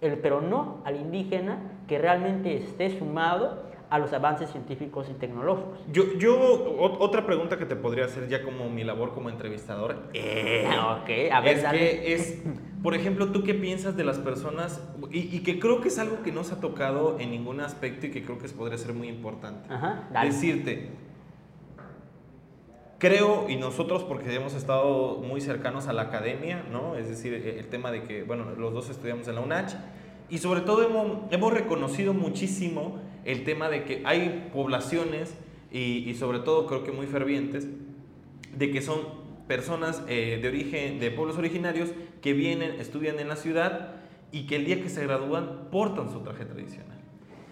el, 0.00 0.16
pero 0.16 0.40
no 0.40 0.78
al 0.86 0.96
indígena 0.96 1.58
que 1.86 1.98
realmente 1.98 2.56
esté 2.56 2.98
sumado 2.98 3.67
a 3.90 3.98
los 3.98 4.12
avances 4.12 4.50
científicos 4.50 5.08
y 5.10 5.14
tecnológicos. 5.14 5.78
Yo, 5.92 6.14
yo 6.18 6.38
otra 6.98 7.24
pregunta 7.24 7.58
que 7.58 7.64
te 7.64 7.76
podría 7.76 8.04
hacer 8.04 8.28
ya 8.28 8.42
como 8.42 8.68
mi 8.68 8.84
labor 8.84 9.14
como 9.14 9.30
entrevistador 9.30 9.96
eh, 10.12 10.68
okay. 11.02 11.30
a 11.30 11.40
ver, 11.40 11.58
es 11.58 11.64
que 11.64 12.12
es, 12.12 12.42
por 12.82 12.94
ejemplo, 12.94 13.28
¿tú 13.28 13.42
qué 13.42 13.54
piensas 13.54 13.96
de 13.96 14.04
las 14.04 14.18
personas? 14.18 14.82
Y, 15.10 15.40
que 15.40 15.58
creo 15.58 15.80
que 15.80 15.88
es 15.88 15.98
algo 15.98 16.22
que 16.22 16.32
no 16.32 16.44
se 16.44 16.54
ha 16.54 16.60
tocado 16.60 17.18
en 17.18 17.30
ningún 17.30 17.60
aspecto 17.60 18.06
y 18.06 18.10
que 18.10 18.24
creo 18.24 18.38
que 18.38 18.48
podría 18.48 18.78
ser 18.78 18.92
muy 18.92 19.08
importante. 19.08 19.72
Ajá, 19.72 20.08
Decirte, 20.22 20.90
creo, 22.98 23.48
y 23.48 23.56
nosotros 23.56 24.04
porque 24.04 24.34
hemos 24.34 24.54
estado 24.54 25.16
muy 25.16 25.40
cercanos 25.40 25.88
a 25.88 25.92
la 25.92 26.02
academia, 26.02 26.64
¿no? 26.70 26.96
Es 26.96 27.08
decir, 27.08 27.34
el 27.34 27.66
tema 27.68 27.90
de 27.90 28.02
que, 28.02 28.22
bueno, 28.22 28.44
los 28.56 28.74
dos 28.74 28.90
estudiamos 28.90 29.28
en 29.28 29.36
la 29.36 29.40
UNACH, 29.40 29.74
y 30.30 30.38
sobre 30.38 30.60
todo 30.60 30.82
hemos, 30.82 31.32
hemos 31.32 31.52
reconocido 31.52 32.14
muchísimo 32.14 32.98
el 33.24 33.44
tema 33.44 33.68
de 33.68 33.84
que 33.84 34.02
hay 34.04 34.50
poblaciones, 34.52 35.34
y, 35.70 36.14
sobre 36.14 36.38
todo 36.38 36.66
creo 36.66 36.82
que 36.82 36.92
muy 36.92 37.06
fervientes, 37.06 37.68
de 38.56 38.70
que 38.70 38.80
son 38.80 39.00
personas 39.46 40.02
eh, 40.08 40.38
de 40.40 40.48
origen, 40.48 40.98
de 40.98 41.10
pueblos 41.10 41.36
originarios, 41.36 41.90
que 42.22 42.32
vienen, 42.32 42.80
estudian 42.80 43.18
en 43.18 43.28
la 43.28 43.36
ciudad 43.36 43.96
y 44.32 44.46
que 44.46 44.56
el 44.56 44.64
día 44.64 44.82
que 44.82 44.88
se 44.88 45.02
gradúan 45.04 45.68
portan 45.70 46.10
su 46.10 46.20
traje 46.20 46.44
tradicional. 46.44 46.98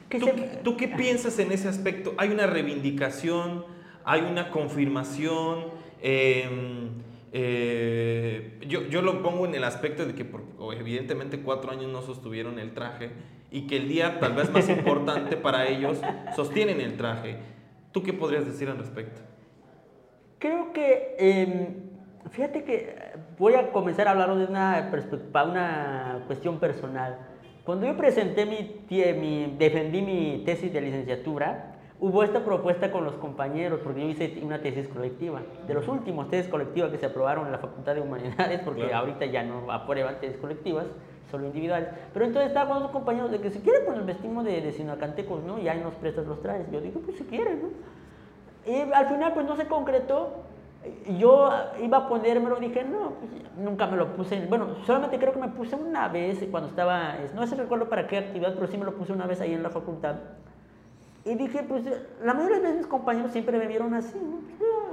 ¿Tú, 0.08 0.28
¿Tú, 0.62 0.76
qué 0.76 0.88
piensas 0.88 1.38
en 1.38 1.52
ese 1.52 1.68
aspecto? 1.68 2.14
¿Hay 2.16 2.30
una 2.30 2.46
reivindicación? 2.46 3.64
¿Hay 4.04 4.20
una 4.20 4.50
confirmación? 4.50 5.66
Em, 6.00 6.90
eh, 7.38 8.58
yo, 8.66 8.88
yo, 8.88 9.02
lo 9.02 9.22
pongo 9.22 9.44
en 9.44 9.54
el 9.54 9.64
aspecto 9.64 10.06
de 10.06 10.14
que 10.14 10.26
evidentemente 10.78 11.42
cuatro 11.42 11.70
años 11.70 11.92
no 11.92 12.00
sostuvieron 12.00 12.58
el 12.58 12.72
traje 12.72 13.10
y 13.50 13.66
que 13.66 13.76
el 13.76 13.90
día 13.90 14.20
tal 14.20 14.32
vez 14.32 14.50
más 14.50 14.70
importante 14.70 15.36
para 15.36 15.66
ellos 15.66 16.00
sostienen 16.34 16.80
el 16.80 16.96
traje. 16.96 17.36
¿Tú 17.92 18.02
qué 18.02 18.14
podrías 18.14 18.46
decir 18.46 18.70
al 18.70 18.78
respecto? 18.78 19.20
Creo 20.38 20.72
que, 20.72 21.14
em, 21.18 21.74
fíjate 22.30 22.64
que 22.64 22.96
voy 23.38 23.52
a 23.52 23.70
comenzar 23.70 24.08
a 24.08 24.12
hablar 24.12 24.34
de 24.34 24.46
una, 24.46 24.90
una 25.44 26.22
cuestión 26.26 26.58
personal. 26.58 27.18
Cuando 27.64 27.86
yo 27.86 27.98
presenté 27.98 28.46
mi, 28.46 28.80
mi, 28.88 29.56
defendí 29.58 30.00
mi 30.00 30.42
tesis 30.46 30.72
de 30.72 30.80
licenciatura, 30.80 31.75
hubo 31.98 32.22
esta 32.22 32.44
propuesta 32.44 32.90
con 32.90 33.04
los 33.04 33.14
compañeros, 33.14 33.80
porque 33.82 34.02
yo 34.02 34.08
hice 34.08 34.40
una 34.42 34.60
tesis 34.60 34.88
colectiva, 34.88 35.40
de 35.66 35.74
los 35.74 35.88
últimos 35.88 36.28
tesis 36.28 36.50
colectivas 36.50 36.90
que 36.90 36.98
se 36.98 37.06
aprobaron 37.06 37.46
en 37.46 37.52
la 37.52 37.58
Facultad 37.58 37.94
de 37.94 38.00
Humanidades, 38.00 38.60
porque 38.60 38.92
ahorita 38.92 39.26
ya 39.26 39.42
no 39.42 39.70
aprueban 39.72 40.20
tesis 40.20 40.36
colectivas, 40.36 40.86
solo 41.30 41.46
individuales. 41.46 41.88
Pero 42.12 42.26
entonces 42.26 42.48
estaba 42.48 42.72
con 42.72 42.82
los 42.82 42.92
compañeros 42.92 43.30
de 43.30 43.40
que 43.40 43.50
si 43.50 43.60
quieren, 43.60 43.82
pues 43.84 43.96
nos 43.96 44.06
vestimos 44.06 44.44
de, 44.44 44.60
de 44.60 44.72
sinacantecos, 44.72 45.42
¿no? 45.42 45.58
Y 45.58 45.68
ahí 45.68 45.80
nos 45.80 45.94
prestas 45.94 46.26
los 46.26 46.40
trajes. 46.40 46.70
Yo 46.70 46.80
digo, 46.80 47.00
pues 47.00 47.16
si 47.16 47.24
quieren, 47.24 47.62
¿no? 47.62 47.68
Y 48.72 48.92
al 48.92 49.06
final, 49.06 49.32
pues 49.32 49.46
no 49.46 49.56
se 49.56 49.66
concretó. 49.66 50.44
Yo 51.18 51.50
iba 51.82 51.98
a 51.98 52.08
ponérmelo, 52.08 52.56
dije, 52.56 52.84
no, 52.84 53.14
pues, 53.14 53.30
nunca 53.56 53.88
me 53.88 53.96
lo 53.96 54.14
puse. 54.14 54.46
Bueno, 54.46 54.68
solamente 54.84 55.18
creo 55.18 55.32
que 55.32 55.40
me 55.40 55.48
puse 55.48 55.74
una 55.74 56.06
vez 56.08 56.46
cuando 56.50 56.68
estaba, 56.68 57.16
no 57.34 57.44
sé 57.46 57.56
recuerdo 57.56 57.88
para 57.88 58.06
qué 58.06 58.18
actividad, 58.18 58.54
pero 58.54 58.68
sí 58.68 58.78
me 58.78 58.84
lo 58.84 58.94
puse 58.94 59.12
una 59.12 59.26
vez 59.26 59.40
ahí 59.40 59.52
en 59.52 59.64
la 59.64 59.70
facultad. 59.70 60.14
Y 61.26 61.34
dije, 61.34 61.64
pues 61.64 61.82
la 62.24 62.34
mayoría 62.34 62.60
de 62.60 62.74
mis 62.74 62.86
compañeros 62.86 63.32
siempre 63.32 63.58
me 63.58 63.66
vieron 63.66 63.92
así, 63.94 64.16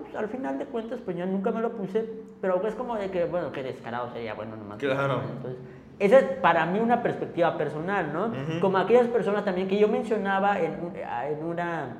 pues, 0.03 0.15
al 0.15 0.27
final 0.29 0.57
de 0.57 0.65
cuentas, 0.65 0.99
pues 1.05 1.15
yo 1.15 1.27
nunca 1.27 1.51
me 1.51 1.61
lo 1.61 1.73
puse, 1.73 2.09
pero 2.41 2.65
es 2.67 2.73
como 2.73 2.95
de 2.95 3.11
que, 3.11 3.25
bueno, 3.25 3.51
qué 3.51 3.61
descarado 3.61 4.11
sería, 4.11 4.33
bueno, 4.33 4.55
nomás. 4.55 4.79
Claro. 4.79 5.21
Entonces, 5.21 5.61
esa 5.99 6.17
es 6.17 6.25
para 6.39 6.65
mí 6.65 6.79
una 6.79 7.03
perspectiva 7.03 7.55
personal, 7.55 8.11
¿no? 8.11 8.33
Como 8.61 8.79
aquellas 8.79 9.07
personas 9.09 9.45
también 9.45 9.67
que 9.67 9.77
yo 9.77 9.87
mencionaba 9.87 10.59
en, 10.59 10.73
en 10.95 11.43
una... 11.43 11.97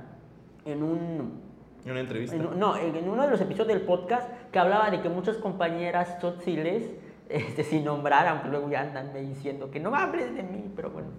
En 0.65 0.82
un, 0.82 1.43
¿En 1.86 1.91
una 1.91 2.00
entrevista? 2.00 2.36
no, 2.36 2.76
en, 2.76 3.08
uno 3.08 3.24
de 3.24 3.30
los 3.30 3.39
episodios 3.39 3.67
del 3.67 3.82
podcast 3.82 4.28
que 4.52 4.58
hablaba 4.58 4.89
de 4.89 5.02
que 5.02 5.10
muchas 5.10 5.38
compañeras 5.38 6.17
tzotziles, 6.17 6.89
este, 7.30 7.63
sin 7.63 7.86
nombrar, 7.86 8.28
aunque 8.28 8.50
luego 8.50 8.67
ya 8.67 8.82
andan 8.82 9.13
diciendo 9.13 9.69
que 9.69 9.80
no 9.80 9.93
hables 9.93 10.34
de 10.34 10.41
mí, 10.41 10.72
pero 10.76 10.89
bueno 10.89 11.10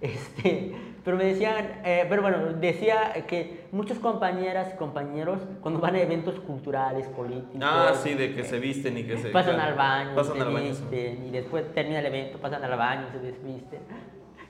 este, 0.00 0.74
pero 1.04 1.16
me 1.16 1.24
decían, 1.24 1.82
eh, 1.84 2.06
pero 2.08 2.22
bueno, 2.22 2.38
decía 2.54 3.12
que 3.26 3.66
muchas 3.72 3.98
compañeras 3.98 4.72
y 4.74 4.76
compañeros 4.76 5.40
cuando 5.60 5.80
van 5.80 5.96
a 5.96 6.00
eventos 6.00 6.40
culturales, 6.40 7.06
políticos. 7.08 7.60
Ah, 7.62 7.92
sí, 8.02 8.14
de 8.14 8.34
que 8.34 8.44
se 8.44 8.58
visten 8.58 8.96
y 8.96 9.04
que 9.04 9.18
se. 9.18 9.28
Pasan 9.28 9.60
al 9.60 9.74
baño, 9.74 10.14
pasan 10.14 10.36
se 10.36 10.42
al 10.42 10.52
baño, 10.52 10.68
visten, 10.68 11.26
y 11.26 11.30
después 11.30 11.72
termina 11.74 11.98
el 11.98 12.06
evento, 12.06 12.38
pasan 12.38 12.64
al 12.64 12.78
baño, 12.78 13.06
se 13.12 13.18
desvisten. 13.18 13.80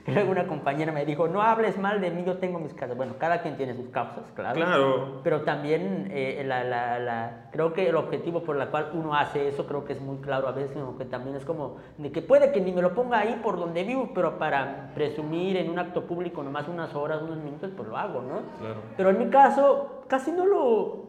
Luego 0.13 0.31
una 0.31 0.45
compañera 0.45 0.91
me 0.91 1.03
dijo, 1.03 1.27
no 1.27 1.41
hables 1.41 1.79
mal 1.79 1.99
de 1.99 2.11
mí, 2.11 2.23
yo 2.23 2.37
tengo 2.37 2.59
mis 2.59 2.73
causas. 2.73 2.95
Bueno, 2.95 3.15
cada 3.17 3.41
quien 3.41 3.57
tiene 3.57 3.73
sus 3.75 3.89
causas, 3.89 4.31
claro. 4.35 4.55
Claro. 4.55 5.21
Pero 5.23 5.41
también 5.41 6.09
eh, 6.11 6.43
la, 6.45 6.63
la, 6.63 6.99
la, 6.99 7.49
creo 7.51 7.73
que 7.73 7.89
el 7.89 7.95
objetivo 7.95 8.43
por 8.43 8.61
el 8.61 8.67
cual 8.67 8.91
uno 8.93 9.15
hace 9.15 9.47
eso, 9.47 9.65
creo 9.65 9.83
que 9.83 9.93
es 9.93 10.01
muy 10.01 10.17
claro 10.17 10.47
a 10.47 10.51
veces, 10.51 10.77
que 10.99 11.05
también 11.05 11.35
es 11.35 11.43
como 11.43 11.77
de 11.97 12.11
que 12.11 12.21
puede 12.21 12.51
que 12.51 12.61
ni 12.61 12.71
me 12.71 12.83
lo 12.83 12.93
ponga 12.93 13.19
ahí 13.19 13.39
por 13.41 13.57
donde 13.57 13.83
vivo, 13.83 14.11
pero 14.13 14.37
para 14.37 14.91
presumir 14.93 15.57
en 15.57 15.71
un 15.71 15.79
acto 15.79 16.05
público 16.05 16.43
nomás 16.43 16.67
unas 16.67 16.93
horas, 16.93 17.23
unos 17.23 17.37
minutos, 17.37 17.71
pues 17.75 17.89
lo 17.89 17.97
hago, 17.97 18.21
¿no? 18.21 18.41
Claro. 18.59 18.81
Pero 18.95 19.09
en 19.09 19.17
mi 19.17 19.29
caso, 19.29 20.03
casi 20.07 20.31
no 20.31 20.45
lo 20.45 21.05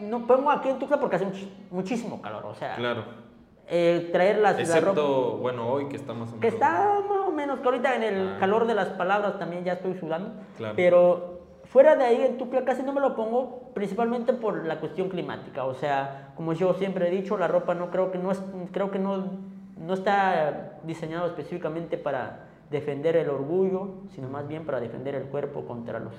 no 0.00 0.26
pongo 0.26 0.50
aquí 0.50 0.70
en 0.70 0.78
Tuxtla 0.78 0.98
porque 0.98 1.16
hace 1.16 1.28
muchísimo 1.70 2.20
calor, 2.20 2.46
o 2.46 2.54
sea. 2.54 2.74
Claro 2.76 3.19
eh, 3.72 4.08
traer 4.10 4.38
las 4.38 4.58
Excepto, 4.58 5.36
bueno, 5.36 5.70
hoy 5.70 5.86
que 5.86 5.94
estamos 5.94 6.28
Que 6.40 6.48
está 6.48 7.00
más 7.08 7.28
o 7.28 7.30
menos, 7.30 7.60
que 7.60 7.66
ahorita 7.66 7.94
en 7.94 8.02
el 8.02 8.28
ah. 8.30 8.36
calor 8.40 8.66
de 8.66 8.74
las 8.74 8.88
palabras 8.88 9.38
también 9.38 9.64
ya 9.64 9.74
estoy 9.74 9.94
sudando. 9.94 10.32
Claro. 10.56 10.74
Pero 10.74 11.40
fuera 11.66 11.94
de 11.94 12.04
ahí 12.04 12.20
en 12.20 12.36
Tupla 12.36 12.64
casi 12.64 12.82
no 12.82 12.92
me 12.92 13.00
lo 13.00 13.14
pongo, 13.14 13.70
principalmente 13.72 14.32
por 14.32 14.66
la 14.66 14.80
cuestión 14.80 15.08
climática. 15.08 15.64
O 15.66 15.74
sea, 15.74 16.32
como 16.34 16.52
yo 16.52 16.74
siempre 16.74 17.06
he 17.06 17.10
dicho, 17.12 17.38
la 17.38 17.46
ropa 17.46 17.76
no 17.76 17.90
creo 17.90 18.10
que 18.10 18.18
no, 18.18 18.32
es, 18.32 18.42
creo 18.72 18.90
que 18.90 18.98
no, 18.98 19.38
no 19.78 19.94
está 19.94 20.80
diseñado 20.82 21.26
específicamente 21.26 21.96
para 21.96 22.48
defender 22.70 23.16
el 23.16 23.30
orgullo, 23.30 24.02
sino 24.08 24.28
más 24.28 24.48
bien 24.48 24.66
para 24.66 24.80
defender 24.80 25.14
el 25.14 25.24
cuerpo 25.24 25.64
contra 25.64 26.00
los 26.00 26.14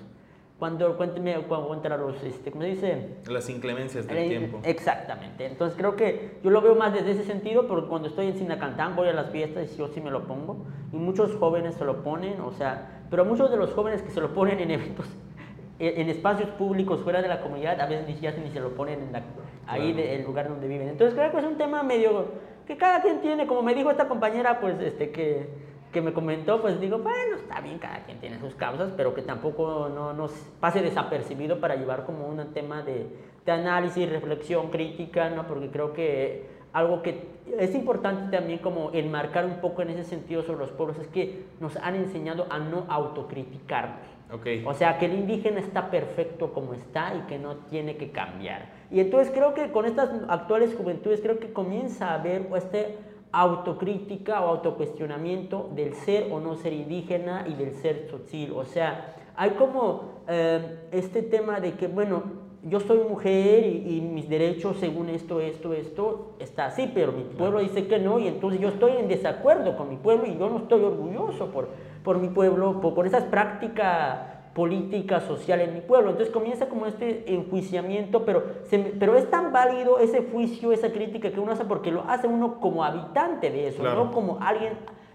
cuando, 0.62 0.96
cuénteme, 0.96 1.44
contra 1.48 1.98
los, 1.98 2.22
este, 2.24 2.52
¿cómo 2.52 2.62
se 2.62 2.70
dice? 2.70 3.08
Las 3.28 3.50
inclemencias 3.50 4.06
del 4.06 4.30
tiempo. 4.30 4.60
Exactamente. 4.64 5.48
Entonces 5.48 5.76
creo 5.76 5.96
que 5.96 6.38
yo 6.44 6.52
lo 6.52 6.62
veo 6.62 6.76
más 6.76 6.94
desde 6.94 7.14
ese 7.14 7.24
sentido, 7.24 7.68
porque 7.68 7.90
cuando 7.90 8.10
estoy 8.10 8.28
en 8.28 8.38
Sinacantán 8.38 8.96
voy 8.96 9.08
a 9.08 9.14
las 9.14 9.32
fiestas 9.32 9.74
y 9.74 9.78
yo 9.78 9.88
sí 9.88 10.02
me 10.02 10.12
lo 10.12 10.28
pongo. 10.28 10.58
Y 10.94 10.98
muchos 10.98 11.36
jóvenes 11.38 11.74
se 11.74 11.84
lo 11.84 12.04
ponen, 12.04 12.40
o 12.42 12.52
sea, 12.52 13.06
pero 13.10 13.26
muchos 13.26 13.50
de 13.50 13.58
los 13.58 13.74
jóvenes 13.74 14.04
que 14.04 14.12
se 14.12 14.22
lo 14.22 14.36
ponen 14.36 14.60
en 14.60 14.70
eventos, 14.70 15.08
en 15.80 16.08
espacios 16.08 16.52
públicos 16.52 17.02
fuera 17.02 17.24
de 17.24 17.28
la 17.28 17.42
comunidad, 17.42 17.82
a 17.82 17.88
veces 17.88 18.06
ni 18.06 18.14
siquiera 18.14 18.38
ni 18.38 18.52
se 18.52 18.60
lo 18.60 18.76
ponen 18.76 19.00
en 19.02 19.24
ahí, 19.66 19.94
del 19.94 20.24
lugar 20.24 20.48
donde 20.48 20.68
viven. 20.68 20.90
Entonces 20.90 21.16
creo 21.16 21.32
que 21.32 21.40
es 21.40 21.44
un 21.44 21.58
tema 21.58 21.82
medio 21.82 22.26
que 22.68 22.78
cada 22.78 23.02
quien 23.02 23.20
tiene, 23.22 23.48
como 23.48 23.64
me 23.64 23.74
dijo 23.74 23.90
esta 23.90 24.08
compañera, 24.08 24.60
pues 24.60 24.80
este 24.80 25.10
que 25.10 25.71
que 25.92 26.02
me 26.02 26.14
comentó, 26.14 26.62
pues 26.62 26.80
digo, 26.80 27.00
bueno, 27.00 27.36
está 27.36 27.60
bien, 27.62 27.78
cada 27.80 28.04
quien 28.06 28.20
tiene 28.20 28.40
sus 28.40 28.56
causas, 28.56 28.92
pero 28.96 29.14
que 29.14 29.22
tampoco 29.22 29.90
no 29.94 30.14
nos 30.14 30.32
pase 30.60 30.82
desapercibido 30.82 31.60
para 31.60 31.76
llevar 31.76 32.06
como 32.06 32.28
un 32.28 32.54
tema 32.54 32.82
de, 32.82 33.08
de 33.46 33.52
análisis, 33.52 34.10
reflexión 34.10 34.70
crítica, 34.70 35.30
¿no? 35.30 35.48
Porque 35.48 35.70
creo 35.70 35.94
que 35.94 36.62
algo 36.74 37.02
que 37.02 37.28
es 37.60 37.76
importante 37.76 38.36
también 38.36 38.60
como 38.60 38.92
enmarcar 38.94 39.46
un 39.46 39.60
poco 39.60 39.82
en 39.82 39.90
ese 39.90 40.06
sentido 40.06 40.44
sobre 40.44 40.60
los 40.60 40.72
pueblos, 40.72 40.98
es 41.00 41.08
que 41.08 41.46
nos 41.60 41.76
han 41.78 41.96
enseñado 41.96 42.48
a 42.50 42.60
no 42.60 42.86
autocriticarnos. 42.88 44.08
Okay. 44.32 44.64
O 44.66 44.74
sea, 44.74 44.98
que 44.98 45.08
el 45.08 45.14
indígena 45.14 45.60
está 45.60 45.92
perfecto 45.92 46.54
como 46.54 46.74
está 46.74 47.14
y 47.16 47.28
que 47.28 47.38
no 47.38 47.58
tiene 47.70 47.98
que 47.98 48.12
cambiar. 48.12 48.70
Y 48.90 49.02
entonces 49.02 49.30
creo 49.34 49.54
que 49.54 49.72
con 49.72 49.84
estas 49.86 50.10
actuales 50.30 50.74
juventudes, 50.74 51.20
creo 51.20 51.40
que 51.40 51.52
comienza 51.52 52.12
a 52.12 52.14
haber 52.14 52.48
este 52.56 52.98
autocrítica 53.32 54.42
o 54.42 54.50
autocuestionamiento 54.50 55.70
del 55.76 55.94
ser 55.94 56.32
o 56.32 56.40
no 56.40 56.56
ser 56.56 56.74
indígena 56.74 57.46
y 57.48 57.54
del 57.54 57.74
ser 57.76 58.08
tzotzil. 58.08 58.52
O 58.54 58.66
sea, 58.66 59.16
hay 59.36 59.52
como 59.52 60.24
eh, 60.28 60.88
este 60.92 61.22
tema 61.22 61.60
de 61.60 61.74
que, 61.74 61.88
bueno, 61.88 62.24
yo 62.64 62.80
soy 62.80 63.00
mujer 63.00 63.66
y, 63.66 63.98
y, 63.98 64.02
mis 64.02 64.30
derechos 64.30 64.78
según 64.78 65.10
esto, 65.10 65.40
esto, 65.42 65.74
esto, 65.74 66.36
está 66.40 66.68
así, 66.68 66.92
pero 66.94 67.12
mi 67.12 67.24
pueblo 67.24 67.60
dice 67.60 67.88
que 67.88 67.98
no 67.98 68.20
y 68.20 68.28
entonces 68.28 68.60
yo 68.60 68.70
estoy 68.70 68.98
en 68.98 69.08
desacuerdo 69.08 69.76
con 69.76 69.90
mi 69.90 69.98
pueblo 69.98 70.28
y 70.28 70.38
yo 70.38 70.48
no 70.48 70.60
estoy 70.60 70.84
orgulloso 70.84 71.48
por, 71.48 71.70
por 72.04 72.20
mi 72.20 72.28
pueblo, 72.28 72.80
por, 72.80 72.94
por 72.94 73.08
esas 73.08 73.24
prácticas 73.24 74.41
política, 74.54 75.22
social 75.22 75.62
en 75.62 75.74
mi 75.74 75.82
pueblo. 75.82 76.12
Entonces 76.12 76.34
comienza 76.34 76.68
como 76.68 76.86
este 76.86 77.34
enjuiciamiento, 77.34 78.26
pero, 78.26 78.44
se, 78.70 78.80
pero 78.80 79.16
es 79.16 79.30
tan 79.30 79.52
válido 79.54 80.00
ese 80.00 80.24
juicio, 80.32 80.72
esa 80.72 80.92
crítica 80.92 81.32
que 81.32 81.40
uno 81.40 81.54
hace 81.54 81.66
porque 81.66 81.92
lo 81.92 82.04
hace 82.08 82.28
uno 82.28 82.60
como 82.60 82.84
habitante 82.84 83.50
de 83.50 83.68
eso, 83.68 83.82
Claro. 83.82 84.06
no 84.06 84.12
como 84.12 84.40
alguien 84.42 84.74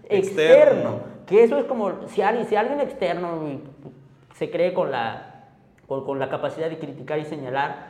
Externo. 0.09 0.19
externo. 0.73 0.99
Que 1.27 1.43
eso 1.43 1.57
es 1.57 1.65
como, 1.65 2.07
si 2.07 2.21
alguien, 2.21 2.47
si 2.47 2.55
alguien 2.55 2.79
externo 2.79 3.41
se 4.33 4.49
cree 4.49 4.73
con 4.73 4.91
la, 4.91 5.43
con, 5.87 6.05
con 6.05 6.19
la 6.19 6.29
capacidad 6.29 6.69
de 6.69 6.77
criticar 6.79 7.19
y 7.19 7.25
señalar 7.25 7.86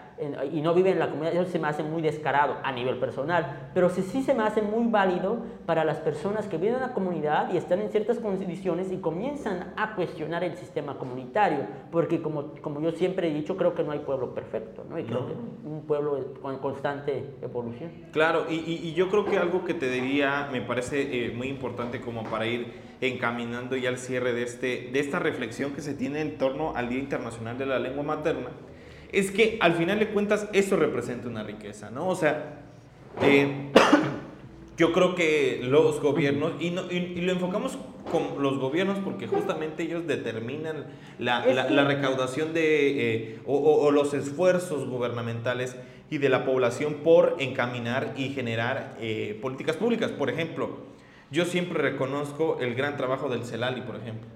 y 0.52 0.62
no 0.62 0.74
vive 0.74 0.90
en 0.92 1.00
la 1.00 1.10
comunidad, 1.10 1.36
eso 1.36 1.46
se 1.52 1.60
me 1.60 1.68
hace 1.68 1.84
muy 1.84 2.02
descarado 2.02 2.56
a 2.64 2.72
nivel 2.72 2.98
personal, 2.98 3.70
pero 3.74 3.90
sí, 3.90 4.02
sí 4.02 4.24
se 4.24 4.34
me 4.34 4.44
hace 4.44 4.62
muy 4.64 4.90
válido 4.90 5.38
para 5.68 5.84
las 5.86 5.98
personas 5.98 6.48
que 6.48 6.58
viven 6.58 6.76
en 6.76 6.82
la 6.82 6.94
comunidad 6.94 7.54
y 7.54 7.58
están 7.58 7.80
en 7.82 7.90
ciertas 7.92 8.18
condiciones 8.20 8.92
y 8.92 8.98
comienzan 8.98 9.74
a 9.78 9.96
cuestionar 9.96 10.44
el 10.44 10.56
sistema 10.58 10.98
comunitario, 10.98 11.60
porque 11.92 12.22
como, 12.22 12.54
como 12.62 12.82
yo 12.82 12.92
siempre 12.94 13.30
he 13.30 13.34
dicho, 13.34 13.58
creo 13.58 13.76
que 13.76 13.84
no 13.84 13.92
hay 13.92 14.00
pueblo 14.00 14.34
perfecto, 14.34 14.84
¿no? 14.90 14.98
Y 14.98 15.04
creo 15.04 15.20
No. 15.22 15.28
que 15.28 15.34
un 15.68 15.82
pueblo 15.86 16.34
con 16.42 16.58
constante 16.58 17.36
evolución. 17.42 17.92
Claro, 18.12 18.46
y, 18.50 18.56
y- 18.56 18.88
y 18.90 18.94
yo 18.94 19.10
creo 19.10 19.26
que 19.26 19.38
algo 19.38 19.64
que 19.66 19.74
te 19.76 19.90
diría 19.90 20.50
me 20.52 20.62
parece 20.62 21.28
eh, 21.28 21.32
muy 21.32 21.48
importante 21.48 22.02
como 22.02 22.24
para 22.24 22.48
ir 22.48 22.74
encaminando 23.02 23.76
ya 23.76 23.90
al 23.90 23.98
cierre 23.98 24.34
de, 24.34 24.42
este, 24.44 24.90
de 24.92 25.00
esta 25.00 25.20
reflexión 25.20 25.74
que 25.74 25.82
se 25.82 25.94
tiene 25.94 26.22
en 26.22 26.38
torno 26.40 26.74
al 26.76 26.90
Día 26.90 26.98
Internacional 27.00 27.58
de 27.58 27.66
la 27.68 27.78
Lengua 27.78 28.04
Materna, 28.04 28.50
es 29.12 29.32
que 29.32 29.58
al 29.62 29.74
final 29.74 30.00
de 30.00 30.10
cuentas 30.10 30.48
eso 30.54 30.76
representa 30.76 31.28
una 31.28 31.44
riqueza, 31.44 31.90
¿no? 31.92 32.08
O 32.08 32.16
sea, 32.16 32.62
eh, 33.22 33.72
yo 34.78 34.94
creo 34.94 35.16
que 35.16 35.60
los 35.64 36.02
gobiernos, 36.02 36.54
y, 36.60 36.72
no- 36.72 36.92
y- 36.92 37.14
y 37.16 37.22
lo 37.22 37.32
enfocamos 37.34 37.78
con 38.12 38.42
los 38.42 38.58
gobiernos 38.60 39.00
porque 39.00 39.28
justamente 39.28 39.84
ellos 39.84 40.08
determinan 40.08 40.86
la, 41.20 41.46
la- 41.46 41.84
recaudación 41.84 42.54
de, 42.54 43.14
eh, 43.34 43.40
o, 43.46 43.56
o- 43.58 43.86
o 43.86 43.92
los 43.92 44.14
esfuerzos 44.14 44.88
gubernamentales 44.88 45.76
y 46.10 46.20
de 46.20 46.30
la 46.30 46.46
población 46.46 46.96
por 47.04 47.36
encaminar 47.40 48.14
y 48.16 48.30
generar 48.30 48.96
eh, 49.02 49.38
políticas 49.42 49.76
públicas. 49.76 50.12
Por 50.12 50.30
ejemplo, 50.30 50.78
yo 51.32 51.44
siempre 51.44 51.82
reconozco 51.82 52.60
el 52.62 52.76
gran 52.76 52.96
trabajo 52.96 53.28
del 53.28 53.44
CELALI, 53.44 53.82
por 53.82 53.98
ejemplo. 53.98 54.30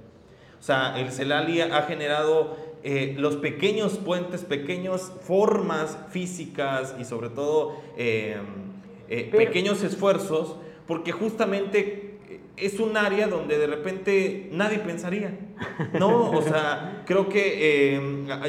O 0.60 0.64
sea, 0.64 1.00
el 1.00 1.12
CELALI 1.12 1.62
ha 1.62 1.82
generado 1.84 2.58
eh, 2.84 3.16
los 3.18 3.36
pequeños 3.38 3.98
puentes, 3.98 4.42
pequeñas 4.44 5.12
formas 5.22 5.98
físicas 6.10 6.96
y 7.00 7.06
sobre 7.06 7.30
todo 7.30 7.76
eh, 7.98 8.38
eh, 9.10 9.28
Pero- 9.32 9.46
pequeños 9.46 9.84
esfuerzos, 9.84 10.58
porque 10.88 11.12
justamente 11.12 12.12
es 12.58 12.80
un 12.80 12.98
área 12.98 13.28
donde 13.28 13.58
de 13.58 13.68
repente 13.68 14.50
nadie 14.52 14.80
pensaría. 14.80 15.38
No, 16.00 16.32
o 16.32 16.42
sea, 16.42 17.04
creo 17.08 17.28
que 17.30 17.96
eh, 17.96 18.02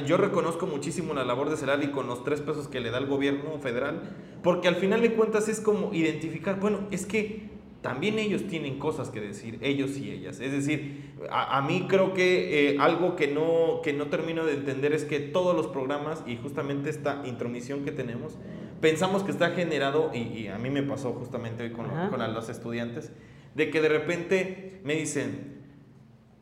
yo 0.06 0.16
reconozco 0.16 0.66
muchísimo 0.66 1.14
la 1.14 1.24
labor 1.24 1.50
de 1.50 1.56
CELALI 1.56 1.88
con 1.88 2.06
los 2.06 2.22
tres 2.24 2.40
pesos 2.40 2.68
que 2.68 2.80
le 2.80 2.90
da 2.90 2.98
el 2.98 3.06
gobierno 3.06 3.58
federal, 3.58 4.02
porque 4.42 4.68
al 4.68 4.76
final 4.76 5.00
de 5.02 5.12
cuentas 5.12 5.48
es 5.48 5.60
como 5.60 5.94
identificar, 5.94 6.58
bueno, 6.60 6.80
es 6.90 7.06
que 7.06 7.50
también 7.82 8.18
ellos 8.18 8.46
tienen 8.46 8.78
cosas 8.78 9.10
que 9.10 9.20
decir, 9.20 9.58
ellos 9.60 9.98
y 9.98 10.10
ellas. 10.10 10.40
Es 10.40 10.52
decir, 10.52 11.14
a, 11.30 11.58
a 11.58 11.62
mí 11.62 11.86
creo 11.88 12.14
que 12.14 12.70
eh, 12.70 12.76
algo 12.78 13.16
que 13.16 13.26
no, 13.26 13.80
que 13.82 13.92
no 13.92 14.06
termino 14.06 14.44
de 14.44 14.54
entender 14.54 14.92
es 14.92 15.04
que 15.04 15.18
todos 15.18 15.54
los 15.54 15.66
programas 15.66 16.22
y 16.26 16.36
justamente 16.36 16.90
esta 16.90 17.22
intromisión 17.26 17.84
que 17.84 17.90
tenemos, 17.90 18.38
pensamos 18.80 19.24
que 19.24 19.32
está 19.32 19.50
generado, 19.50 20.12
y, 20.14 20.18
y 20.18 20.48
a 20.48 20.58
mí 20.58 20.70
me 20.70 20.82
pasó 20.84 21.12
justamente 21.12 21.64
hoy 21.64 21.72
con, 21.72 21.86
Ajá. 21.86 22.08
con 22.08 22.22
a 22.22 22.28
los 22.28 22.48
estudiantes, 22.48 23.12
de 23.54 23.68
que 23.70 23.80
de 23.80 23.88
repente 23.88 24.80
me 24.84 24.94
dicen, 24.94 25.60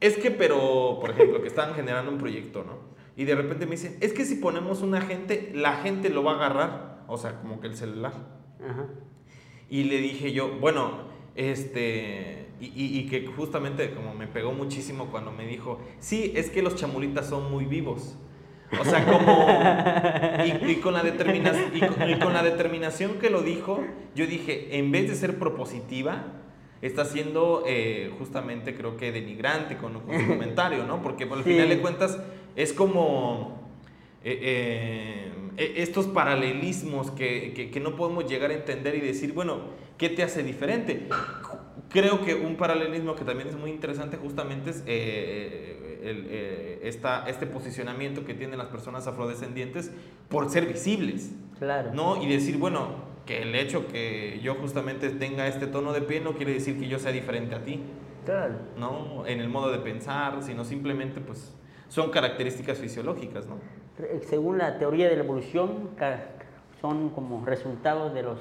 es 0.01 0.17
que, 0.17 0.31
pero, 0.31 0.99
por 1.01 1.11
ejemplo, 1.11 1.41
que 1.43 1.49
están 1.49 1.75
generando 1.75 2.13
un 2.13 2.19
proyecto, 2.19 2.65
¿no? 2.65 2.91
Y 3.17 3.25
de 3.25 3.35
repente 3.35 3.67
me 3.67 3.73
dicen, 3.73 3.97
es 4.01 4.13
que 4.13 4.25
si 4.25 4.37
ponemos 4.37 4.83
un 4.83 4.95
agente, 4.95 5.53
la 5.55 5.79
gente 5.79 6.11
lo 6.11 6.23
va 6.23 6.33
a 6.33 6.35
agarrar, 6.37 7.05
o 7.09 7.19
sea, 7.19 7.41
como 7.41 7.61
que 7.61 7.67
el 7.67 7.77
celular. 7.77 8.13
Ajá. 8.63 8.87
Y 9.69 9.85
le 9.85 9.99
dije 9.99 10.33
yo, 10.33 10.59
bueno, 10.59 11.10
este, 11.35 12.47
y, 12.61 12.67
y- 12.67 12.99
y 13.01 13.07
que 13.07 13.27
justamente 13.27 13.91
como 13.93 14.15
me 14.15 14.27
pegó 14.27 14.53
muchísimo 14.53 15.07
cuando 15.07 15.33
me 15.33 15.47
dijo, 15.47 15.81
sí, 15.99 16.33
es 16.35 16.51
que 16.51 16.63
los 16.63 16.77
chamulitas 16.77 17.29
son 17.29 17.51
muy 17.51 17.65
vivos. 17.65 18.17
O 18.81 18.85
sea, 18.85 19.05
como, 19.05 19.49
y, 20.67 20.71
y 20.73 20.75
con 20.77 20.95
la 20.95 21.03
determinación, 21.03 21.73
y, 21.75 21.81
con, 21.81 22.09
y 22.09 22.19
con 22.21 22.33
la 22.33 22.43
determinación 22.45 23.15
que 23.19 23.29
lo 23.29 23.43
dijo, 23.43 23.83
yo 24.15 24.27
dije, 24.29 24.79
en 24.79 24.93
vez 24.93 25.09
de 25.09 25.17
ser 25.17 25.39
propositiva, 25.41 26.25
está 26.81 27.05
siendo 27.05 27.65
eh, 27.67 28.13
justamente 28.19 28.75
creo 28.77 28.97
que 28.97 29.11
denigrante 29.11 29.77
con, 29.77 29.99
con 30.01 30.21
su 30.21 30.27
comentario, 30.29 30.85
¿no? 30.87 31.03
Porque 31.03 31.25
al 31.25 31.43
Sí. 31.45 31.51
final 31.51 31.69
de 31.69 31.81
cuentas 31.81 32.19
es 32.55 32.73
como 32.73 33.61
eh, 34.23 34.39
eh, 34.41 35.33
eh, 35.57 35.73
estos 35.79 36.07
paralelismos 36.07 37.11
que, 37.11 37.53
que- 37.55 37.71
que 37.71 37.81
no 37.81 37.97
podemos 37.97 38.29
llegar 38.31 38.51
a 38.51 38.55
entender 38.55 38.95
y 38.95 39.01
decir, 39.01 39.33
bueno, 39.33 39.59
¿qué 40.01 40.09
te 40.09 40.23
hace 40.23 40.43
diferente? 40.43 41.09
Creo 41.91 42.25
que 42.25 42.35
un 42.35 42.57
paralelismo 42.57 43.15
que 43.15 43.23
también 43.25 43.49
es 43.51 43.57
muy 43.57 43.71
interesante 43.71 44.17
justamente 44.17 44.71
es 44.71 44.83
eh, 44.87 46.01
el, 46.03 46.27
eh, 46.31 46.81
esta- 46.85 47.29
este 47.29 47.47
posicionamiento 47.47 48.25
que 48.25 48.33
tienen 48.33 48.57
las 48.59 48.69
personas 48.69 49.07
afrodescendientes 49.07 49.93
por 50.31 50.49
ser 50.49 50.65
visibles, 50.67 51.33
Claro. 51.59 51.93
¿no? 51.93 52.23
Y 52.23 52.29
decir, 52.31 52.57
bueno, 52.57 53.11
que 53.27 53.43
el 53.43 53.55
hecho 53.55 53.87
que 53.89 54.41
yo 54.43 54.55
justamente 54.55 55.11
tenga 55.11 55.47
este 55.47 55.67
tono 55.67 55.93
de 55.93 56.01
piel 56.01 56.25
no 56.25 56.33
quiere 56.33 56.55
decir 56.55 56.79
que 56.81 56.89
yo 56.89 56.99
sea 56.99 57.13
diferente 57.13 57.55
a 57.55 57.63
ti, 57.63 57.83
Claro. 58.25 58.55
¿no? 58.79 59.27
En 59.27 59.39
el 59.41 59.51
modo 59.51 59.71
de 59.71 59.79
pensar, 59.81 60.43
sino 60.43 60.65
simplemente 60.65 61.21
pues 61.21 61.55
son 61.89 62.11
características 62.11 62.79
fisiológicas, 62.79 63.47
¿no? 63.47 63.57
Según 64.31 64.57
la 64.57 64.79
teoría 64.79 65.11
de 65.11 65.17
la 65.17 65.25
evolución, 65.25 65.91
son 66.81 67.11
como 67.11 67.45
resultados 67.45 68.15
de 68.15 68.23
las 68.23 68.39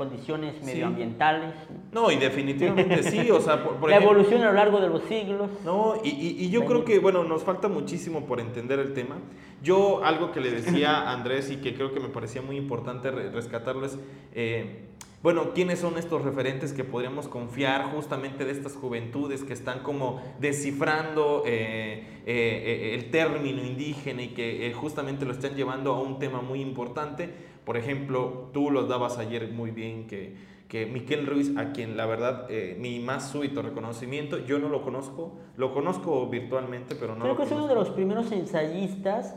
condiciones 0.00 0.54
medioambientales. 0.64 1.54
¿no? 1.92 2.02
No, 2.02 2.10
y 2.10 2.16
definitivamente 2.16 3.02
sí, 3.12 3.30
o 3.30 3.40
sea, 3.40 3.62
por, 3.62 3.76
por 3.76 3.90
la 3.90 3.96
ejemplo- 3.96 4.12
evolución 4.18 4.42
a 4.42 4.46
lo 4.46 4.52
largo 4.54 4.80
de 4.80 4.88
los 4.88 5.02
siglos. 5.02 5.50
No, 5.64 5.94
y, 6.02 6.08
y- 6.08 6.44
y 6.44 6.50
yo 6.50 6.64
creo 6.64 6.84
que, 6.86 6.98
bueno, 6.98 7.22
nos 7.24 7.42
falta 7.44 7.68
muchísimo 7.68 8.24
por 8.24 8.40
entender 8.40 8.78
el 8.78 8.94
tema. 8.94 9.16
Yo, 9.62 10.02
algo 10.02 10.32
que 10.32 10.40
le 10.40 10.50
decía 10.50 10.90
a 11.02 11.12
Andrés 11.12 11.50
y 11.50 11.56
que 11.56 11.74
creo 11.74 11.92
que 11.92 12.00
me 12.00 12.08
parecía 12.08 12.40
muy 12.40 12.56
importante 12.56 13.10
re- 13.10 13.30
rescatarlo 13.30 13.84
es, 13.84 13.98
eh, 14.34 14.86
bueno, 15.22 15.52
¿quiénes 15.54 15.78
son 15.80 15.98
estos 15.98 16.22
referentes 16.22 16.72
que 16.72 16.82
podríamos 16.82 17.28
confiar 17.28 17.92
justamente 17.92 18.46
de 18.46 18.52
estas 18.52 18.74
juventudes 18.74 19.44
que 19.44 19.52
están 19.52 19.80
como 19.80 20.22
descifrando 20.40 21.42
eh, 21.44 22.04
eh, 22.24 22.62
eh, 22.64 22.94
el 22.94 23.10
término 23.10 23.62
indígena 23.62 24.22
y 24.22 24.28
que 24.28 24.66
eh, 24.66 24.72
justamente 24.72 25.26
lo 25.26 25.32
están 25.32 25.56
llevando 25.56 25.92
a 25.92 26.00
un 26.00 26.18
tema 26.18 26.40
muy 26.40 26.62
importante? 26.62 27.49
Por 27.70 27.76
ejemplo, 27.76 28.50
tú 28.52 28.68
los 28.72 28.88
dabas 28.88 29.18
ayer 29.18 29.52
muy 29.52 29.70
bien 29.70 30.08
que, 30.08 30.34
que 30.66 30.86
Miquel 30.86 31.24
Ruiz, 31.24 31.56
a 31.56 31.70
quien 31.70 31.96
la 31.96 32.04
verdad 32.04 32.46
eh, 32.50 32.76
mi 32.76 32.98
más 32.98 33.30
súbito 33.30 33.62
reconocimiento, 33.62 34.38
yo 34.38 34.58
no 34.58 34.68
lo 34.68 34.82
conozco, 34.82 35.38
lo 35.56 35.72
conozco 35.72 36.26
virtualmente, 36.26 36.96
pero 36.96 37.14
no 37.14 37.20
Creo 37.20 37.34
lo 37.34 37.36
que 37.38 37.44
es 37.44 37.52
uno 37.52 37.68
de 37.68 37.76
los 37.76 37.90
primeros 37.90 38.32
ensayistas 38.32 39.36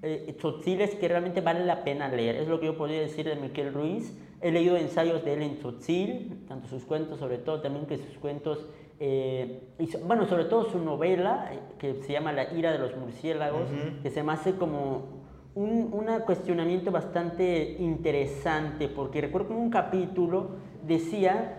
eh, 0.00 0.32
tzotziles 0.38 0.94
que 0.94 1.08
realmente 1.08 1.40
vale 1.40 1.64
la 1.64 1.82
pena 1.82 2.06
leer. 2.06 2.36
Es 2.36 2.46
lo 2.46 2.60
que 2.60 2.66
yo 2.66 2.76
podría 2.76 3.00
decir 3.00 3.26
de 3.26 3.34
Miquel 3.34 3.74
Ruiz. 3.74 4.16
He 4.40 4.52
leído 4.52 4.76
ensayos 4.76 5.24
de 5.24 5.34
él 5.34 5.42
en 5.42 5.58
tzotzil, 5.58 6.44
tanto 6.46 6.68
sus 6.68 6.84
cuentos, 6.84 7.18
sobre 7.18 7.38
todo 7.38 7.62
también 7.62 7.86
que 7.86 7.98
sus 7.98 8.16
cuentos, 8.18 8.64
eh, 9.00 9.60
y 9.80 9.88
bueno, 10.06 10.28
sobre 10.28 10.44
todo 10.44 10.70
su 10.70 10.78
novela, 10.78 11.50
eh, 11.52 11.58
que 11.80 11.94
se 11.94 12.12
llama 12.12 12.30
La 12.32 12.54
ira 12.54 12.70
de 12.70 12.78
los 12.78 12.96
murciélagos, 12.96 13.62
Ujú. 13.62 14.02
que 14.04 14.10
se 14.10 14.22
me 14.22 14.30
hace 14.30 14.54
como 14.54 15.21
un 15.54 15.90
una 15.92 16.20
cuestionamiento 16.20 16.90
bastante 16.90 17.76
interesante, 17.78 18.88
porque 18.88 19.20
recuerdo 19.20 19.48
que 19.48 19.54
en 19.54 19.60
un 19.60 19.70
capítulo 19.70 20.50
decía 20.86 21.58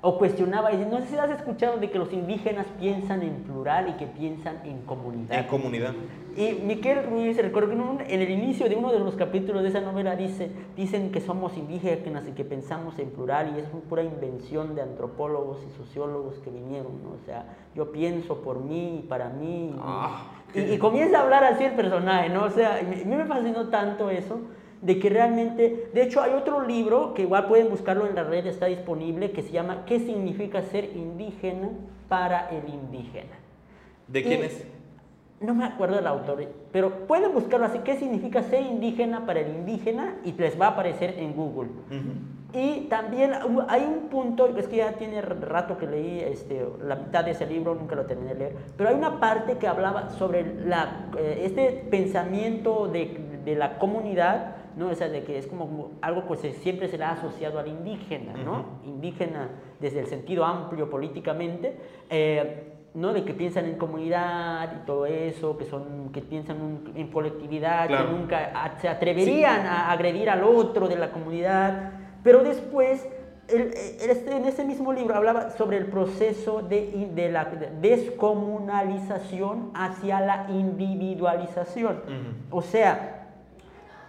o 0.00 0.18
cuestionaba, 0.18 0.72
y 0.72 0.76
no 0.78 0.98
sé 1.00 1.06
si 1.06 1.16
has 1.16 1.30
escuchado 1.30 1.78
de 1.78 1.90
que 1.90 1.98
los 1.98 2.12
indígenas 2.12 2.66
piensan 2.78 3.22
en 3.22 3.34
plural 3.44 3.88
y 3.88 3.92
que 3.92 4.06
piensan 4.06 4.56
en 4.64 4.82
comunidad. 4.82 5.38
En 5.38 5.46
comunidad. 5.46 5.94
Y 6.36 6.62
Miquel 6.64 7.04
Ruiz, 7.04 7.36
recuerdo 7.36 7.68
que 7.68 8.14
en, 8.14 8.20
el 8.22 8.30
inicio 8.30 8.68
de 8.68 8.76
uno 8.76 8.92
de 8.92 8.98
los 8.98 9.16
capítulos 9.16 9.62
de 9.62 9.68
esa 9.68 9.80
novela 9.80 10.16
dice, 10.16 10.50
dicen 10.76 11.12
que 11.12 11.20
somos 11.20 11.56
indígenas 11.56 12.26
y 12.28 12.32
que 12.32 12.44
pensamos 12.44 12.98
en 12.98 13.10
plural 13.10 13.54
y 13.54 13.60
es 13.60 13.66
una 13.72 13.82
pura 13.82 14.02
invención 14.02 14.74
de 14.74 14.82
antropólogos 14.82 15.58
y 15.68 15.76
sociólogos 15.76 16.38
que 16.38 16.50
vinieron, 16.50 16.92
o 16.92 17.24
sea, 17.26 17.56
yo 17.74 17.92
pienso 17.92 18.38
por 18.42 18.60
mí 18.60 19.00
y 19.00 19.08
para 19.08 19.28
mí. 19.28 19.74
Ah, 19.80 20.24
y, 20.54 20.78
comienza 20.78 21.18
a 21.18 21.22
hablar 21.22 21.44
así 21.44 21.64
el 21.64 21.72
personaje, 21.72 22.28
¿no? 22.28 22.44
O 22.44 22.50
sea, 22.50 22.78
a 22.78 22.82
mí 22.82 23.04
me 23.04 23.24
fascinó 23.24 23.68
tanto 23.68 24.10
eso 24.10 24.40
de 24.82 24.98
que 24.98 25.08
realmente, 25.08 25.88
de 25.92 26.02
hecho 26.02 26.20
hay 26.20 26.32
otro 26.32 26.66
libro 26.66 27.14
que 27.14 27.22
igual 27.22 27.46
pueden 27.46 27.70
buscarlo 27.70 28.06
en 28.06 28.14
la 28.14 28.24
red, 28.24 28.46
está 28.46 28.66
disponible, 28.66 29.30
que 29.30 29.42
se 29.42 29.52
llama 29.52 29.84
¿Qué 29.86 30.00
significa 30.00 30.60
ser 30.62 30.96
indígena 30.96 31.70
para 32.08 32.50
el 32.50 32.68
indígena? 32.68 33.38
¿De 34.08 34.22
quién 34.22 34.42
es? 34.42 34.66
No 35.42 35.54
me 35.54 35.64
acuerdo 35.64 35.96
del 35.96 36.06
autor, 36.06 36.44
pero 36.70 37.06
pueden 37.06 37.32
buscarlo 37.32 37.66
así, 37.66 37.80
¿qué 37.80 37.96
significa 37.96 38.42
ser 38.42 38.62
indígena 38.62 39.26
para 39.26 39.40
el 39.40 39.54
indígena? 39.54 40.16
Y 40.24 40.32
les 40.32 40.60
va 40.60 40.66
a 40.66 40.70
aparecer 40.70 41.18
en 41.18 41.34
Google. 41.34 41.70
Y 42.54 42.82
también 42.90 43.32
hay 43.68 43.82
un 43.82 44.08
punto, 44.08 44.46
es 44.56 44.68
que 44.68 44.76
ya 44.76 44.92
tiene 44.92 45.22
rato 45.22 45.78
que 45.78 45.86
leí 45.86 46.20
este, 46.20 46.66
la 46.84 46.96
mitad 46.96 47.24
de 47.24 47.30
ese 47.30 47.46
libro, 47.46 47.74
nunca 47.74 47.94
lo 47.94 48.04
terminé 48.04 48.34
de 48.34 48.38
leer, 48.38 48.56
pero 48.76 48.90
hay 48.90 48.94
una 48.94 49.20
parte 49.20 49.56
que 49.56 49.66
hablaba 49.66 50.10
sobre 50.10 50.66
la, 50.66 51.08
eh, 51.18 51.42
este 51.44 51.86
pensamiento 51.90 52.88
de, 52.88 53.40
de 53.44 53.54
la 53.56 53.78
comunidad 53.78 54.56
¿no? 54.76 54.88
O 54.88 54.94
sea, 54.94 55.08
de 55.08 55.22
que 55.22 55.38
es 55.38 55.46
como 55.46 55.92
algo 56.00 56.26
que 56.26 56.52
siempre 56.52 56.88
se 56.88 56.98
le 56.98 57.04
ha 57.04 57.12
asociado 57.12 57.58
al 57.58 57.68
indígena, 57.68 58.34
¿no? 58.34 58.80
Indígena 58.84 59.50
desde 59.80 60.00
el 60.00 60.06
sentido 60.06 60.44
amplio 60.44 60.88
políticamente, 60.88 61.76
eh, 62.08 62.71
¿no? 62.94 63.12
De 63.12 63.24
que 63.24 63.34
piensan 63.34 63.66
en 63.66 63.76
comunidad 63.76 64.72
y 64.82 64.86
todo 64.86 65.06
eso, 65.06 65.56
que, 65.56 65.64
son, 65.64 66.10
que 66.12 66.20
piensan 66.20 66.80
en 66.94 67.08
colectividad, 67.08 67.88
que 67.88 67.98
nunca 68.10 68.76
se 68.80 68.88
atreverían 68.88 69.66
a 69.66 69.90
agredir 69.90 70.28
al 70.30 70.44
otro 70.44 70.88
de 70.88 70.96
la 70.96 71.10
comunidad, 71.10 71.92
pero 72.22 72.42
después... 72.42 73.06
Este, 73.48 74.36
en 74.36 74.44
ese 74.46 74.64
mismo 74.64 74.92
libro 74.92 75.16
hablaba 75.16 75.50
sobre 75.50 75.76
el 75.76 75.86
proceso 75.86 76.62
de, 76.62 77.10
de 77.12 77.28
la 77.30 77.44
descomunalización 77.80 79.72
hacia 79.74 80.20
la 80.20 80.46
individualización. 80.48 82.00
O 82.50 82.62
sea, 82.62 83.21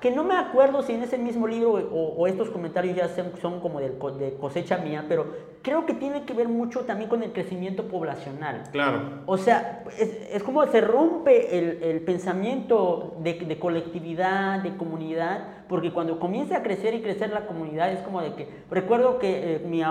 que 0.03 0.11
no 0.11 0.25
me 0.25 0.35
acuerdo 0.35 0.83
si 0.83 0.91
en 0.91 1.01
ese 1.01 1.17
mismo 1.17 1.47
libro 1.47 1.71
o, 1.71 2.27
estos 2.27 2.49
comentarios 2.49 2.93
ya 2.93 3.07
son, 3.41 3.61
como 3.61 3.79
de, 3.79 4.33
cosecha 4.37 4.77
mía, 4.77 5.05
pero 5.07 5.27
creo 5.61 5.85
que 5.85 5.93
tiene 5.93 6.25
que 6.25 6.33
ver 6.33 6.49
mucho 6.49 6.81
también 6.81 7.09
con 7.09 7.23
el 7.23 7.31
crecimiento 7.31 7.87
poblacional. 7.87 8.63
Claro. 8.73 8.99
O 9.27 9.37
sea, 9.37 9.85
es, 9.97 10.43
como 10.43 10.67
se 10.67 10.81
rompe 10.81 11.57
el, 11.89 12.01
pensamiento 12.01 13.15
de, 13.21 13.57
colectividad, 13.57 14.61
de 14.61 14.75
comunidad, 14.75 15.47
porque 15.69 15.93
cuando 15.93 16.19
comienza 16.19 16.57
a 16.57 16.63
crecer 16.63 16.93
y 16.95 17.01
crecer 17.01 17.31
la 17.31 17.47
comunidad 17.47 17.89
es 17.93 18.01
como 18.01 18.21
de 18.21 18.33
que, 18.33 18.49
recuerdo 18.69 19.19
que 19.19 19.55
eh, 19.55 19.59
mi 19.59 19.83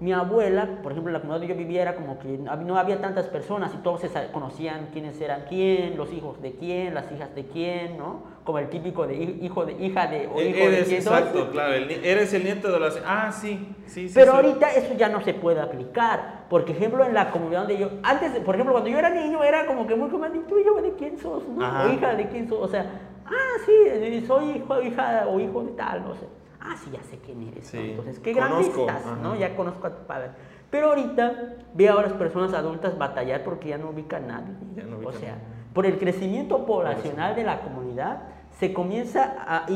mi 0.00 0.12
abuela, 0.12 0.78
por 0.80 0.92
ejemplo, 0.92 1.10
en 1.10 1.14
la 1.14 1.20
comunidad 1.20 1.40
donde 1.40 1.54
yo 1.54 1.58
vivía 1.58 1.82
era 1.82 1.96
como 1.96 2.20
que 2.20 2.38
no 2.38 2.78
había 2.78 3.00
tantas 3.00 3.26
personas 3.26 3.74
y 3.74 3.78
todos 3.78 4.00
se 4.00 4.08
conocían 4.30 4.90
quiénes 4.92 5.20
eran 5.20 5.44
quién, 5.48 5.96
los 5.96 6.12
hijos 6.12 6.40
de 6.40 6.52
quién, 6.52 6.94
las 6.94 7.10
hijas 7.10 7.34
de 7.34 7.46
quién, 7.46 7.98
¿no? 7.98 8.22
Como 8.44 8.60
el 8.60 8.68
típico 8.68 9.08
de 9.08 9.16
hijo 9.16 9.66
de 9.66 9.72
hija 9.72 10.06
de 10.06 10.28
o 10.28 10.40
hijo 10.40 10.56
eres, 10.56 10.88
de 10.88 10.96
Exacto, 10.96 11.50
claro, 11.50 11.74
eres 11.74 12.32
el 12.32 12.44
nieto 12.44 12.70
de 12.70 12.78
las 12.78 13.02
Ah, 13.04 13.32
sí, 13.32 13.74
sí, 13.86 14.08
sí. 14.08 14.14
Pero 14.14 14.34
ahorita 14.34 14.70
eso 14.72 14.94
ya 14.94 15.08
no 15.08 15.20
se 15.20 15.34
puede 15.34 15.60
aplicar. 15.60 16.46
Por 16.48 16.68
ejemplo, 16.70 17.04
en 17.04 17.12
la 17.12 17.32
comunidad 17.32 17.60
donde 17.60 17.78
yo 17.78 17.90
antes, 18.04 18.30
por 18.42 18.54
ejemplo, 18.54 18.72
cuando 18.72 18.90
yo 18.90 18.98
era 18.98 19.10
niño 19.10 19.42
era 19.42 19.66
como 19.66 19.86
que 19.86 19.96
muy 19.96 20.10
común, 20.10 20.28
tú 20.48 20.58
y 20.58 20.64
yo 20.64 20.80
de 20.80 20.92
quién 20.94 21.18
sos, 21.18 21.46
¿no? 21.48 21.84
O 21.84 21.92
hija 21.92 22.14
de 22.14 22.28
quién 22.28 22.48
sos, 22.48 22.60
o 22.60 22.68
sea, 22.68 22.86
ah, 23.26 23.56
sí, 23.66 24.24
soy 24.28 24.50
hijo, 24.52 24.80
hija 24.80 25.26
o 25.26 25.40
hijo 25.40 25.64
de 25.64 25.72
tal, 25.72 26.04
no 26.04 26.14
sé 26.14 26.38
ah, 26.60 26.76
sí, 26.82 26.90
ya 26.92 27.02
sé 27.02 27.18
quién 27.18 27.48
eres. 27.48 27.72
Entonces, 27.74 28.18
qué 28.18 28.32
grande 28.32 28.68
estás, 28.68 29.04
¿no? 29.22 29.36
Ya 29.36 29.56
conozco 29.56 29.86
a 29.86 29.94
tu 29.94 30.06
padre. 30.06 30.30
Pero 30.70 30.88
ahorita 30.88 31.56
veo 31.74 31.98
a 31.98 32.02
las 32.02 32.12
personas 32.12 32.52
adultas 32.52 32.98
batallar 32.98 33.42
porque 33.42 33.70
ya 33.70 33.78
no 33.78 33.90
ubican 33.90 34.30
a 34.30 34.40
nadie. 34.40 34.54
o 35.04 35.12
sea, 35.12 35.38
por 35.72 35.86
el 35.86 35.98
crecimiento 35.98 36.66
poblacional 36.66 37.34
de 37.36 37.44
la 37.44 37.60
comunidad, 37.60 38.22
se 38.58 38.72
comienza 38.72 39.36
a 39.46 39.66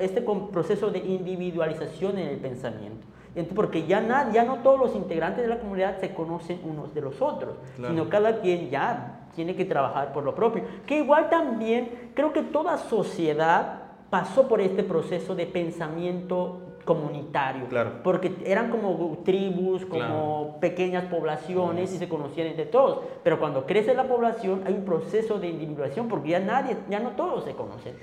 este 0.00 0.22
proceso 0.22 0.90
de 0.90 0.98
individualización 1.00 2.18
en 2.18 2.28
el 2.28 2.38
pensamiento. 2.38 3.06
Porque 3.54 3.86
ya, 3.86 4.30
ya 4.32 4.44
no 4.44 4.56
todos 4.56 4.80
los 4.80 4.96
integrantes 4.96 5.42
de 5.44 5.48
la 5.48 5.60
comunidad 5.60 6.00
se 6.00 6.14
conocen 6.14 6.60
unos 6.64 6.94
de 6.94 7.00
los 7.00 7.22
otros, 7.22 7.56
sino 7.76 8.08
cada 8.08 8.40
quien 8.40 8.70
ya 8.70 9.20
tiene 9.36 9.54
que 9.54 9.64
trabajar 9.64 10.12
por 10.12 10.24
lo 10.24 10.34
propio. 10.34 10.64
Que 10.86 10.98
igual 10.98 11.30
también 11.30 12.10
creo 12.14 12.32
que 12.32 12.42
toda 12.42 12.76
sociedad 12.78 13.79
pasó 14.10 14.48
por 14.48 14.60
este 14.60 14.82
proceso 14.82 15.34
de 15.34 15.46
pensamiento 15.46 16.70
comunitario, 16.84 17.68
claro. 17.68 18.02
porque 18.02 18.32
eran 18.44 18.70
como 18.70 19.22
tribus, 19.24 19.86
como 19.86 20.58
pequeñas 20.60 21.04
poblaciones 21.04 21.94
y 21.94 21.98
se 21.98 22.08
conocían 22.08 22.48
entre 22.48 22.66
todos, 22.66 23.04
pero 23.22 23.38
cuando 23.38 23.66
crece 23.66 23.94
la 23.94 24.08
población 24.08 24.62
hay 24.66 24.74
un 24.74 24.84
proceso 24.84 25.38
de 25.38 25.48
individuación 25.48 26.08
porque 26.08 26.30
ya 26.30 26.40
nadie, 26.40 26.76
ya 26.88 26.98
no 26.98 27.10
todos 27.10 27.44
se 27.44 27.52
conocen. 27.52 27.94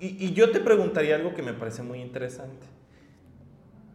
Y, 0.00 0.32
yo 0.32 0.50
te 0.50 0.60
preguntaría 0.60 1.14
algo 1.14 1.34
que 1.34 1.42
me 1.42 1.52
parece 1.52 1.82
muy 1.82 2.00
interesante. 2.00 2.66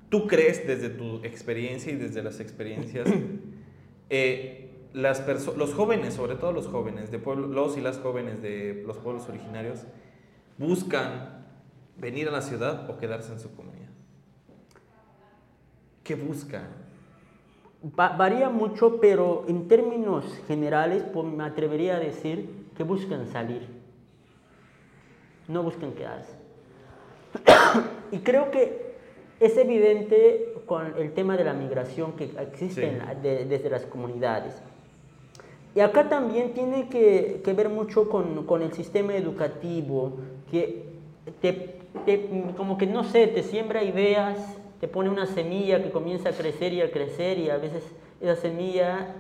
¿Tú 0.09 0.25
crees 0.25 0.65
desde 0.65 0.89
tu 0.89 1.17
experiencia 1.23 1.91
y 1.91 1.95
desde 1.95 2.23
las 2.23 2.39
experiencias, 2.39 3.09
eh, 4.09 4.71
las 4.93 5.25
los 5.57 5.73
jóvenes, 5.73 6.13
sobre 6.13 6.35
todo 6.35 6.53
los 6.53 6.67
jóvenes, 6.67 7.11
de 7.11 7.17
los 7.17 7.77
y 7.77 7.81
las 7.81 7.97
jóvenes 7.97 8.41
de 8.41 8.83
los 8.87 8.97
pueblos 8.97 9.27
originarios, 9.27 9.85
buscan 10.57 11.36
venir 11.97 12.27
a 12.27 12.31
la 12.31 12.41
ciudad 12.41 12.89
o 12.89 12.97
quedarse 12.97 13.31
en 13.31 13.39
su 13.39 13.55
comunidad? 13.55 13.89
¿Qué 16.03 16.15
buscan? 16.15 16.87
varía 17.81 18.49
mucho, 18.49 18.99
pero 18.99 19.45
en 19.47 19.67
términos 19.67 20.25
generales 20.47 21.03
pues, 21.13 21.25
me 21.25 21.43
atrevería 21.43 21.97
a 21.97 21.99
decir 21.99 22.67
que 22.75 22.83
buscan 22.83 23.27
salir, 23.27 23.67
no 25.47 25.63
buscan 25.63 25.91
quedarse. 25.93 26.33
y 28.11 28.19
creo 28.19 28.51
que 28.51 28.95
es 29.39 29.55
evidente 29.57 30.55
con 30.65 30.97
el 30.97 31.13
tema 31.13 31.37
de 31.37 31.43
la 31.43 31.53
migración 31.53 32.13
que 32.13 32.31
existe 32.39 32.99
desde 33.21 33.69
las 33.69 33.85
comunidades. 33.85 34.55
Y 35.75 35.79
acá 35.79 36.09
también 36.09 36.53
tiene 36.53 36.89
que, 36.89 37.41
que 37.45 37.53
ver 37.53 37.69
mucho 37.69 38.09
con, 38.09 38.47
con, 38.47 38.63
el 38.63 38.73
sistema 38.73 39.15
educativo, 39.15 40.17
que 40.49 40.85
te 41.39 41.76
como 42.55 42.77
que 42.77 42.87
no 42.87 43.03
sé, 43.03 43.27
te 43.27 43.43
siembra 43.43 43.83
ideas, 43.83 44.37
te 44.79 44.87
pone 44.87 45.09
una 45.09 45.25
semilla 45.25 45.81
que 45.83 45.91
comienza 45.91 46.29
a 46.29 46.31
crecer 46.33 46.73
y 46.73 46.81
a 46.81 46.91
crecer 46.91 47.37
y 47.37 47.49
a 47.49 47.57
veces 47.57 47.83
esa 48.21 48.35
semilla 48.35 49.15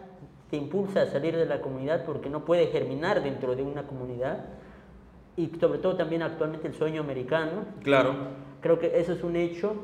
te 0.49 0.57
impulsa 0.57 1.01
a 1.01 1.05
salir 1.07 1.35
de 1.35 1.45
la 1.45 1.61
comunidad 1.61 2.05
porque 2.05 2.29
no 2.29 2.45
puede 2.45 2.67
germinar 2.67 3.21
dentro 3.23 3.55
de 3.55 3.63
una 3.63 3.83
comunidad 3.87 4.45
y 5.35 5.51
sobre 5.59 5.79
todo 5.79 5.95
también 5.95 6.21
actualmente 6.23 6.67
el 6.67 6.73
sueño 6.73 7.01
americano. 7.01 7.65
Claro. 7.83 8.15
Creo 8.61 8.79
que 8.79 8.99
eso 8.99 9.13
es 9.13 9.23
un 9.23 9.35
hecho. 9.35 9.75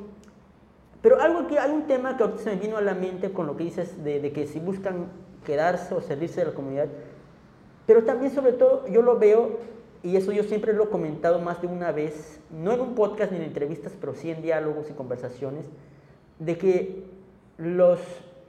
Pero 1.02 1.20
algo 1.22 1.48
que 1.48 1.60
hay 1.60 1.72
un 1.72 1.84
tema 1.84 2.18
que 2.18 2.24
ahorita 2.24 2.42
se 2.42 2.50
me 2.52 2.56
vino 2.56 2.78
a 2.78 2.82
la 2.82 2.94
mente 2.94 3.32
con 3.32 3.46
lo 3.46 3.58
que 3.58 3.66
dices 3.66 4.04
de, 4.04 4.20
de 4.20 4.32
que 4.32 4.48
si 4.48 4.60
buscan 4.60 5.08
quedarse 5.46 5.94
o 5.94 6.02
salirse 6.02 6.40
de 6.42 6.48
la 6.48 6.54
comunidad, 6.54 6.88
pero 7.86 8.04
también 8.04 8.32
sobre 8.32 8.54
todo 8.54 8.88
yo 8.88 9.02
lo 9.02 9.20
veo 9.20 9.60
y 10.04 10.18
eso 10.18 10.34
yo 10.34 10.44
siempre 10.44 10.74
lo 10.74 10.84
he 10.84 10.90
comentado 10.90 11.40
más 11.40 11.62
de 11.62 11.68
una 11.68 11.94
vez, 11.94 12.42
no 12.52 12.74
en 12.74 12.82
un 12.82 12.94
podcast 12.94 13.32
ni 13.32 13.38
en 13.38 13.46
entrevistas, 13.46 13.94
pero 14.00 14.14
sí 14.14 14.30
en 14.30 14.42
diálogos 14.42 14.90
y 14.90 14.94
conversaciones, 14.94 15.66
de 16.40 16.58
que 16.58 17.04
las 17.58 18.00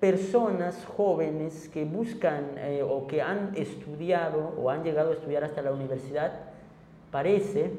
personas 0.01 0.85
jóvenes 0.85 1.69
que 1.73 1.85
buscan 1.85 2.59
eh, 2.59 2.83
o 2.83 3.07
que 3.07 3.23
han 3.23 3.53
estudiado 3.55 4.53
o 4.59 4.69
han 4.69 4.83
llegado 4.83 5.11
a 5.11 5.15
estudiar 5.15 5.45
hasta 5.45 5.63
la 5.63 5.73
universidad, 5.73 6.33
parece 7.11 7.71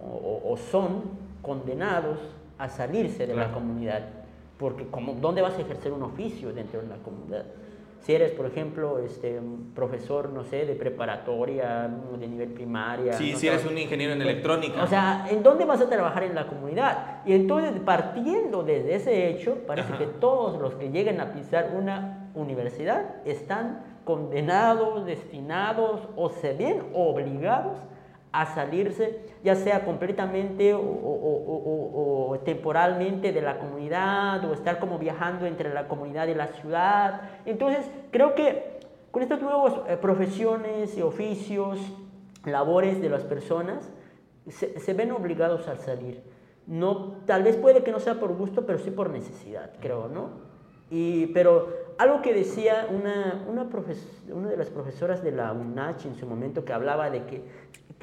o, 0.00 0.56
son 0.70 1.02
condenados 1.42 2.18
a 2.56 2.68
salirse 2.68 3.26
de 3.26 3.34
la 3.34 3.52
comunidad, 3.52 4.02
porque 4.58 4.86
como, 4.86 5.14
¿dónde 5.14 5.42
vas 5.42 5.58
a 5.58 5.62
ejercer 5.62 5.92
un 5.92 6.04
oficio 6.04 6.52
dentro 6.52 6.80
de 6.80 6.86
la 6.86 6.96
comunidad? 6.98 7.44
Si 8.02 8.12
eres, 8.12 8.32
por 8.32 8.46
ejemplo, 8.46 8.98
este, 8.98 9.40
profesor, 9.76 10.30
no 10.30 10.42
sé, 10.42 10.66
de 10.66 10.74
preparatoria, 10.74 11.88
de 12.18 12.26
nivel 12.26 12.48
primaria. 12.48 13.12
Sí, 13.12 13.34
si 13.36 13.46
eres 13.46 13.64
un 13.64 13.78
ingeniero 13.78 14.12
en 14.12 14.20
electrónica. 14.20 14.82
O 14.82 14.88
sea, 14.88 15.26
¿en 15.30 15.44
dónde 15.44 15.64
vas 15.64 15.80
a 15.80 15.88
trabajar 15.88 16.24
en 16.24 16.34
la 16.34 16.48
comunidad? 16.48 17.22
Y 17.24 17.32
entonces, 17.32 17.72
partiendo 17.84 18.64
desde 18.64 18.96
ese 18.96 19.28
hecho, 19.28 19.58
parece 19.68 19.92
que 19.98 20.06
todos 20.06 20.60
los 20.60 20.74
que 20.74 20.90
lleguen 20.90 21.20
a 21.20 21.32
pisar 21.32 21.70
una 21.76 22.30
universidad 22.34 23.24
están 23.24 23.84
condenados, 24.04 25.06
destinados 25.06 26.00
o 26.16 26.30
se 26.30 26.54
ven 26.54 26.82
obligados 26.94 27.78
a 28.32 28.46
salirse, 28.46 29.20
ya 29.44 29.54
sea 29.54 29.84
completamente 29.84 30.74
o, 30.74 32.40
temporalmente 32.44 33.30
de 33.30 33.42
la 33.42 33.58
comunidad 33.58 34.44
o 34.44 34.54
estar 34.54 34.78
como 34.78 34.98
viajando 34.98 35.46
entre 35.46 35.72
la 35.72 35.86
comunidad 35.86 36.26
y 36.28 36.34
la 36.34 36.48
ciudad. 36.48 37.20
Entonces, 37.44 37.88
creo 38.10 38.34
que 38.34 38.80
con 39.10 39.22
estas 39.22 39.42
nuevas 39.42 39.74
eh, 39.86 39.96
profesiones 39.96 40.98
oficios, 41.02 41.78
labores 42.44 43.00
de 43.00 43.10
las 43.10 43.22
personas, 43.22 43.92
se, 44.48 44.80
se, 44.80 44.94
ven 44.94 45.12
obligados 45.12 45.68
a 45.68 45.76
salir. 45.76 46.22
No, 46.66 47.18
tal 47.26 47.42
vez 47.42 47.56
puede 47.56 47.84
que 47.84 47.92
no 47.92 48.00
sea 48.00 48.18
por 48.18 48.34
gusto, 48.34 48.66
pero 48.66 48.78
sí 48.78 48.90
por 48.90 49.10
necesidad, 49.10 49.72
creo, 49.80 50.08
¿no? 50.08 50.52
Y, 50.90 51.28
pero 51.28 51.68
algo 51.96 52.20
que 52.20 52.34
decía 52.34 52.86
una, 52.90 53.44
una, 53.48 53.66
una 54.30 54.48
de 54.50 54.56
las 54.58 54.68
profesoras 54.68 55.22
de 55.22 55.32
la 55.32 55.52
UNACH 55.52 56.04
en 56.04 56.16
su 56.16 56.26
momento 56.26 56.66
que 56.66 56.72
hablaba 56.74 57.08
de 57.08 57.24
que, 57.24 57.42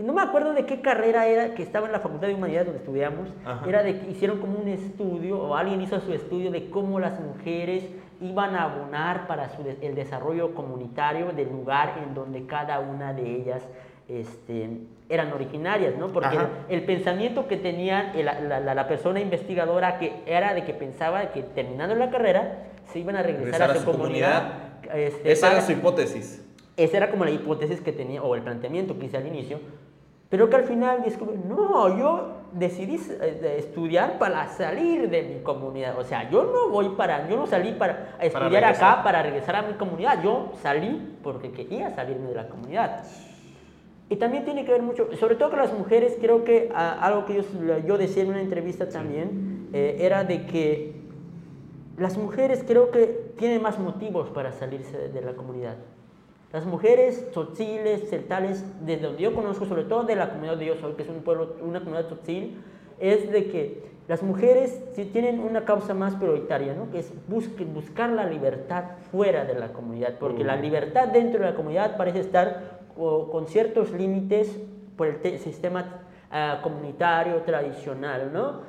no 0.04 0.14
me 0.14 0.22
acuerdo 0.22 0.54
de 0.54 0.66
qué 0.66 0.82
carrera 0.82 1.28
era, 1.28 1.56
que 1.56 1.64
estaba 1.64 1.86
en 1.86 1.92
la 1.92 2.00
Facultad 2.00 2.28
de 2.28 2.36
Humanidades 2.36 2.68
donde 2.68 2.80
estudiamos, 2.80 3.30
era 3.68 3.84
de 3.84 4.00
que 4.00 4.12
hicieron 4.12 4.40
como 4.40 4.60
un 4.60 4.68
estudio, 4.68 5.40
o 5.40 5.56
alguien 5.56 5.82
hizo 5.82 6.00
su 6.00 6.14
estudio 6.14 6.52
de 6.52 6.70
cómo 6.70 7.00
las 7.00 7.20
mujeres 7.20 7.84
iban 8.22 8.56
a 8.56 8.64
abonar 8.64 9.28
para 9.28 9.50
su, 9.50 9.64
el 9.82 9.96
desarrollo 9.96 10.54
comunitario 10.54 11.32
del 11.32 11.50
lugar 11.50 12.02
en 12.04 12.14
donde 12.14 12.46
cada 12.46 12.80
una 12.80 13.14
de 13.14 13.36
ellas 13.36 13.64
este, 14.08 14.70
eran 15.08 15.32
originarias, 15.34 15.96
¿no? 15.98 16.12
Porque 16.12 16.38
el, 16.68 16.84
pensamiento 16.84 17.48
que 17.48 17.58
tenía 17.58 18.12
la, 18.16 18.60
la, 18.60 18.74
la, 18.74 18.88
persona 18.88 19.20
investigadora 19.20 20.00
que 20.00 20.24
era 20.26 20.54
de 20.54 20.66
que 20.66 20.74
pensaba 20.74 21.32
que 21.32 21.44
terminando 21.44 21.96
la 21.96 22.10
carrera 22.10 22.66
se 22.92 23.00
iban 23.00 23.16
a 23.16 23.24
regresar, 23.24 23.70
a, 23.70 23.76
su, 23.76 23.86
comunidad. 23.86 24.54
Este, 24.94 25.32
esa 25.32 25.52
era 25.52 25.62
su 25.62 25.72
hipótesis. 25.72 26.44
Esa 26.76 26.98
era 26.98 27.12
como 27.12 27.26
la 27.26 27.32
hipótesis 27.32 27.82
que 27.82 27.92
tenía, 27.92 28.24
o 28.24 28.36
el 28.36 28.42
planteamiento 28.42 28.98
que 28.98 29.06
hice 29.06 29.18
al 29.18 29.28
inicio, 29.28 29.60
pero 30.30 30.50
que 30.50 30.56
al 30.58 30.64
final 30.64 31.02
descubrí, 31.04 31.40
no, 31.44 31.98
yo 31.98 32.40
decidí 32.54 33.00
eh, 33.22 33.56
estudiar 33.58 34.20
para 34.20 34.48
salir 34.48 35.10
de 35.10 35.24
mi 35.24 35.42
comunidad. 35.42 35.98
O 35.98 36.04
sea, 36.04 36.30
yo 36.30 36.44
no 36.44 36.70
voy 36.70 36.90
para, 36.90 37.28
yo 37.28 37.36
no 37.36 37.48
salí 37.48 37.74
para 37.74 38.16
estudiar 38.22 38.64
acá 38.64 39.02
para 39.04 39.24
regresar 39.24 39.56
a 39.56 39.62
mi 39.64 39.74
comunidad. 39.74 40.22
Yo 40.24 40.52
salí 40.62 41.18
porque 41.24 41.52
quería 41.52 41.90
salirme 41.96 42.30
de 42.30 42.36
la 42.36 42.48
comunidad. 42.48 43.04
Y 44.08 44.16
también 44.16 44.46
tiene 44.46 44.66
que 44.66 44.72
ver 44.72 44.82
mucho, 44.82 45.08
sobre 45.20 45.36
todo 45.36 45.50
con 45.50 45.60
las 45.60 45.74
mujeres, 45.74 46.18
creo 46.20 46.44
que 46.44 46.72
algo 46.74 47.26
que 47.26 47.36
yo, 47.36 47.44
yo, 47.86 47.98
decía 47.98 48.24
en 48.24 48.30
una 48.30 48.42
entrevista 48.42 48.90
también, 48.90 49.70
eh, 49.72 49.98
era 50.00 50.24
de 50.24 50.48
que 50.48 50.96
las 51.98 52.18
mujeres 52.18 52.64
creo 52.66 52.90
que 52.90 53.34
tienen 53.38 53.62
más 53.62 53.78
motivos 53.78 54.30
para 54.30 54.52
salirse 54.52 55.10
de 55.10 55.22
la 55.22 55.34
comunidad. 55.34 55.76
Las 56.52 56.66
mujeres 56.66 57.30
tzotziles, 57.32 58.10
celtales, 58.10 58.66
desde 58.84 59.04
donde 59.04 59.22
yo 59.22 59.36
conozco, 59.36 59.66
sobre 59.66 59.84
todo 59.84 60.04
de 60.04 60.16
la 60.16 60.30
comunidad 60.30 60.58
de 60.58 60.66
yo 60.66 60.76
soy, 60.76 60.94
que 60.94 61.04
es 61.04 61.10
un 61.10 61.22
pueblo, 61.22 61.56
una 61.62 61.80
comunidad 61.80 62.08
tzotzil, 62.08 62.60
es 63.00 63.32
de 63.32 63.46
que 63.50 63.90
las 64.08 64.24
mujeres 64.24 64.84
sí 64.94 65.06
tienen 65.06 65.40
una 65.40 65.64
causa 65.64 65.94
más 65.94 66.16
prioritaria, 66.16 66.74
¿no? 66.74 66.90
que 66.90 67.00
es 67.00 67.14
buscar 67.28 68.10
la 68.10 68.26
libertad 68.26 68.84
fuera 69.12 69.46
de 69.46 69.54
la 69.54 69.72
comunidad, 69.72 70.16
porque 70.20 70.44
la 70.44 70.56
libertad 70.56 71.10
dentro 71.10 71.42
de 71.42 71.52
la 71.52 71.56
comunidad 71.56 71.96
parece 71.96 72.22
estar 72.22 72.80
con 72.96 73.48
ciertos 73.48 73.92
límites 73.92 74.60
por 74.98 75.06
el 75.06 75.38
sistema 75.38 76.02
ah, 76.32 76.60
comunitario 76.64 77.36
tradicional, 77.44 78.32
¿no? 78.34 78.62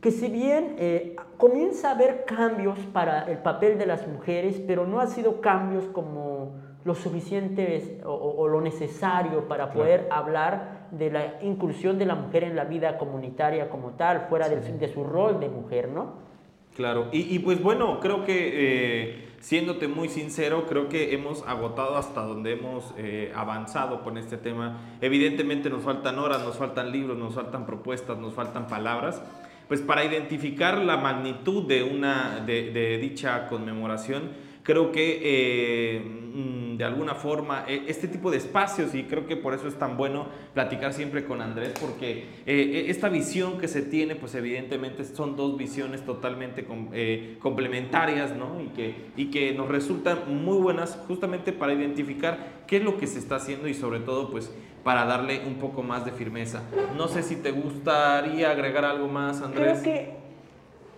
que 0.00 0.10
si 0.10 0.28
bien 0.28 0.74
eh, 0.78 1.14
comienza 1.36 1.90
a 1.90 1.94
haber 1.94 2.24
cambios 2.24 2.78
para 2.92 3.30
el 3.30 3.38
papel 3.38 3.78
de 3.78 3.86
las 3.86 4.08
mujeres, 4.08 4.60
pero 4.66 4.88
no 4.88 4.98
ha 4.98 5.06
sido 5.06 5.40
cambios 5.40 5.84
como 5.84 6.54
lo 6.84 6.94
suficiente 6.94 8.00
o, 8.04 8.48
lo 8.48 8.60
necesario 8.60 9.46
para 9.48 9.72
poder 9.72 10.08
hablar 10.10 10.88
de 10.90 11.10
la 11.10 11.38
inclusión 11.42 11.98
de 11.98 12.06
la 12.06 12.14
mujer 12.14 12.44
en 12.44 12.56
la 12.56 12.64
vida 12.64 12.96
comunitaria 12.98 13.68
como 13.68 13.90
tal, 13.90 14.26
fuera 14.28 14.48
de, 14.48 14.88
su 14.88 15.04
rol 15.04 15.40
de 15.40 15.48
mujer, 15.48 15.88
¿no? 15.88 16.30
Claro, 16.74 17.08
y, 17.12 17.38
pues 17.40 17.62
bueno, 17.62 18.00
creo 18.00 18.24
que 18.24 18.52
eh, 18.54 19.28
siéndote 19.40 19.88
muy 19.88 20.08
sincero, 20.08 20.64
creo 20.66 20.88
que 20.88 21.12
hemos 21.12 21.46
agotado 21.46 21.96
hasta 21.96 22.22
donde 22.22 22.52
hemos 22.52 22.94
eh, 22.96 23.32
avanzado 23.34 24.02
con 24.02 24.16
este 24.16 24.38
tema. 24.38 24.96
Evidentemente 25.02 25.68
nos 25.68 25.82
faltan 25.82 26.18
horas, 26.18 26.42
nos 26.44 26.56
faltan 26.56 26.90
libros, 26.90 27.18
nos 27.18 27.34
faltan 27.34 27.66
propuestas, 27.66 28.16
nos 28.18 28.32
faltan 28.32 28.66
palabras 28.66 29.22
pues 29.70 29.82
para 29.82 30.04
identificar 30.04 30.78
la 30.78 30.96
magnitud 30.96 31.62
de, 31.68 31.84
una, 31.84 32.42
de, 32.44 32.98
dicha 33.00 33.46
conmemoración, 33.46 34.32
creo 34.70 34.92
que 34.92 35.20
eh, 35.20 36.00
mm, 36.00 36.76
de 36.76 36.84
alguna 36.84 37.16
forma 37.16 37.64
e, 37.66 37.82
este 37.88 38.06
tipo 38.06 38.30
de 38.30 38.36
espacios, 38.36 38.94
y 38.94 39.02
creo 39.02 39.26
que 39.26 39.36
por 39.36 39.52
eso 39.52 39.66
es 39.66 39.74
tan 39.74 39.96
bueno 39.96 40.26
platicar 40.54 40.92
siempre 40.92 41.24
con 41.24 41.42
Andrés, 41.42 41.74
porque 41.80 42.24
eh, 42.46 42.84
e, 42.86 42.90
esta 42.90 43.08
visión 43.08 43.58
que 43.58 43.66
se 43.66 43.82
tiene, 43.82 44.14
pues 44.14 44.36
evidentemente 44.36 45.04
son 45.04 45.34
dos 45.34 45.56
visiones 45.56 46.04
totalmente 46.04 46.64
eh, 46.92 47.36
complementarias, 47.40 48.36
¿no? 48.36 48.60
Y 48.62 48.68
que, 48.68 48.94
y 49.16 49.26
que 49.26 49.52
nos 49.54 49.68
resultan 49.68 50.42
muy 50.44 50.58
buenas 50.58 50.96
justamente 51.08 51.52
para 51.52 51.72
identificar 51.72 52.62
qué 52.68 52.76
es 52.76 52.84
lo 52.84 52.96
que 52.96 53.08
se 53.08 53.18
está 53.18 53.36
haciendo 53.36 53.66
y 53.66 53.74
sobre 53.74 53.98
todo, 53.98 54.30
pues 54.30 54.52
para 54.84 55.04
darle 55.04 55.42
un 55.46 55.54
poco 55.54 55.82
más 55.82 56.04
de 56.04 56.12
firmeza. 56.12 56.62
No 56.96 57.08
sé 57.08 57.24
si 57.24 57.36
te 57.36 57.50
gustaría 57.50 58.50
agregar 58.52 58.84
algo 58.84 59.08
más, 59.08 59.42
Andrés. 59.42 59.80
Creo 59.80 59.82
que 59.82 60.14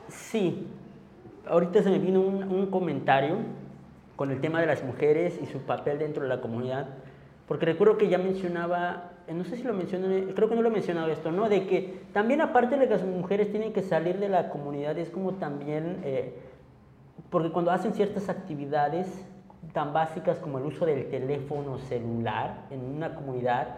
sí. 0.09 0.67
Ahorita 1.49 1.83
se 1.83 1.91
me 1.91 1.99
vino 1.99 2.21
un, 2.21 2.67
comentario 2.67 3.39
con 4.17 4.31
el 4.31 4.41
tema 4.41 4.61
de 4.61 4.67
las 4.67 4.85
mujeres 4.85 5.39
y 5.43 5.47
su 5.47 5.61
papel 5.61 5.99
dentro 5.99 6.23
de 6.23 6.29
la 6.29 6.41
comunidad, 6.41 6.89
porque 7.49 7.67
recuerdo 7.67 7.99
que 7.99 8.09
ya 8.09 8.19
mencionaba, 8.19 9.13
eh, 9.27 9.35
no 9.35 9.45
sé 9.45 9.57
si 9.57 9.63
lo 9.65 9.75
mencioné, 9.75 10.33
creo 10.35 10.49
que 10.49 10.55
no 10.55 10.63
lo 10.63 10.69
he 10.69 10.73
mencionado 10.73 11.09
esto, 11.09 11.33
¿no? 11.33 11.49
De 11.49 11.67
que 11.67 12.03
también 12.13 12.41
aparte 12.41 12.77
de 12.77 12.87
que 12.87 12.95
las 12.95 13.05
mujeres 13.05 13.51
tienen 13.51 13.73
que 13.73 13.83
salir 13.83 14.19
de 14.19 14.29
la 14.29 14.49
comunidad, 14.49 14.97
es 14.99 15.11
como 15.11 15.35
también, 15.35 16.01
eh, 16.05 16.35
porque 17.31 17.51
cuando 17.51 17.71
hacen 17.71 17.93
ciertas 17.95 18.29
actividades, 18.29 19.07
tan 19.73 19.93
básicas 19.93 20.39
como 20.39 20.59
el 20.59 20.67
uso 20.67 20.87
del 20.87 21.09
teléfono 21.09 21.79
celular 21.79 22.67
en 22.71 22.85
una 22.85 23.15
comunidad 23.15 23.69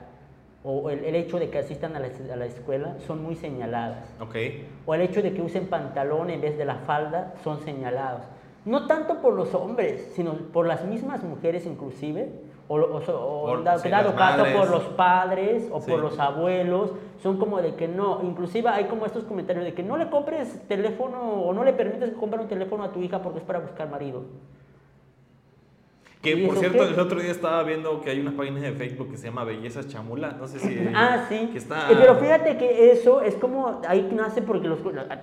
o 0.64 0.88
el, 0.88 1.14
hecho 1.14 1.38
de 1.38 1.50
que 1.50 1.58
asistan 1.58 1.94
a 1.94 2.00
la, 2.00 2.06
a 2.06 2.36
la, 2.36 2.46
escuela 2.46 2.96
son 3.06 3.22
muy 3.22 3.36
señaladas. 3.36 4.08
Okay. 4.18 4.66
O 4.86 4.94
el 4.94 5.02
hecho 5.02 5.20
de 5.20 5.34
que 5.34 5.42
usen 5.42 5.66
pantalón 5.66 6.30
en 6.30 6.40
vez 6.40 6.56
de 6.56 6.64
la 6.64 6.76
falda 6.76 7.34
son 7.44 7.60
señalados. 7.60 8.22
No 8.64 8.86
tanto 8.86 9.20
por 9.20 9.34
los 9.34 9.54
hombres, 9.54 10.12
sino 10.14 10.32
por 10.52 10.66
las 10.66 10.84
mismas 10.84 11.22
mujeres 11.22 11.66
inclusive, 11.66 12.30
o, 12.66 12.76
o, 12.76 13.60
dado 13.62 14.14
caso 14.16 14.44
por 14.56 14.70
los 14.70 14.84
padres 14.94 15.68
o 15.70 15.80
por 15.80 15.98
los 15.98 16.18
abuelos, 16.18 16.92
son 17.22 17.36
como 17.38 17.60
de 17.60 17.74
que 17.74 17.88
no, 17.88 18.22
inclusive 18.22 18.68
hay 18.70 18.84
como 18.84 19.04
estos 19.04 19.24
comentarios 19.24 19.64
de 19.66 19.74
que 19.74 19.82
no 19.82 19.98
le 19.98 20.08
compres 20.08 20.66
teléfono 20.66 21.20
o 21.20 21.52
no 21.52 21.62
le 21.62 21.74
permites 21.74 22.12
comprar 22.14 22.40
un 22.40 22.48
teléfono 22.48 22.84
a 22.84 22.92
tu 22.92 23.00
hija 23.00 23.20
porque 23.20 23.40
es 23.40 23.44
para 23.44 23.58
buscar 23.58 23.90
marido. 23.90 24.22
Que 26.24 26.46
por 26.46 26.56
cierto, 26.56 26.82
el 26.82 26.98
otro 26.98 27.20
día 27.20 27.30
estaba 27.30 27.62
viendo 27.62 28.00
que 28.00 28.10
hay 28.10 28.18
una 28.18 28.32
página 28.32 28.60
de 28.60 28.72
Facebook 28.72 29.10
que 29.10 29.18
se 29.18 29.26
llama 29.26 29.44
Bellezas 29.44 29.88
Chamula. 29.88 30.32
No 30.32 30.48
sé 30.48 30.58
si. 30.58 30.88
ah, 30.94 31.26
sí. 31.28 31.50
Que 31.52 31.58
está... 31.58 31.90
Eh, 31.90 31.96
pero 32.00 32.16
fíjate 32.16 32.56
que 32.56 32.90
eso 32.90 33.20
es 33.20 33.34
como. 33.34 33.82
Ahí 33.86 34.08
nace 34.12 34.40
porque 34.40 34.66
los. 34.66 34.78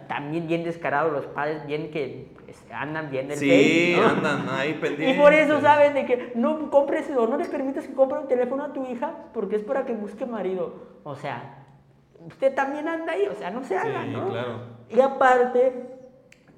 También 0.07 0.47
bien 0.47 0.63
descarados 0.63 1.11
los 1.11 1.25
padres, 1.25 1.65
bien 1.65 1.89
que 1.89 2.27
pues, 2.45 2.57
andan 2.71 3.09
bien 3.09 3.27
del 3.27 3.37
Sí, 3.37 3.95
andan 3.95 4.47
ahí 4.49 4.73
pendientes. 4.73 5.15
Y 5.15 5.19
por 5.19 5.33
eso 5.33 5.59
saben 5.59 5.93
de 5.93 6.05
que 6.05 6.31
no 6.35 6.69
compres 6.69 7.09
o 7.17 7.27
no 7.27 7.37
le 7.37 7.45
permites 7.45 7.87
que 7.87 7.93
compre 7.93 8.19
un 8.19 8.27
teléfono 8.27 8.63
a 8.63 8.71
tu 8.71 8.85
hija 8.85 9.15
porque 9.33 9.55
es 9.55 9.63
para 9.63 9.85
que 9.85 9.93
busque 9.93 10.25
marido. 10.25 10.75
O 11.03 11.15
sea, 11.15 11.65
usted 12.27 12.53
también 12.53 12.87
anda 12.87 13.13
ahí, 13.13 13.27
o 13.27 13.35
sea, 13.35 13.49
no 13.49 13.63
se 13.63 13.75
haga, 13.75 14.03
sí, 14.03 14.11
claro. 14.11 14.81
Y 14.89 14.99
aparte, 14.99 15.73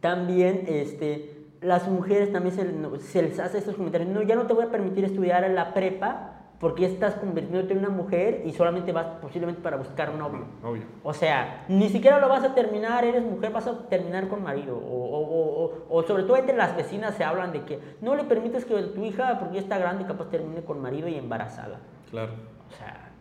también, 0.02 0.66
este 0.68 1.33
las 1.64 1.88
mujeres 1.88 2.32
también 2.32 2.56
se, 3.00 3.22
les 3.22 3.40
hace 3.40 3.58
estos 3.58 3.76
comentarios, 3.76 4.10
no, 4.10 4.22
ya 4.22 4.36
no 4.36 4.46
te 4.46 4.54
voy 4.54 4.66
a 4.66 4.70
permitir 4.70 5.06
estudiar 5.06 5.44
en 5.44 5.56
la 5.56 5.74
prepa 5.74 6.40
porque 6.60 6.86
estás 6.86 7.16
convirtiéndote 7.16 7.74
en 7.74 7.80
una 7.80 7.90
mujer 7.90 8.44
y 8.46 8.54
solamente 8.54 8.94
vas 8.94 9.06
posiblemente 9.22 9.62
para 9.62 9.76
buscar 9.76 10.10
un 10.10 10.20
novio. 10.20 10.46
Obvio. 10.64 10.84
O 11.04 11.14
sea, 11.14 11.66
ni 11.68 11.90
siquiera 11.90 12.20
lo 12.20 12.30
vas 12.30 12.44
a 12.44 12.56
terminar, 12.56 13.04
eres 13.04 13.22
mujer, 13.22 13.52
vas 13.52 13.68
a 13.68 13.90
terminar 13.90 14.30
con 14.30 14.44
marido. 14.44 14.78
O, 14.78 15.74
o, 15.90 16.04
sobre 16.04 16.24
todo 16.24 16.38
entre 16.38 16.56
las 16.56 16.76
vecinas 16.76 17.16
se 17.16 17.26
hablan 17.26 17.52
de 17.52 17.64
que 17.64 17.80
no 18.00 18.16
le 18.16 18.24
permites 18.24 18.64
que 18.64 18.82
tu 18.82 19.04
hija, 19.04 19.40
porque 19.40 19.56
ya 19.56 19.62
está 19.62 19.78
grande, 19.78 20.06
capaz 20.06 20.30
termine 20.30 20.62
con 20.62 20.82
marido 20.82 21.10
y 21.10 21.16
embarazada. 21.16 21.80
Claro. 22.10 22.32
O 22.72 22.78
sea, 22.78 23.12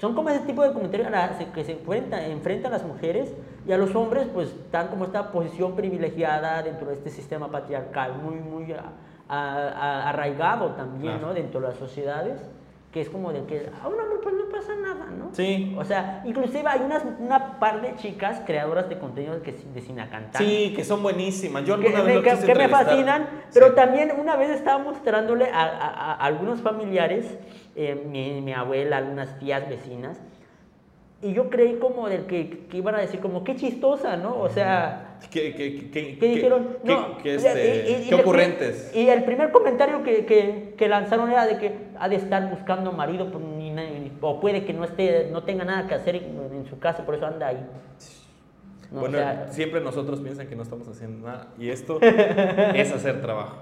son 0.00 0.14
como 0.14 0.30
ese 0.30 0.40
tipo 0.40 0.62
de 0.62 0.72
comentarios 0.72 1.08
que 1.54 1.64
se 1.64 1.72
enfrentan, 1.72 2.22
enfrentan 2.24 2.72
las 2.72 2.84
mujeres 2.84 3.32
y 3.68 3.72
a 3.72 3.76
los 3.78 3.94
hombres, 3.94 4.26
pues 4.32 4.48
están 4.48 4.88
como 4.88 5.04
esta 5.04 5.30
posición 5.30 5.76
privilegiada 5.76 6.62
dentro 6.62 6.88
de 6.88 6.94
este 6.94 7.10
sistema 7.10 7.50
patriarcal, 7.50 8.14
muy, 8.16 8.36
muy 8.36 8.74
arraigado 9.28 10.70
también, 10.70 11.20
¿no? 11.20 11.34
Dentro 11.34 11.60
de 11.60 11.68
las 11.68 11.76
sociedades, 11.76 12.40
que 12.90 13.02
es 13.02 13.10
como 13.10 13.30
de 13.30 13.44
que 13.44 13.68
a 13.82 13.86
un 13.86 14.00
hombre 14.00 14.18
pues 14.22 14.34
no 14.34 14.48
pasa 14.48 14.74
nada, 14.74 15.10
¿no? 15.10 15.28
Sí. 15.32 15.76
O 15.78 15.84
sea, 15.84 16.22
inclusive 16.24 16.66
hay 16.66 16.80
unas, 16.80 17.04
una 17.18 17.58
par 17.58 17.82
de 17.82 17.94
chicas 17.96 18.40
creadoras 18.46 18.88
de 18.88 18.98
contenido 18.98 19.42
que 19.42 19.52
de 19.52 19.80
Sinacantán. 19.82 20.42
Sí, 20.42 20.72
que 20.74 20.82
son 20.82 21.02
buenísimas. 21.02 21.64
Yo 21.66 21.78
que, 21.78 21.90
me, 21.90 22.22
que, 22.22 22.54
me 22.54 22.68
fascinan, 22.68 23.28
pero 23.52 23.74
también 23.74 24.12
una 24.18 24.36
vez 24.36 24.48
estaba 24.48 24.82
mostrándole 24.82 25.50
a 25.52 26.14
algunos 26.14 26.62
familiares 26.62 27.36
eh, 27.80 27.94
mi, 27.94 28.40
mi, 28.40 28.52
abuela, 28.52 28.96
algunas 28.96 29.38
tías 29.38 29.68
vecinas, 29.68 30.18
y 31.20 31.32
yo 31.32 31.50
creí 31.50 31.74
como 31.78 32.08
del 32.08 32.26
que, 32.26 32.66
que 32.70 32.76
iban 32.76 32.94
a 32.94 33.00
decir 33.00 33.18
como, 33.20 33.42
qué 33.44 33.56
chistosa, 33.56 34.16
¿no? 34.16 34.38
O 34.38 34.48
sea... 34.48 35.16
¿Qué, 35.32 35.52
qué, 35.54 35.90
qué, 35.90 36.16
¿Qué 36.18 36.26
dijeron? 36.28 36.76
qué- 36.84 36.92
No, 36.92 37.18
qué, 37.18 37.34
este, 37.34 37.86
y- 37.88 37.92
y- 37.92 38.04
y 38.04 38.08
qué 38.08 38.14
el- 38.14 38.20
ocurrentes? 38.20 38.92
Y 38.94 39.08
el 39.08 39.24
primer 39.24 39.50
comentario 39.50 40.04
que, 40.04 40.24
que, 40.26 40.74
que 40.76 40.88
lanzaron 40.88 41.28
era 41.30 41.44
de 41.46 41.58
que 41.58 41.74
ha 41.98 42.08
de 42.08 42.16
estar 42.16 42.48
buscando 42.50 42.92
marido 42.92 43.30
pues, 43.32 43.42
ni 43.44 43.68
o 44.20 44.40
puede 44.40 44.64
que 44.64 44.72
no 44.72 44.84
esté 44.84 45.28
no 45.32 45.42
tenga 45.44 45.64
nada 45.64 45.86
que 45.86 45.94
hacer 45.94 46.16
en, 46.16 46.24
en 46.52 46.66
su 46.66 46.78
casa, 46.78 47.04
por 47.04 47.14
eso 47.14 47.26
anda 47.26 47.48
ahí. 47.48 47.66
No, 48.90 48.98
o 48.98 49.00
bueno, 49.02 49.18
sea, 49.18 49.48
siempre 49.50 49.80
nosotros 49.80 50.20
piensan 50.20 50.46
que 50.48 50.56
no 50.56 50.62
estamos 50.62 50.88
haciendo 50.88 51.26
nada 51.26 51.48
y 51.58 51.68
esto 51.70 51.98
es 52.02 52.92
hacer 52.92 53.20
trabajo. 53.20 53.56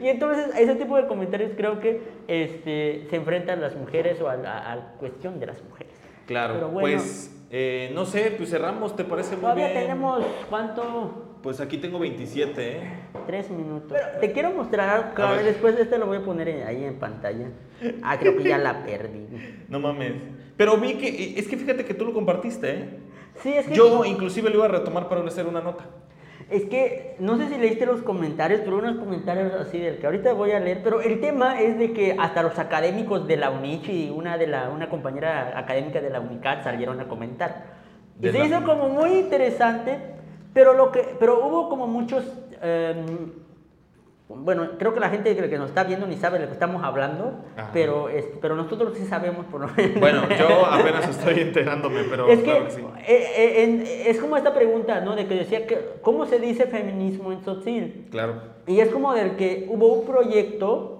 y 0.00 0.08
entonces 0.08 0.48
ese 0.58 0.74
tipo 0.74 0.96
de 0.96 1.06
comentarios 1.06 1.52
creo 1.56 1.80
que 1.80 2.00
este, 2.28 3.06
se 3.08 3.16
enfrentan 3.16 3.60
las 3.60 3.74
mujeres 3.76 4.20
o 4.20 4.28
a 4.28 4.36
la 4.36 4.92
cuestión 4.98 5.40
de 5.40 5.46
las 5.46 5.62
mujeres. 5.64 5.92
Claro, 6.26 6.54
Pero 6.54 6.68
bueno. 6.68 6.98
pues 6.98 7.32
eh, 7.50 7.90
no 7.94 8.04
sé, 8.04 8.34
pues 8.36 8.50
cerramos, 8.50 8.96
¿te 8.96 9.04
parece 9.04 9.32
muy 9.32 9.42
Todavía 9.42 9.68
bien? 9.68 9.80
tenemos, 9.82 10.24
¿cuánto? 10.50 11.22
Pues 11.42 11.60
aquí 11.60 11.78
tengo 11.78 11.98
27, 12.00 12.78
¿eh? 12.78 12.80
Tres 13.26 13.50
minutos. 13.50 13.96
te 14.20 14.32
quiero 14.32 14.50
mostrar, 14.50 15.12
A 15.16 15.30
ver. 15.32 15.44
después 15.44 15.76
de 15.76 15.82
este 15.82 15.98
lo 15.98 16.06
voy 16.06 16.16
a 16.18 16.24
poner 16.24 16.48
en- 16.48 16.66
ahí 16.66 16.84
en 16.84 16.98
pantalla. 16.98 17.48
Ah, 18.02 18.18
creo 18.18 18.36
que 18.36 18.44
ya 18.44 18.58
la 18.58 18.84
perdí. 18.84 19.26
No 19.68 19.78
mames. 19.78 20.14
Pero 20.56 20.76
vi 20.78 20.94
que, 20.94 21.38
es 21.38 21.46
que 21.46 21.56
fíjate 21.56 21.84
que 21.84 21.94
tú 21.94 22.04
lo 22.04 22.12
compartiste, 22.12 22.70
¿eh? 22.70 22.88
Sí, 23.42 23.52
es 23.52 23.66
que... 23.68 23.74
Yo 23.74 24.04
inclusive 24.04 24.48
lo 24.50 24.56
iba 24.56 24.64
a 24.64 24.68
retomar 24.68 25.08
para 25.08 25.22
hacer 25.24 25.46
una 25.46 25.60
nota. 25.60 25.84
Es 26.48 26.64
que 26.66 27.16
no 27.18 27.36
sé 27.38 27.48
si 27.48 27.58
leíste 27.58 27.86
los 27.86 28.02
comentarios, 28.02 28.60
pero 28.64 28.78
unos 28.78 28.96
comentarios 28.98 29.52
así 29.54 29.78
del 29.78 29.98
que 29.98 30.06
ahorita 30.06 30.32
voy 30.32 30.52
a 30.52 30.60
leer, 30.60 30.80
pero 30.84 31.00
el 31.00 31.20
tema 31.20 31.60
es 31.60 31.76
de 31.76 31.92
que 31.92 32.16
hasta 32.18 32.42
los 32.44 32.56
académicos 32.60 33.26
de 33.26 33.36
la 33.36 33.50
UNICH 33.50 33.88
y 33.88 34.10
una 34.10 34.38
de 34.38 34.46
la 34.46 34.68
una 34.70 34.88
compañera 34.88 35.58
académica 35.58 36.00
de 36.00 36.10
la 36.10 36.20
UNICAT 36.20 36.62
salieron 36.62 37.00
a 37.00 37.08
comentar. 37.08 37.64
Y 38.20 38.28
se 38.28 38.38
la- 38.38 38.46
hizo 38.46 38.64
como 38.64 38.88
muy 38.88 39.10
interesante, 39.18 39.98
pero 40.54 40.72
lo 40.72 40.92
que 40.92 41.16
pero 41.18 41.44
hubo 41.46 41.68
como 41.68 41.88
muchos 41.88 42.24
em, 42.62 43.32
bueno, 44.28 44.70
creo 44.78 44.92
que 44.92 44.98
la 45.00 45.08
gente 45.08 45.36
que 45.36 45.56
nos 45.58 45.68
está 45.68 45.84
viendo 45.84 46.04
ni 46.06 46.16
sabe 46.16 46.38
de 46.38 46.44
lo 46.44 46.48
que 46.48 46.54
estamos 46.54 46.82
hablando, 46.82 47.44
Ajá. 47.56 47.70
pero 47.72 48.08
es- 48.08 48.26
pero 48.40 48.56
nosotros 48.56 48.96
sí 48.96 49.04
sabemos 49.06 49.46
por 49.46 49.60
lo 49.60 49.68
menos. 49.68 50.00
Bueno, 50.00 50.22
yo 50.36 50.66
apenas 50.70 51.08
estoy 51.08 51.40
enterándome, 51.40 52.02
pero 52.10 52.28
es 52.28 52.40
claro 52.40 52.64
que 52.64 52.70
sí. 52.72 52.80
eh, 53.06 53.24
eh, 53.36 53.62
en- 53.64 53.84
es 53.86 54.18
como 54.18 54.36
esta 54.36 54.52
pregunta, 54.52 55.00
¿no? 55.00 55.14
De 55.14 55.26
que 55.28 55.34
decía 55.34 55.66
que, 55.66 55.78
¿cómo 56.02 56.26
se 56.26 56.40
dice 56.40 56.66
feminismo 56.66 57.32
en 57.32 57.40
Tzotzil? 57.40 58.08
Claro. 58.10 58.56
Y 58.66 58.80
es 58.80 58.88
como 58.88 59.14
del 59.14 59.36
que 59.36 59.66
hubo 59.68 59.92
un 59.92 60.06
proyecto, 60.06 60.95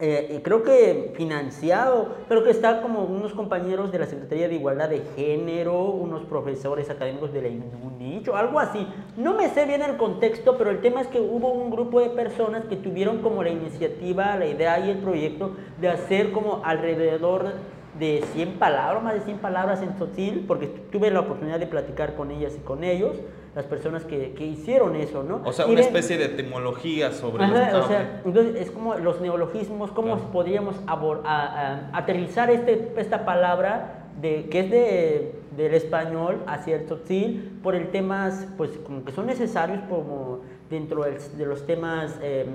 eh, 0.00 0.40
creo 0.44 0.62
que 0.62 1.12
financiado, 1.16 2.14
creo 2.28 2.44
que 2.44 2.50
está 2.50 2.82
como 2.82 3.02
unos 3.02 3.32
compañeros 3.32 3.90
de 3.90 3.98
la 3.98 4.06
Secretaría 4.06 4.46
de 4.48 4.54
Igualdad 4.54 4.88
de 4.88 5.02
Género, 5.16 5.86
unos 5.86 6.22
profesores 6.22 6.88
académicos 6.88 7.32
de 7.32 7.42
la 7.42 7.48
UNICH 7.48 8.28
o 8.28 8.36
algo 8.36 8.60
así. 8.60 8.86
No 9.16 9.34
me 9.34 9.48
sé 9.48 9.66
bien 9.66 9.82
el 9.82 9.96
contexto, 9.96 10.56
pero 10.56 10.70
el 10.70 10.80
tema 10.82 11.00
es 11.00 11.08
que 11.08 11.20
hubo 11.20 11.50
un 11.50 11.70
grupo 11.70 12.00
de 12.00 12.10
personas 12.10 12.64
que 12.66 12.76
tuvieron 12.76 13.22
como 13.22 13.42
la 13.42 13.50
iniciativa, 13.50 14.36
la 14.36 14.46
idea 14.46 14.78
y 14.78 14.90
el 14.90 14.98
proyecto 14.98 15.56
de 15.80 15.88
hacer 15.88 16.30
como 16.30 16.62
alrededor 16.64 17.54
de 17.98 18.22
100 18.34 18.58
palabras, 18.58 19.02
más 19.02 19.14
de 19.14 19.20
100 19.22 19.38
palabras 19.38 19.82
en 19.82 19.96
Tzotzil, 19.96 20.44
porque 20.46 20.68
tuve 20.68 21.10
la 21.10 21.20
oportunidad 21.20 21.58
de 21.58 21.66
platicar 21.66 22.14
con 22.14 22.30
ellas 22.30 22.54
y 22.56 22.60
con 22.60 22.84
ellos, 22.84 23.16
las 23.54 23.64
personas 23.66 24.04
que, 24.04 24.34
que 24.34 24.44
hicieron 24.46 24.94
eso, 24.96 25.22
¿no? 25.22 25.40
O 25.44 25.52
sea, 25.52 25.66
una 25.66 25.80
especie 25.80 26.16
de 26.18 26.26
etimología 26.26 27.10
sobre 27.12 27.44
Ajá, 27.44 27.72
los... 27.72 27.84
o 27.84 27.88
sea, 27.88 28.20
entonces 28.24 28.56
es 28.60 28.70
como 28.70 28.94
los 28.96 29.20
neologismos, 29.20 29.90
cómo 29.90 30.14
Claro. 30.16 30.30
podríamos 30.32 30.76
abor- 30.86 31.22
a- 31.24 31.88
a- 31.92 31.98
aterrizar 31.98 32.50
este, 32.50 32.92
esta 32.96 33.24
palabra 33.24 34.04
de, 34.20 34.48
que 34.48 34.60
es 34.60 34.70
de, 34.70 35.34
del 35.56 35.74
español 35.74 36.42
hacia 36.46 36.76
el 36.76 36.86
tzotzil 36.86 37.58
por 37.62 37.74
el 37.74 37.88
temas, 37.90 38.46
pues 38.56 38.70
como 38.78 39.04
que 39.04 39.12
son 39.12 39.26
necesarios 39.26 39.80
como 39.88 40.40
dentro 40.70 41.02
del- 41.04 41.18
de 41.36 41.46
los 41.46 41.66
temas 41.66 42.18
em, 42.22 42.48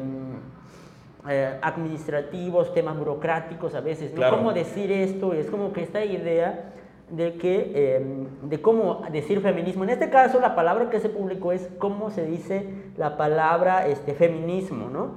eh, 1.29 1.57
administrativos, 1.61 2.73
temas 2.73 2.97
burocráticos 2.97 3.75
a 3.75 3.81
veces, 3.81 4.11
¿no? 4.11 4.17
Claro. 4.17 4.37
¿Cómo 4.37 4.53
decir 4.53 4.91
esto? 4.91 5.33
Es 5.33 5.47
como 5.49 5.71
que 5.73 5.81
esta 5.83 6.03
idea 6.03 6.73
de 7.09 7.33
que, 7.33 7.97
em, 7.97 8.49
de 8.49 8.61
cómo 8.61 9.03
decir 9.11 9.41
feminismo. 9.41 9.83
En 9.83 9.91
este 9.91 10.09
caso, 10.09 10.39
la 10.39 10.55
palabra 10.55 10.89
que 10.89 10.99
se 10.99 11.09
publicó 11.09 11.51
es 11.51 11.69
cómo 11.77 12.09
se 12.09 12.25
dice 12.25 12.67
la 12.97 13.17
palabra 13.17 13.87
este, 13.87 14.13
feminismo, 14.13 14.89
¿no? 14.89 15.15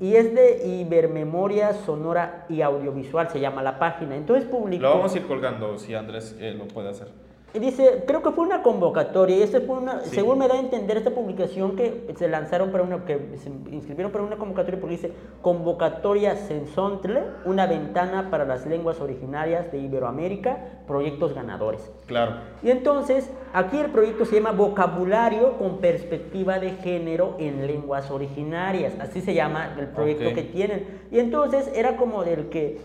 Y 0.00 0.16
es 0.16 0.34
de 0.34 0.66
Ibermemoria 0.66 1.72
Sonora 1.72 2.46
y 2.48 2.62
Audiovisual, 2.62 3.28
se 3.30 3.40
llama 3.40 3.62
la 3.62 3.78
página. 3.78 4.16
Entonces 4.16 4.48
publicó... 4.48 4.82
Lo 4.82 4.90
vamos 4.90 5.14
a 5.14 5.18
ir 5.18 5.26
colgando 5.26 5.78
si 5.78 5.94
Andrés 5.94 6.36
eh, 6.40 6.54
lo 6.56 6.66
puede 6.66 6.90
hacer. 6.90 7.08
Y 7.54 7.60
dice, 7.60 8.02
creo 8.04 8.20
que 8.20 8.32
fue 8.32 8.44
una 8.44 8.64
convocatoria, 8.64 9.36
y 9.36 9.42
esto 9.42 9.60
fue 9.60 9.76
una, 9.78 10.00
Sí. 10.00 10.16
según 10.16 10.38
me 10.38 10.48
da 10.48 10.54
a 10.54 10.58
entender 10.58 10.96
esta 10.96 11.12
publicación 11.12 11.76
que 11.76 12.12
se 12.16 12.26
lanzaron 12.26 12.72
para 12.72 12.82
una, 12.82 13.04
que 13.04 13.16
se 13.36 13.48
inscribieron 13.70 14.10
para 14.10 14.24
una 14.24 14.36
convocatoria 14.36 14.80
porque 14.80 14.96
dice 14.96 15.12
convocatoria 15.40 16.34
Sensontle, 16.34 17.22
una 17.44 17.66
ventana 17.66 18.28
para 18.28 18.44
las 18.44 18.66
lenguas 18.66 19.00
originarias 19.00 19.70
de 19.70 19.78
Iberoamérica, 19.78 20.82
proyectos 20.88 21.32
ganadores. 21.32 21.92
Claro. 22.06 22.32
Y 22.64 22.70
entonces, 22.70 23.30
aquí 23.52 23.78
el 23.78 23.90
proyecto 23.90 24.24
se 24.24 24.34
llama 24.34 24.50
Vocabulario 24.50 25.56
con 25.56 25.78
perspectiva 25.78 26.58
de 26.58 26.70
género 26.70 27.36
en 27.38 27.68
lenguas 27.68 28.10
originarias. 28.10 28.94
Así 28.98 29.20
se 29.20 29.32
llama 29.32 29.76
el 29.78 29.86
proyecto 29.88 30.34
que 30.34 30.42
tienen. 30.42 31.06
Y 31.12 31.20
entonces 31.20 31.70
era 31.72 31.96
como 31.96 32.24
del 32.24 32.48
que 32.48 32.80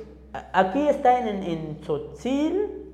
aquí 0.54 0.88
está 0.88 1.28
en, 1.28 1.42
en 1.42 1.82
Tzotzil, 1.82 2.86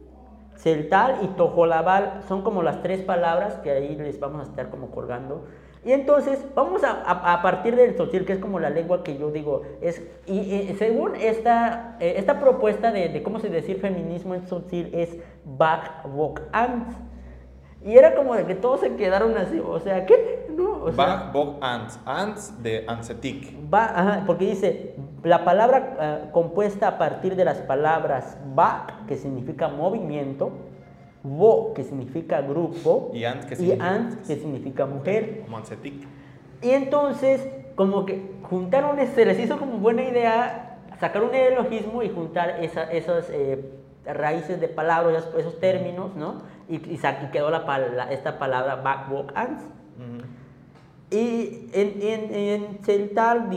Celtal 0.58 1.18
y 1.24 1.28
Tojolabal. 1.28 2.22
Son 2.28 2.42
como 2.42 2.64
las 2.64 2.82
tres 2.82 3.02
palabras 3.02 3.56
que 3.64 3.72
ahí 3.72 3.96
les 3.96 4.20
vamos 4.20 4.42
a 4.42 4.44
estar 4.50 4.70
como 4.70 4.92
colgando. 4.92 5.46
Y 5.84 5.92
entonces 5.92 6.44
vamos 6.56 6.84
a, 6.84 6.92
a- 6.92 7.34
a 7.34 7.42
partir 7.44 7.76
del 7.76 7.94
Tzotzil, 7.94 8.26
que 8.26 8.34
es 8.34 8.40
como 8.40 8.60
la 8.60 8.72
lengua 8.72 9.04
que 9.04 9.18
yo 9.20 9.30
digo, 9.30 9.62
es, 9.82 10.02
y, 10.26 10.40
y 10.40 10.76
según 10.80 11.16
esta, 11.16 11.96
eh, 12.00 12.16
esta 12.18 12.40
propuesta 12.40 12.92
de, 12.92 13.10
de 13.10 13.22
cómo 13.22 13.40
se 13.40 13.50
decir 13.50 13.80
feminismo 13.80 14.34
en 14.34 14.46
Tzotzil 14.46 14.90
es 14.94 15.16
Bach 15.44 16.04
Vok 16.06 16.42
Ant. 16.52 16.88
Y 17.86 17.96
era 18.00 18.16
como 18.16 18.34
de 18.36 18.46
que 18.46 18.56
todos 18.56 18.80
se 18.80 18.96
quedaron 18.96 19.38
así, 19.38 19.60
o 19.60 19.80
sea, 19.80 20.08
¿qué? 20.08 20.48
No, 20.58 20.86
o 20.86 20.92
sea, 20.92 21.06
Bach, 21.06 21.32
Bog, 21.32 21.58
Ants. 21.62 22.00
Ants 22.04 22.64
de 22.64 22.84
Ansetic. 22.88 23.56
Va, 23.72 23.86
ajá, 23.86 24.24
porque 24.26 24.46
dice, 24.46 24.96
la 25.26 25.44
palabra 25.44 25.96
ah, 26.00 26.18
compuesta 26.32 26.88
a 26.88 26.98
partir 26.98 27.36
de 27.36 27.44
las 27.46 27.58
palabras 27.58 28.38
ba, 28.54 28.86
que 29.08 29.18
significa 29.18 29.68
movimiento, 29.68 30.52
vo, 31.24 31.74
que 31.74 31.84
significa 31.84 32.42
grupo, 32.42 33.10
Y 33.14 33.26
ant, 33.26 33.44
que 33.46 33.56
y 33.56 33.58
significa- 33.58 33.90
ant, 33.90 34.28
que 34.28 34.36
significa 34.36 34.86
mujer. 34.86 35.44
Y 36.62 36.70
entonces, 36.70 37.48
como 37.76 38.06
que 38.06 38.32
juntaron, 38.44 38.98
se 39.08 39.26
les 39.26 39.40
hizo 39.40 39.58
como 39.58 39.78
buena 39.80 40.04
idea 40.04 40.78
sacar 41.00 41.24
un 41.24 41.32
neologismo 41.32 42.04
y 42.04 42.10
juntar 42.10 42.64
esa- 42.64 42.90
esas 42.92 43.30
eh, 43.32 43.66
raíces 44.06 44.62
de 44.62 44.68
palabras, 44.68 45.28
esos, 45.38 45.60
términos, 45.60 46.16
¿no? 46.16 46.44
Y, 46.70 46.76
y 46.76 46.98
quedó 47.32 47.50
la- 47.50 48.12
esta 48.14 48.38
palabra 48.38 48.76
back, 48.76 49.12
walk, 49.12 49.32
ants. 49.36 49.64
Y 51.12 51.70
en, 51.74 52.02
en, 52.02 52.34
en 52.36 52.78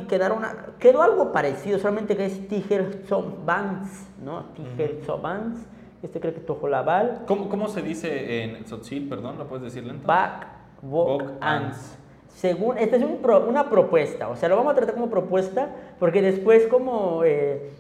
quedaron, 0.07 0.45
a- 0.45 0.67
quedó 0.79 1.03
algo 1.03 1.33
parecido, 1.33 1.79
solamente 1.79 2.17
que 2.17 2.27
es 2.27 2.47
Tiger 2.49 3.03
Bands, 3.47 4.07
¿no? 4.23 4.45
Tiger 4.55 5.01
Bands. 5.21 5.61
Este 6.03 6.21
creo 6.21 6.33
que 6.35 6.41
es 6.41 6.47
Tojolabal. 6.47 7.23
¿Cómo, 7.27 7.49
¿Cómo 7.49 7.69
se 7.69 7.83
dice 7.83 8.45
en 8.45 8.65
Tzotzil? 8.65 9.09
Perdón, 9.09 9.39
¿lo 9.39 9.47
puedes 9.49 9.65
decir 9.65 9.85
lento? 9.85 10.07
Back, 10.07 10.47
Walk, 10.83 11.23
Walk, 11.23 11.33
Ants. 11.41 11.97
Según, 12.29 12.79
esta 12.79 12.97
es 12.97 13.03
un 13.03 13.17
pro- 13.17 13.49
una 13.49 13.69
propuesta, 13.69 14.29
o 14.29 14.37
sea, 14.37 14.49
lo 14.49 14.57
vamos 14.57 14.73
a 14.73 14.77
tratar 14.77 14.95
como 14.95 15.11
propuesta, 15.11 15.75
porque 15.99 16.23
después 16.23 16.69
como 16.69 17.25
eh, 17.25 17.71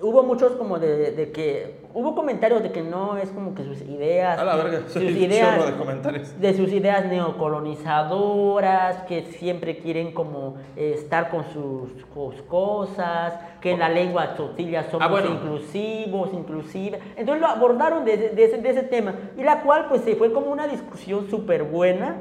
hubo 0.00 0.24
muchos 0.24 0.52
como 0.52 0.80
de, 0.80 1.12
de 1.12 1.30
que, 1.30 1.77
hubo 1.94 2.14
comentarios 2.14 2.62
de 2.62 2.70
que 2.70 2.82
no 2.82 3.16
es 3.16 3.30
como 3.30 3.54
que 3.54 3.64
sus 3.64 3.80
ideas, 3.82 4.38
A 4.38 4.44
la 4.44 4.56
verga, 4.56 4.82
sus 4.88 5.02
ideas, 5.02 5.66
de 5.66 5.72
comentarios. 5.76 6.40
de 6.40 6.54
sus 6.54 6.72
ideas 6.72 7.06
neocolonizadoras, 7.06 9.02
que 9.04 9.22
siempre 9.22 9.78
quieren 9.78 10.12
como 10.12 10.56
eh, 10.76 10.94
estar 10.96 11.30
con 11.30 11.44
sus, 11.52 11.90
sus 12.14 12.42
cosas, 12.42 13.34
que 13.60 13.72
en 13.72 13.78
la 13.80 13.88
lengua 13.88 14.34
tzotzil 14.34 14.76
somos 14.90 15.06
Ah, 15.06 15.08
bueno. 15.10 15.30
inclusivos, 15.32 16.30
inclusive. 16.32 16.98
Entonces 17.16 17.40
lo 17.40 17.48
abordaron 17.48 18.04
de, 18.04 18.16
de 18.30 18.44
ese, 18.44 18.58
de 18.58 18.70
ese 18.70 18.82
tema, 18.82 19.14
y 19.36 19.42
la 19.42 19.62
cual 19.62 19.86
pues 19.88 20.02
se 20.02 20.14
fue 20.16 20.32
como 20.32 20.50
una 20.50 20.66
discusión 20.68 21.28
súper 21.30 21.64
buena, 21.64 22.16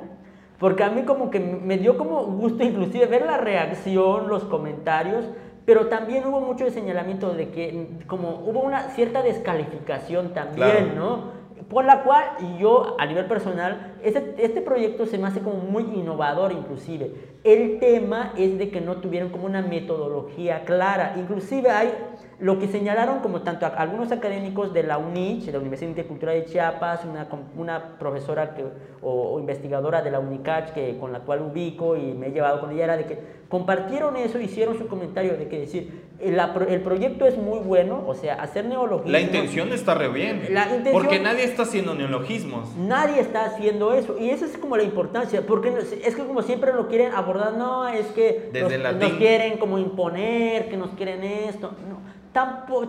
porque 0.60 0.84
a 0.84 0.90
mí 0.90 1.04
como 1.04 1.30
que 1.30 1.40
me 1.40 1.78
dio 1.78 1.98
como 1.98 2.24
gusto 2.26 2.64
inclusive 2.64 3.06
ver 3.06 3.26
la 3.26 3.38
reacción, 3.38 4.28
los 4.28 4.44
comentarios, 4.46 5.26
pero 5.68 5.88
también 5.88 6.26
hubo 6.26 6.40
mucho 6.40 6.64
de 6.64 6.72
señalamiento 6.72 7.34
de 7.34 7.50
que 7.50 7.88
como 8.08 8.42
hubo 8.48 8.62
una 8.62 8.92
cierta 8.92 9.22
descalificación 9.22 10.34
también, 10.34 10.94
Claro. 10.94 10.96
¿no? 10.96 11.38
Por 11.68 11.84
la 11.84 12.04
cual 12.04 12.24
yo 12.58 12.96
a 12.98 13.06
nivel 13.06 13.26
personal 13.26 13.96
este, 14.02 14.36
este 14.38 14.62
proyecto 14.62 15.06
se 15.06 15.18
me 15.18 15.28
hace 15.28 15.42
como 15.42 15.58
muy 15.58 15.84
innovador 15.84 16.54
inclusive. 16.54 17.12
El 17.44 17.80
tema 17.80 18.32
es 18.38 18.58
de 18.58 18.70
que 18.70 18.80
no 18.80 18.98
tuvieron 18.98 19.28
como 19.30 19.46
una 19.46 19.62
metodología 19.62 20.64
clara. 20.64 21.16
Inclusive 21.18 21.70
hay 21.70 21.92
lo 22.40 22.60
que 22.60 22.68
señalaron 22.68 23.20
como 23.20 23.42
tanto 23.42 23.66
algunos 23.66 24.12
académicos 24.12 24.74
de 24.74 24.84
la 24.84 24.98
UNICH, 24.98 25.46
de 25.46 25.52
la 25.52 25.60
Universidad 25.60 25.96
de 25.96 26.06
Cultura 26.06 26.32
de 26.34 26.46
Chiapas, 26.46 27.04
una, 27.04 27.28
una 27.58 27.98
profesora 27.98 28.54
que, 28.54 28.64
o, 29.02 29.40
investigadora 29.40 30.02
de 30.02 30.12
la 30.12 30.20
UNICACH 30.20 30.72
que, 30.72 30.98
con 31.00 31.12
la 31.12 31.22
cual 31.22 31.42
ubico 31.42 31.98
y 31.98 32.14
me 32.14 32.28
he 32.28 32.32
llevado 32.32 32.62
con 32.62 32.72
ella, 32.72 32.84
era 32.84 32.98
de 32.98 33.06
que 33.06 33.37
compartieron 33.50 34.16
eso, 34.18 34.40
hicieron 34.40 34.78
su 34.78 34.88
comentario 34.88 35.38
de 35.38 35.48
que 35.48 35.60
decir, 35.60 36.04
el, 36.20 36.40
el 36.70 36.82
proyecto 36.82 37.26
es 37.26 37.38
muy 37.38 37.60
bueno, 37.60 38.04
o 38.08 38.14
sea, 38.14 38.36
hacer 38.36 38.66
neologismos. 38.66 39.12
La 39.12 39.22
intención 39.22 39.72
está 39.72 39.94
re 39.94 40.10
bien, 40.10 40.42
porque 40.92 41.20
nadie 41.20 41.44
está 41.44 41.64
haciendo 41.64 41.94
neologismos. 41.94 42.76
Nadie 42.76 43.22
está 43.22 43.46
haciendo 43.46 43.94
eso, 43.94 44.18
y 44.20 44.30
esa 44.30 44.46
es 44.46 44.58
como 44.58 44.78
la 44.78 44.84
importancia, 44.84 45.46
porque 45.46 45.74
es 46.04 46.16
que 46.16 46.26
como 46.26 46.42
siempre 46.42 46.74
lo 46.74 46.88
quieren 46.88 47.14
abordar, 47.14 47.54
no, 47.54 47.88
es 47.88 48.08
que 48.08 48.50
nos 49.00 49.14
quieren 49.14 49.58
como 49.58 49.78
imponer, 49.78 50.70
que 50.70 50.78
nos 50.78 50.92
quieren 50.92 51.24
esto, 51.24 51.72
no 51.88 52.18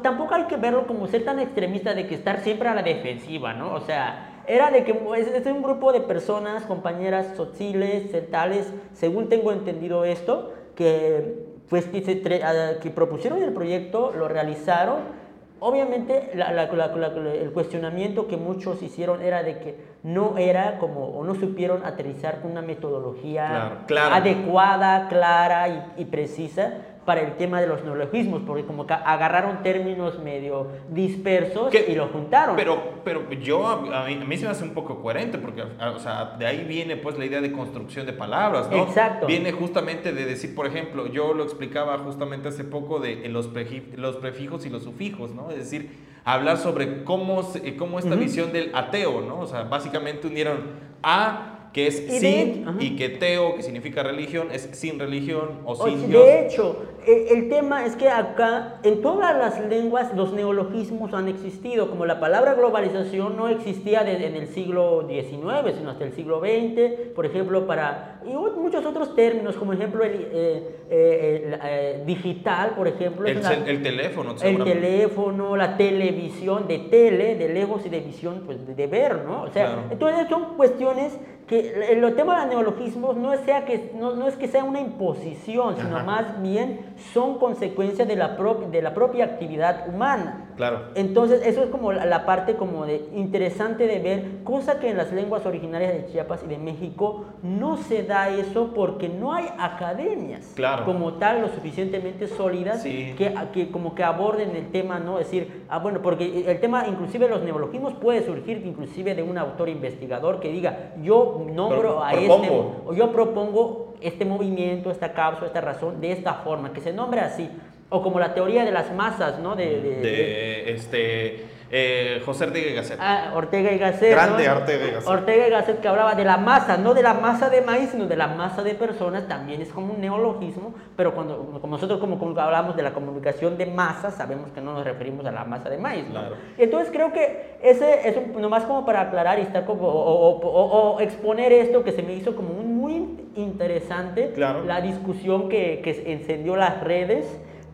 tampoco, 0.03 0.35
hay 0.35 0.45
que 0.45 0.57
verlo 0.57 0.87
como 0.87 1.07
ser 1.07 1.25
tan 1.25 1.39
extremista 1.39 1.95
de 1.95 2.07
que 2.07 2.15
estar 2.15 2.41
siempre 2.41 2.69
a 2.69 2.75
la 2.75 2.83
defensiva, 2.83 3.55
¿no? 3.55 3.75
O 3.75 3.81
sea, 3.81 4.28
era 4.49 4.71
de 4.71 4.83
que 4.85 4.93
es, 4.93 5.47
un 5.47 5.63
grupo 5.63 5.93
de 5.93 6.01
personas, 6.01 6.65
compañeras 6.65 7.37
sociales, 7.37 8.11
tales, 8.31 8.73
según 8.95 9.29
tengo 9.29 9.53
entendido 9.53 10.05
esto, 10.05 10.53
que, 10.75 11.45
pues, 11.69 11.85
que, 11.87 12.93
propusieron 12.95 13.43
el 13.43 13.53
proyecto, 13.53 14.13
lo 14.17 14.27
realizaron. 14.27 15.19
Obviamente 15.61 16.31
el 16.33 17.51
cuestionamiento 17.53 18.29
que 18.29 18.37
muchos 18.37 18.81
hicieron 18.83 19.23
era 19.23 19.43
de 19.43 19.59
que 19.59 19.77
no 20.05 20.39
era 20.39 20.79
como, 20.79 21.07
o 21.09 21.25
no 21.25 21.35
supieron 21.35 21.85
aterrizar 21.85 22.41
con 22.41 22.53
una 22.53 22.63
metodología 22.63 23.85
adecuada, 23.89 25.09
clara 25.09 25.93
y 25.97 26.05
precisa 26.05 26.75
para 27.09 27.23
el 27.23 27.39
tema 27.39 27.59
de 27.59 27.67
los 27.67 27.83
neologismos, 27.85 28.43
porque 28.47 28.67
como 28.67 28.87
que 28.87 28.93
agarraron 28.93 29.63
términos 29.63 30.19
medio 30.19 30.67
dispersos 30.91 31.73
y 31.75 31.95
lo 31.95 32.09
juntaron. 32.09 32.55
Pero, 32.55 33.01
pero 33.03 33.33
yo, 33.33 33.67
a 33.67 34.05
mí, 34.05 34.37
se 34.37 34.45
me 34.45 34.51
hace 34.51 34.63
un 34.63 34.75
poco 34.75 35.01
coherente, 35.01 35.39
porque 35.39 35.63
o 35.63 35.99
sea, 36.01 36.37
de 36.39 36.45
ahí 36.45 36.67
viene 36.69 36.97
pues 36.97 37.17
la 37.17 37.25
idea 37.25 37.41
de 37.41 37.51
construcción 37.51 38.05
de 38.05 38.13
palabras, 38.13 38.71
¿no? 38.71 38.83
Exacto. 38.83 39.27
Viene 39.27 39.53
justamente 39.53 40.13
de 40.13 40.27
decir, 40.27 40.55
por 40.55 40.67
ejemplo, 40.67 41.07
yo 41.07 41.33
lo 41.33 41.45
explicaba 41.45 41.97
justamente 41.97 42.49
hace 42.49 42.63
poco 42.63 43.01
de 43.01 43.27
los, 43.31 43.49
los 43.97 44.17
prefijos 44.17 44.67
y 44.67 44.69
los 44.69 44.83
sufijos, 44.83 45.31
¿no? 45.31 45.51
Es 45.51 45.57
decir, 45.57 45.89
hablar 46.27 46.59
sobre 46.59 47.05
cómo, 47.05 47.41
cómo 47.79 48.01
esta 48.01 48.17
visión 48.17 48.53
del 48.53 48.71
ateo, 48.75 49.23
¿no? 49.23 49.41
O 49.41 49.47
sea, 49.47 49.63
básicamente 49.63 50.27
unieron 50.27 50.59
a 51.03 51.58
que 51.73 51.87
es 51.87 51.97
sin 52.21 52.66
y 52.81 52.97
que 52.97 53.09
teo, 53.11 53.55
que 53.55 53.62
significa 53.62 54.03
religión, 54.03 54.49
es 54.53 54.69
sin 54.73 54.99
religión 54.99 55.61
o 55.64 55.75
sin 55.77 56.09
Dios. 56.09 56.25
De 56.25 56.47
hecho, 56.47 56.77
e, 57.07 57.29
el 57.31 57.49
tema 57.49 57.85
es 57.85 57.97
que 57.97 58.09
acá, 58.09 58.81
en 58.83 59.03
todas 59.03 59.37
las 59.37 59.61
lenguas, 59.66 60.14
los 60.14 60.33
neologismos 60.33 61.12
han 61.14 61.29
existido, 61.29 61.91
como 61.91 62.07
la 62.07 62.21
palabra 62.21 62.55
globalización 62.55 63.37
no 63.37 63.49
existía 63.49 64.03
desde 64.03 64.27
en 64.27 64.37
el 64.37 64.49
siglo 64.49 65.07
XIX, 65.09 65.77
sino 65.77 65.91
hasta 65.91 66.05
el 66.05 66.12
siglo 66.12 66.41
XX, 66.41 67.12
por 67.14 67.27
ejemplo, 67.27 67.66
para, 67.66 68.21
y 68.27 68.33
muchos 68.33 68.85
otros 68.85 69.14
términos, 69.14 69.57
como 69.57 69.73
ejemplo 69.73 70.05
el 70.05 70.29
eh, 70.33 70.77
eh, 70.91 71.59
eh, 71.62 72.03
digital, 72.07 72.71
por 72.77 72.89
ejemplo. 72.89 73.27
El, 73.27 73.39
el 73.66 73.83
teléfono. 73.83 74.35
El 74.43 74.64
teléfono, 74.64 75.57
la 75.57 75.77
televisión, 75.77 76.66
de 76.66 76.79
tele, 76.79 77.37
de 77.37 77.49
lejos 77.49 77.85
y 77.87 77.89
de 77.89 78.01
visión, 78.01 78.43
pues 78.45 78.77
de, 78.77 78.87
ver, 78.87 79.25
¿no? 79.25 79.43
O 79.43 79.51
sea, 79.51 79.87
entonces 79.91 80.29
son 80.29 80.57
cuestiones 80.57 81.19
que 81.49 81.93
el, 81.93 82.15
tema 82.15 82.35
de 82.35 82.41
los 82.43 82.55
neologismos 82.55 83.17
no 83.17 83.33
es, 83.33 83.41
sea 83.41 83.65
que, 83.65 83.93
no, 83.95 84.15
no 84.15 84.29
es 84.29 84.37
que 84.37 84.47
sea 84.47 84.65
una 84.65 84.81
imposición, 84.81 85.77
sino 85.77 86.05
más 86.05 86.41
bien 86.43 86.95
son 87.13 87.39
consecuencias 87.39 88.07
de 88.07 88.17
la, 88.17 88.37
de 88.71 88.83
la 88.83 88.95
propia 88.95 89.25
actividad 89.25 89.89
humana. 89.89 90.48
Claro. 90.59 90.81
Entonces, 90.97 91.47
eso 91.47 91.63
es 91.63 91.71
como 91.71 91.93
la, 91.93 92.27
parte 92.27 92.57
como 92.57 92.85
de 92.85 93.09
interesante 93.15 93.87
de 93.87 94.01
ver, 94.01 94.43
cosa 94.43 94.81
que 94.81 94.91
en 94.91 94.97
las 94.97 95.13
lenguas 95.13 95.47
originarias 95.47 95.93
de 95.93 96.07
Chiapas 96.07 96.43
y 96.45 96.49
de 96.49 96.59
México 96.59 97.27
no 97.45 97.77
se 97.77 98.03
da 98.03 98.29
eso 98.29 98.73
porque 98.75 99.09
no 99.09 99.33
hay 99.33 99.47
academias 99.57 100.53
claro. 100.57 100.85
como 100.85 101.15
tal 101.15 101.43
lo 101.43 101.49
suficientemente 101.49 102.27
sólidas 102.27 102.83
que, 102.83 103.35
que 103.53 103.71
como 103.71 103.95
que 103.95 104.03
aborden 104.03 104.57
el 104.57 104.73
tema, 104.73 104.99
¿no? 104.99 105.21
Es 105.21 105.27
decir, 105.27 105.65
ah, 105.69 105.79
bueno, 105.79 106.03
porque 106.03 106.51
el 106.51 106.59
tema 106.59 106.89
inclusive 106.89 107.29
los 107.29 107.43
neologismos 107.43 107.95
puede 107.95 108.27
surgir 108.27 108.67
inclusive 108.67 109.15
de 109.15 109.23
un 109.23 109.39
autor 109.39 109.69
investigador 109.69 110.41
que 110.41 110.51
diga, 110.51 110.93
yo 111.01 111.47
nombro 111.55 112.03
a 112.03 112.15
este, 112.15 112.51
o 112.85 112.93
yo 112.93 113.13
propongo 113.13 113.95
este 114.01 114.25
movimiento, 114.25 114.91
esta 114.91 115.13
causa, 115.13 115.47
esta 115.47 115.61
razón 115.61 116.01
de 116.01 116.13
esta 116.13 116.35
forma, 116.35 116.73
que 116.73 116.81
se 116.81 116.93
nombre 116.93 117.21
así. 117.21 117.49
O 117.91 118.03
como 118.03 118.20
la 118.20 118.34
teoría 118.34 118.64
de 118.64 118.72
las 118.72 118.93
masas, 118.93 119.39
¿no? 119.39 119.57
De, 119.57 119.80
de, 119.80 120.72
este, 120.72 121.47
eh, 121.70 122.22
José 122.24 122.45
Ortega 122.45 122.70
y 122.70 122.74
Gasset. 122.74 122.99
Ah, 123.01 123.32
Ortega 123.34 123.72
y 123.72 123.78
Gasset. 123.78 124.12
Grande 124.12 124.49
Ortega 124.49 124.86
y 124.86 124.91
Gasset. 124.91 125.09
Ortega 125.09 125.49
y 125.49 125.51
Gasset 125.51 125.80
que 125.80 125.89
hablaba 125.89 126.14
de 126.14 126.24
la 126.24 126.39
masa, 126.39 126.78
no 126.78 126.95
de 126.95 127.03
la 127.03 127.14
masa 127.14 127.51
de 127.51 127.61
maíz, 127.61 127.91
sino 127.91 128.07
de 128.07 128.16
la 128.16 128.28
masa 128.28 128.62
de 128.62 128.74
personas, 128.74 129.28
también 129.28 129.61
es 129.61 129.68
como 129.70 129.93
un 129.93 130.01
neologismo, 130.01 130.74
pero 130.97 131.14
cuando 131.14 131.59
como 131.61 131.76
nosotros 131.76 132.01
como, 132.01 132.16
hablamos 132.41 132.74
de 132.74 132.82
la 132.82 132.93
comunicación 132.93 133.59
de 133.59 133.66
masa, 133.66 134.11
sabemos 134.11 134.51
que 134.53 134.62
no 134.62 134.72
nos 134.72 134.84
referimos 134.84 135.26
a 135.26 135.30
la 135.30 135.45
masa 135.45 135.68
de 135.68 135.76
maíz. 135.76 136.07
Claro. 136.11 136.36
Entonces 136.57 136.91
creo 136.91 137.12
que 137.12 137.59
ese 137.62 138.09
es 138.09 138.36
nomás 138.36 138.64
como 138.64 138.86
para 138.86 139.03
aclarar 139.03 139.39
y 139.39 139.43
estar 139.43 139.66
como, 139.66 139.89
o, 139.89 141.01
exponer 141.01 141.53
esto 141.53 141.84
que 141.84 141.93
se 141.93 142.03
me 142.03 142.14
hizo 142.14 142.34
como 142.34 142.55
muy 142.55 143.28
interesante, 143.34 144.32
claro. 144.34 144.64
la 144.64 144.80
discusión 144.80 145.51
que, 145.51 145.80
que 145.82 146.12
encendió 146.12 146.57
las 146.57 146.82
redes 146.82 147.26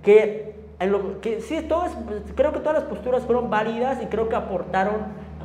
que, 0.04 0.54
en 0.78 0.92
lo, 0.92 1.20
que 1.20 1.40
sí, 1.40 1.60
todas, 1.68 1.96
creo 2.34 2.52
que 2.52 2.60
todas 2.60 2.74
las 2.74 2.84
posturas 2.84 3.24
fueron 3.24 3.50
válidas 3.50 4.02
y 4.02 4.06
creo 4.06 4.28
que 4.28 4.36
aportaron 4.36 4.96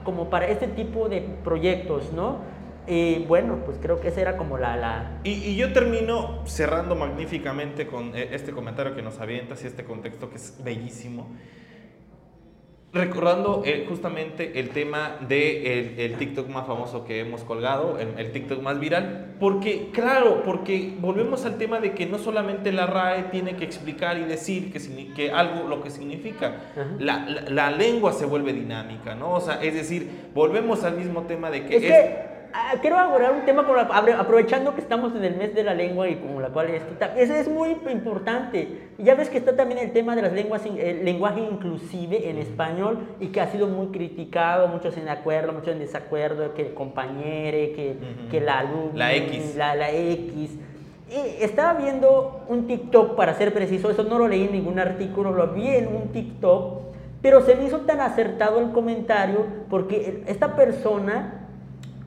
como 0.03 0.29
para 0.29 0.47
este 0.47 0.67
tipo 0.67 1.09
de 1.09 1.21
proyectos, 1.43 2.11
¿no? 2.13 2.37
Y 2.87 3.19
bueno, 3.25 3.59
pues 3.65 3.77
creo 3.79 3.99
que 3.99 4.07
esa 4.07 4.21
era 4.21 4.37
como 4.37 4.57
la... 4.57 4.75
la... 4.75 5.19
Y, 5.23 5.31
y, 5.31 5.55
yo 5.55 5.71
termino 5.73 6.43
cerrando 6.47 6.95
magníficamente 6.95 7.85
con 7.85 8.15
eh, 8.15 8.29
este 8.31 8.51
comentario 8.51 8.95
que 8.95 9.03
nos 9.03 9.19
avientas 9.19 9.63
y 9.63 9.67
este 9.67 9.83
contexto 9.83 10.29
que 10.29 10.37
es 10.37 10.55
bellísimo. 10.63 11.27
Recordando 12.91 13.61
eh, 13.65 13.85
justamente 13.87 14.59
el 14.59 14.69
tema 14.69 15.17
del 15.19 15.27
de 15.27 16.05
el, 16.05 16.15
TikTok 16.15 16.47
más 16.49 16.65
famoso 16.65 17.05
que 17.05 17.19
hemos 17.19 17.43
colgado, 17.43 17.99
el, 17.99 18.31
TikTok 18.31 18.63
más 18.63 18.79
viral, 18.79 19.35
porque, 19.39 19.89
claro, 19.91 20.41
porque 20.43 20.95
volvemos 20.99 21.45
al 21.45 21.59
tema 21.59 21.79
de 21.79 21.93
que 21.93 22.07
no 22.07 22.17
solamente 22.17 22.71
la 22.71 22.87
RAE 22.87 23.23
tiene 23.25 23.55
que 23.55 23.63
explicar 23.63 24.17
y 24.17 24.23
decir 24.23 24.73
que, 24.73 25.13
que 25.13 25.31
algo 25.31 25.67
lo 25.67 25.83
que 25.83 25.91
significa, 25.91 26.55
la, 26.97 27.27
la, 27.47 27.69
lengua 27.69 28.11
se 28.11 28.25
vuelve 28.25 28.53
dinámica, 28.53 29.13
¿no? 29.13 29.33
O 29.33 29.41
sea, 29.41 29.61
es 29.61 29.75
decir, 29.75 30.09
volvemos 30.33 30.83
al 30.83 30.97
mismo 30.97 31.23
tema 31.23 31.51
de 31.51 31.65
que... 31.67 31.75
Es, 31.75 31.81
que 31.83 32.38
quiero 32.81 32.97
abordar 32.97 33.33
un 33.33 33.45
tema, 33.45 33.65
aprovechando 34.17 34.73
que 34.75 34.81
estamos 34.81 35.15
en 35.15 35.23
el 35.23 35.35
mes 35.35 35.53
de 35.53 35.63
la 35.63 35.73
lengua 35.73 36.07
y 36.07 36.15
como 36.15 36.41
la 36.41 36.49
cual 36.49 36.69
esto, 36.69 36.93
ese 37.15 37.39
es 37.39 37.47
muy 37.47 37.77
importante. 37.91 38.89
Ya 38.97 39.15
ves 39.15 39.29
que 39.29 39.37
está 39.37 39.55
también 39.55 39.79
el 39.79 39.91
tema 39.91 40.15
de 40.15 40.21
las 40.21 40.33
lenguas, 40.33 40.65
el 40.65 41.05
lenguaje 41.05 41.41
inclusive 41.41 42.29
en 42.29 42.37
español 42.37 42.99
y 43.19 43.27
que 43.27 43.41
ha 43.41 43.47
sido 43.47 43.67
muy 43.67 43.87
criticado, 43.87 44.67
muchos 44.67 44.97
en 44.97 45.09
acuerdo, 45.09 45.53
muchos 45.53 45.69
en 45.69 45.79
desacuerdo, 45.79 46.53
que 46.53 46.67
el 46.67 46.73
compañere, 46.73 47.71
que, 47.73 47.95
que 48.29 48.41
la 48.41 48.59
alumna, 48.59 48.93
la 48.93 49.15
X. 49.15 49.55
La, 49.55 49.75
la 49.75 49.91
X. 49.91 50.57
Y 51.09 51.43
estaba 51.43 51.73
viendo 51.73 52.41
un 52.47 52.67
TikTok, 52.67 53.15
para 53.15 53.33
ser 53.33 53.51
preciso, 53.53 53.89
eso 53.89 54.03
no 54.03 54.19
lo 54.19 54.27
leí 54.27 54.43
en 54.43 54.51
ningún 54.51 54.77
artículo, 54.77 55.31
lo 55.31 55.47
vi 55.47 55.67
en 55.67 55.87
un 55.87 56.09
TikTok, 56.09 56.81
pero 57.21 57.41
se 57.41 57.55
me 57.55 57.65
hizo 57.65 57.79
tan 57.79 57.99
acertado 57.99 58.59
el 58.59 58.71
comentario 58.71 59.45
porque 59.69 60.23
esta 60.27 60.55
persona 60.55 61.38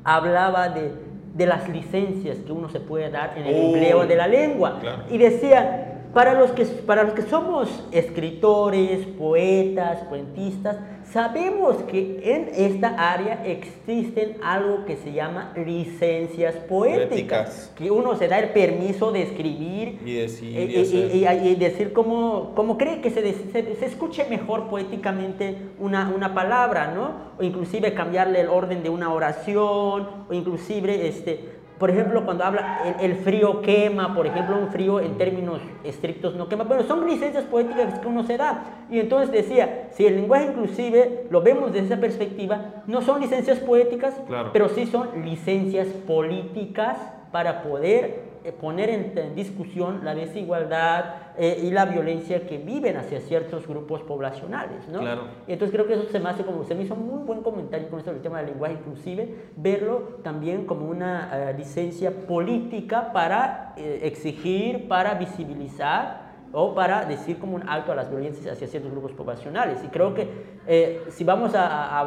hablaba 0.05 0.68
de, 0.68 0.92
de, 1.34 1.46
las 1.46 1.68
licencias 1.68 2.38
que 2.38 2.53
uno 2.53 2.68
se 2.68 2.80
puede 2.80 3.11
dar 3.11 3.36
en 3.36 3.46
el 3.46 3.55
empleo 3.55 4.07
de 4.07 4.16
la 4.16 4.26
lengua. 4.26 4.80
Y 5.11 5.18
decía, 5.18 5.92
para 6.12 6.34
los, 6.34 6.50
que, 6.53 6.64
para 6.64 7.05
los 7.05 7.14
que 7.14 7.22
somos 7.22 7.68
escritores, 7.90 9.07
poetas, 9.18 9.98
cuentistas, 10.09 10.76
Sabemos 11.12 11.76
que 11.82 12.22
en 12.24 12.48
esta 12.54 13.12
área 13.12 13.44
existen 13.44 14.38
algo 14.42 14.86
que 14.86 14.96
se 14.96 15.12
llama 15.12 15.52
licencias 15.54 16.54
poéticas, 16.54 17.70
que 17.76 17.90
uno 17.90 18.16
se 18.16 18.28
da 18.28 18.38
el 18.38 18.48
permiso 18.50 19.12
de 19.12 19.24
escribir 19.24 19.98
y 20.06 20.14
decir, 20.14 20.58
y, 20.58 21.54
decir 21.56 21.92
como, 21.92 22.54
como 22.54 22.78
cree 22.78 23.02
que 23.02 23.10
se, 23.10 23.34
se, 23.52 23.84
escuche 23.84 24.24
mejor 24.30 24.70
poéticamente 24.70 25.58
una, 25.78 26.08
una, 26.08 26.32
palabra, 26.32 26.92
¿no? 26.94 27.32
O 27.38 27.42
inclusive 27.42 27.92
cambiarle 27.92 28.40
el 28.40 28.48
orden 28.48 28.82
de 28.82 28.88
una 28.88 29.12
oración, 29.12 30.08
o 30.30 30.32
inclusive 30.32 31.08
este, 31.08 31.61
por 31.83 31.91
ejemplo, 31.91 32.24
cuando 32.24 32.45
habla 32.45 32.97
el, 33.01 33.16
frío 33.16 33.61
quema, 33.61 34.14
por 34.14 34.24
ejemplo, 34.24 34.57
un 34.57 34.68
frío 34.68 35.01
en 35.01 35.18
términos 35.18 35.61
estrictos 35.83 36.37
no 36.37 36.49
quema, 36.49 36.68
pero 36.68 36.85
son 36.85 37.05
licencias 37.09 37.43
poéticas 37.43 37.99
que 37.99 38.07
uno 38.07 38.22
se 38.22 38.37
da. 38.37 38.85
Y 38.89 39.01
entonces 39.01 39.33
decía, 39.33 39.89
si 39.91 40.07
el 40.07 40.14
lenguaje 40.14 40.47
inclusive 40.47 41.26
lo 41.28 41.43
vemos 41.43 41.72
desde 41.72 41.87
esa 41.87 41.97
perspectiva, 41.97 42.85
no 42.87 43.03
son 43.03 43.20
licencias 43.20 43.59
poéticas, 43.59 44.14
pero 44.53 44.68
sí 44.68 44.87
son 44.87 45.24
licencias 45.24 45.89
políticas 45.89 46.99
para 47.33 47.64
poder 47.64 48.32
poner 48.51 48.90
en, 48.90 49.34
discusión 49.34 50.05
la 50.05 50.14
desigualdad 50.14 51.05
eh, 51.38 51.61
y 51.62 51.70
la 51.70 51.84
violencia 51.84 52.47
que 52.47 52.59
viven 52.59 52.97
hacia 52.97 53.20
ciertos 53.20 53.68
grupos 53.68 54.03
poblacionales, 54.03 54.88
¿no? 54.88 55.01
Claro. 55.01 55.24
Entonces 55.47 55.72
creo 55.72 55.86
que 55.86 55.95
eso 55.95 56.11
se 56.11 56.18
me 56.18 56.30
hace 56.30 56.45
como, 56.45 56.64
se 56.64 56.74
me 56.74 56.82
hizo 56.82 56.95
un 56.95 57.07
muy 57.07 57.24
buen 57.24 57.43
comentario 57.43 57.88
con 57.88 58.01
esto 58.01 58.12
del 58.12 58.22
tema 58.22 58.38
del 58.38 58.47
lenguaje 58.49 58.74
inclusive, 58.74 59.34
verlo 59.57 60.18
también 60.24 60.66
como 60.66 60.86
una 60.86 61.51
eh, 61.51 61.55
licencia 61.57 62.11
política 62.26 63.12
para 63.12 63.74
exigir, 63.76 64.88
para 64.88 65.14
visibilizar 65.14 66.32
o 66.53 66.74
para 66.74 67.05
decir 67.05 67.38
como 67.38 67.57
un 67.57 67.68
alto 67.68 67.92
a 67.92 67.94
las 67.94 68.11
violencias 68.11 68.55
hacia 68.55 68.66
ciertos 68.66 68.92
grupos 68.92 69.12
poblacionales. 69.12 69.82
Y 69.84 69.88
creo 69.88 70.14
que 70.14 70.28
eh, 70.66 71.03
si 71.09 71.24
vamos 71.24 71.55
a, 71.55 71.98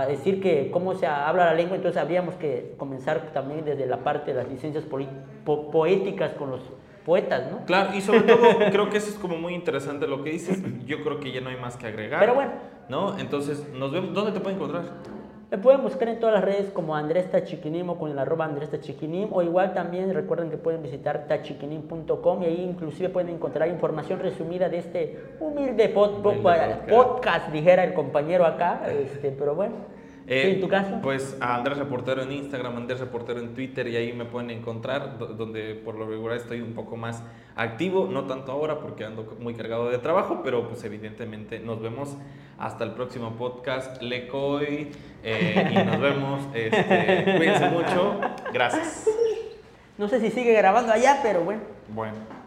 a, 0.00 0.06
decir 0.06 0.40
que 0.40 0.70
cómo 0.70 0.94
se 0.94 1.06
habla 1.06 1.46
la 1.46 1.54
lengua, 1.54 1.76
entonces 1.76 2.00
habríamos 2.00 2.34
que 2.36 2.74
comenzar 2.78 3.32
también 3.32 3.64
desde 3.64 3.86
la 3.86 3.98
parte 3.98 4.32
de 4.32 4.42
las 4.42 4.50
licencias 4.50 4.84
poéticas 5.44 6.32
con 6.32 6.50
los 6.50 6.60
poetas, 7.04 7.50
¿no? 7.50 7.66
Claro, 7.66 7.94
y 7.94 8.00
sobre 8.00 8.20
todo 8.20 8.40
creo 8.72 8.88
que 8.88 8.96
eso 8.96 9.10
es 9.10 9.16
como 9.16 9.36
muy 9.36 9.54
interesante 9.54 10.06
lo 10.06 10.24
que 10.24 10.30
dices. 10.30 10.62
Yo 10.86 11.02
creo 11.02 11.20
que 11.20 11.32
ya 11.32 11.40
no 11.40 11.50
hay 11.50 11.56
más 11.56 11.76
que 11.76 11.86
agregar. 11.86 12.20
Pero 12.20 12.34
bueno. 12.34 12.52
¿No? 12.88 13.18
Entonces, 13.18 13.66
nos 13.72 13.92
vemos. 13.92 14.12
¿Dónde 14.12 14.32
te 14.32 14.40
pueden 14.40 14.58
encontrar? 14.58 14.84
Me 15.50 15.58
pueden 15.58 15.82
buscar 15.82 16.08
en 16.08 16.18
todas 16.18 16.34
las 16.34 16.44
redes 16.44 16.70
como 16.70 16.96
Andrés 16.96 17.30
Tachiquinim 17.30 17.90
o 17.90 17.98
con 17.98 18.10
el 18.10 18.18
arroba 18.18 18.44
Andrés 18.44 18.70
Tachiquinim 18.70 19.32
o 19.32 19.42
igual 19.42 19.74
también 19.74 20.12
recuerden 20.12 20.50
que 20.50 20.56
pueden 20.56 20.82
visitar 20.82 21.26
tachiquinim.com 21.28 22.42
y 22.42 22.46
ahí 22.46 22.62
inclusive 22.62 23.08
pueden 23.10 23.30
encontrar 23.34 23.68
información 23.68 24.20
resumida 24.20 24.68
de 24.68 24.78
este 24.78 25.18
humilde 25.40 25.88
podcast, 25.90 27.52
dijera 27.52 27.84
el 27.84 27.94
compañero 27.94 28.46
acá, 28.46 28.82
este, 28.88 29.30
pero 29.30 29.54
bueno. 29.54 29.93
¿En 30.26 30.60
tu 30.60 30.68
caso? 30.68 31.00
Pues 31.02 31.36
a 31.40 31.56
Andrés 31.56 31.78
Reportero 31.78 32.22
en 32.22 32.32
Instagram, 32.32 32.76
Andrés 32.76 33.00
Reportero 33.00 33.40
en 33.40 33.54
Twitter 33.54 33.86
y 33.88 33.96
ahí 33.96 34.12
me 34.12 34.24
pueden 34.24 34.50
encontrar, 34.50 35.18
donde 35.18 35.74
por 35.74 35.96
lo 35.96 36.06
regular 36.06 36.36
estoy 36.36 36.60
un 36.60 36.72
poco 36.72 36.96
más 36.96 37.22
activo, 37.56 38.08
no 38.10 38.24
tanto 38.24 38.52
ahora 38.52 38.80
porque 38.80 39.04
ando 39.04 39.36
muy 39.40 39.54
cargado 39.54 39.90
de 39.90 39.98
trabajo, 39.98 40.40
pero 40.42 40.68
pues 40.68 40.82
evidentemente 40.84 41.60
nos 41.60 41.80
vemos 41.80 42.16
hasta 42.58 42.84
el 42.84 42.92
próximo 42.92 43.32
podcast, 43.32 44.00
Lecoy, 44.02 44.88
eh, 45.22 45.70
y 45.70 45.74
nos 45.84 46.00
vemos, 46.00 46.40
este, 46.54 47.34
cuídense 47.36 47.68
mucho, 47.70 48.18
gracias. 48.52 49.06
No 49.98 50.08
sé 50.08 50.20
si 50.20 50.30
sigue 50.30 50.54
grabando 50.54 50.92
allá, 50.92 51.20
pero 51.22 51.42
bueno. 51.42 51.62
Bueno. 51.88 52.43